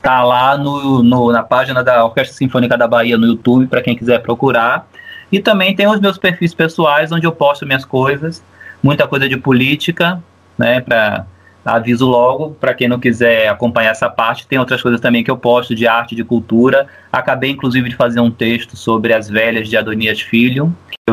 [0.00, 3.94] Tá lá no, no, na página da Orquestra Sinfônica da Bahia no YouTube, para quem
[3.94, 4.88] quiser procurar.
[5.30, 8.42] E também tem os meus perfis pessoais, onde eu posto minhas coisas,
[8.82, 10.22] muita coisa de política,
[10.56, 11.26] né, para
[11.64, 15.36] aviso logo, para quem não quiser acompanhar essa parte, tem outras coisas também que eu
[15.36, 16.86] posto de arte, de cultura.
[17.12, 21.12] Acabei inclusive de fazer um texto sobre as velhas de Adonias Filho, que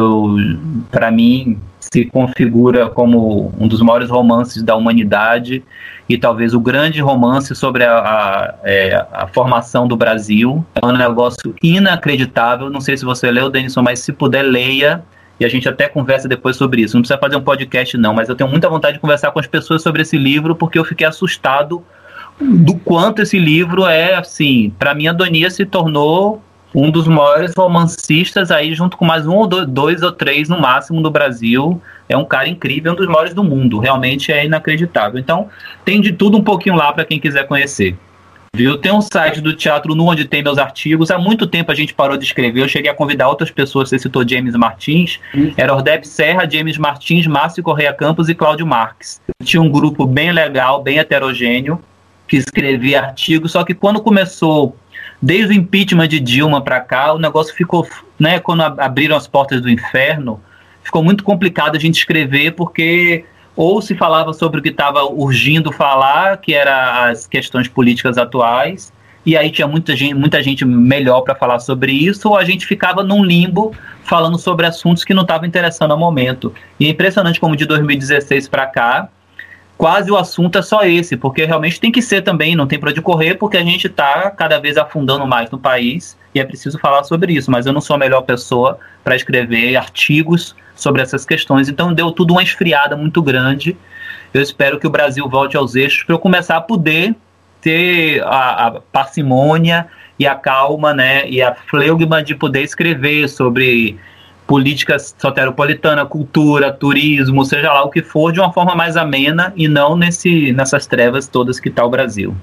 [0.92, 5.64] para mim se configura como um dos maiores romances da humanidade
[6.08, 10.66] e talvez o grande romance sobre a, a, é, a, formação do Brasil.
[10.76, 12.70] É um negócio inacreditável.
[12.70, 15.04] Não sei se você leu, Denison, mas se puder, leia
[15.40, 16.96] e a gente até conversa depois sobre isso.
[16.96, 19.48] Não precisa fazer um podcast, não, mas eu tenho muita vontade de conversar com as
[19.48, 21.84] pessoas sobre esse livro, porque eu fiquei assustado
[22.42, 26.42] do quanto esse livro é, assim, para mim, Adonia se tornou
[26.74, 30.60] um dos maiores romancistas aí, junto com mais um ou dois, dois ou três no
[30.60, 31.82] máximo do Brasil.
[32.08, 33.80] É um cara incrível, um dos maiores do mundo.
[33.80, 35.20] Realmente é inacreditável.
[35.20, 35.50] Então,
[35.84, 37.98] tem de tudo um pouquinho lá para quem quiser conhecer.
[38.54, 38.78] Viu?
[38.78, 41.12] Tem um site do Teatro Nu onde tem meus artigos.
[41.12, 42.62] Há muito tempo a gente parou de escrever.
[42.62, 43.90] Eu cheguei a convidar outras pessoas.
[43.90, 45.20] Você citou James Martins.
[45.56, 49.22] Era Ordep Serra, James Martins, Márcio Correia Campos e Cláudio Marques.
[49.44, 51.80] Tinha um grupo bem legal, bem heterogêneo,
[52.28, 53.52] que escrevia artigos.
[53.52, 54.76] Só que quando começou,
[55.22, 57.88] desde o impeachment de Dilma para cá, o negócio ficou,
[58.20, 58.40] né?
[58.40, 60.42] Quando abriram as portas do inferno,
[60.84, 63.26] ficou muito complicado a gente escrever porque
[63.60, 68.90] ou se falava sobre o que estava urgindo falar, que era as questões políticas atuais,
[69.26, 72.66] e aí tinha muita gente, muita gente melhor para falar sobre isso, ou a gente
[72.66, 73.76] ficava num limbo
[74.06, 76.54] falando sobre assuntos que não estavam interessando ao momento.
[76.80, 79.10] E é impressionante como de 2016 para cá,
[79.80, 82.90] quase o assunto é só esse, porque realmente tem que ser também, não tem para
[82.90, 86.78] onde correr, porque a gente está cada vez afundando mais no país e é preciso
[86.78, 87.50] falar sobre isso.
[87.50, 91.70] Mas eu não sou a melhor pessoa para escrever artigos sobre essas questões.
[91.70, 93.78] Então deu tudo uma esfriada muito grande.
[94.34, 97.16] Eu espero que o Brasil volte aos eixos para eu começar a poder
[97.62, 99.88] ter a, a, parcimônia
[100.20, 103.98] e a calma, né, e a fleugma de poder escrever sobre
[104.50, 109.68] políticas soteropolitana, cultura, turismo, seja lá o que for, de uma forma mais amena e
[109.68, 112.36] não nesse, nessas trevas todas que está o Brasil.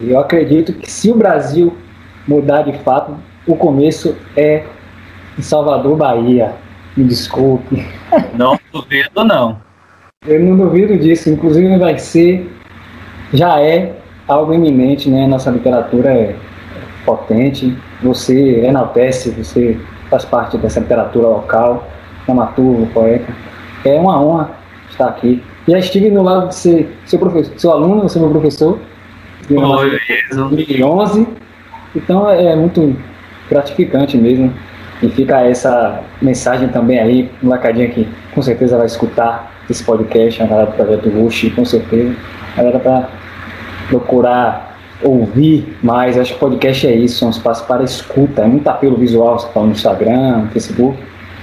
[0.00, 1.76] Eu acredito que se o Brasil
[2.26, 3.14] mudar de fato,
[3.46, 4.64] o começo é
[5.38, 6.54] em Salvador, Bahia.
[6.96, 7.86] Me desculpe.
[8.34, 9.60] Não duvido, não.
[10.26, 11.30] Eu não duvido disso.
[11.30, 12.50] Inclusive vai ser,
[13.32, 13.94] já é
[14.26, 15.26] algo iminente, né?
[15.26, 16.34] Nossa literatura é
[17.04, 17.76] potente.
[18.02, 19.78] Você enaltece, você
[20.08, 21.88] faz parte dessa literatura local,
[22.26, 23.32] dramaturgo, poeta.
[23.84, 24.50] É uma honra
[24.90, 25.42] estar aqui.
[25.68, 28.78] Já estive no lado de ser seu professor, seu aluno, você é meu professor.
[29.50, 31.26] Em 2011.
[31.94, 32.96] Então é muito
[33.48, 34.52] gratificante mesmo
[35.02, 40.42] e fica essa mensagem também aí, um lacadinho que com certeza vai escutar esse podcast,
[40.42, 42.14] a galera do Projeto Rush, com certeza.
[42.54, 43.08] A galera para
[43.88, 44.69] procurar
[45.02, 48.66] ouvir mais, acho que o podcast é isso, é um espaço para escuta, é muito
[48.68, 50.98] apelo visual, você fala no Instagram, no Facebook,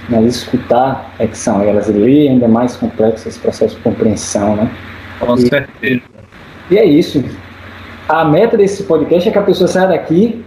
[0.08, 4.56] mas escutar é que são elas, e ler ainda mais complexo esse processo de compreensão,
[4.56, 4.70] né?
[5.20, 6.02] Com e, certeza.
[6.70, 7.24] E é isso.
[8.08, 10.44] A meta desse podcast é que a pessoa saia daqui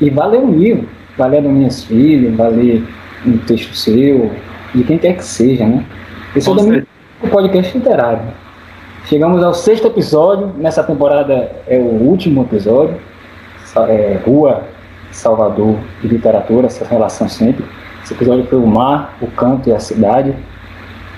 [0.00, 2.84] e vá ler um livro vai ler das minhas filhas, vai ler
[3.26, 4.30] um texto seu,
[4.74, 5.84] de quem quer que seja, né?
[6.34, 8.22] Esse é o podcast literário.
[9.06, 12.96] Chegamos ao sexto episódio, nessa temporada é o último episódio,
[13.88, 14.62] é, Rua,
[15.10, 17.64] Salvador e Literatura, essa relação sempre.
[18.02, 20.34] Esse episódio foi o mar, o canto e a cidade,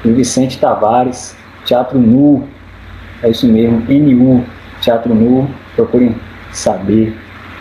[0.03, 1.37] e Vicente Tavares,
[1.67, 2.49] Teatro Nu,
[3.23, 4.45] é isso mesmo, NU,
[4.81, 5.47] Teatro Nu,
[5.77, 6.17] procurem
[6.53, 7.15] saber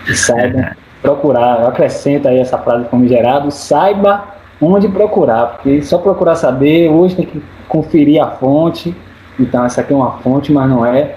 [0.08, 0.66] e saibam
[1.02, 4.24] procurar, eu acrescento aí essa frase famigerada, saiba
[4.62, 8.96] onde procurar, porque só procurar saber, hoje tem que conferir a fonte,
[9.40, 11.16] então essa aqui é uma fonte, mas não é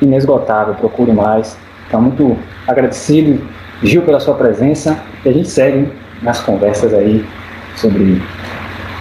[0.00, 1.56] inesgotável, procure mais.
[1.86, 2.36] Então, muito
[2.66, 3.46] agradecido,
[3.82, 7.24] Gil, pela sua presença, e a gente segue nas conversas aí
[7.76, 8.22] sobre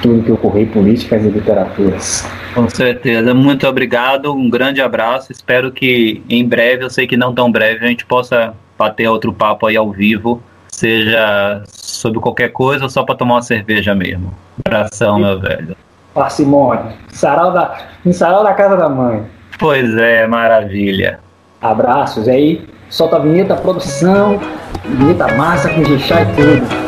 [0.02, 2.28] tudo que ocorreu, políticas e literaturas.
[2.54, 7.34] Com certeza, muito obrigado, um grande abraço, espero que em breve, eu sei que não
[7.34, 12.84] tão breve, a gente possa bater outro papo aí ao vivo, seja sobre qualquer coisa
[12.84, 14.34] ou só para tomar uma cerveja mesmo.
[14.64, 15.76] Abração, meu velho.
[16.14, 16.94] Parcimônia.
[17.10, 17.76] Sarau da,
[18.06, 19.23] em sarau da casa da mãe.
[19.57, 21.19] Pois é, maravilha.
[21.61, 22.27] Abraços.
[22.27, 24.40] Aí, solta a vinheta, produção,
[24.85, 26.84] vinheta massa com jixá e tudo.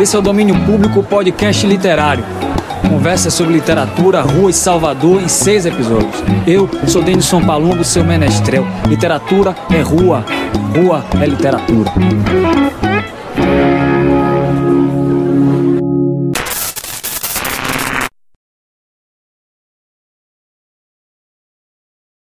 [0.00, 2.22] Esse é o Domínio Público Podcast Literário.
[2.88, 6.22] Conversa sobre literatura, rua e Salvador em seis episódios.
[6.46, 8.66] Eu sou Denison Palumbo, seu menestrel.
[8.88, 10.24] Literatura é rua,
[10.76, 11.92] rua é literatura.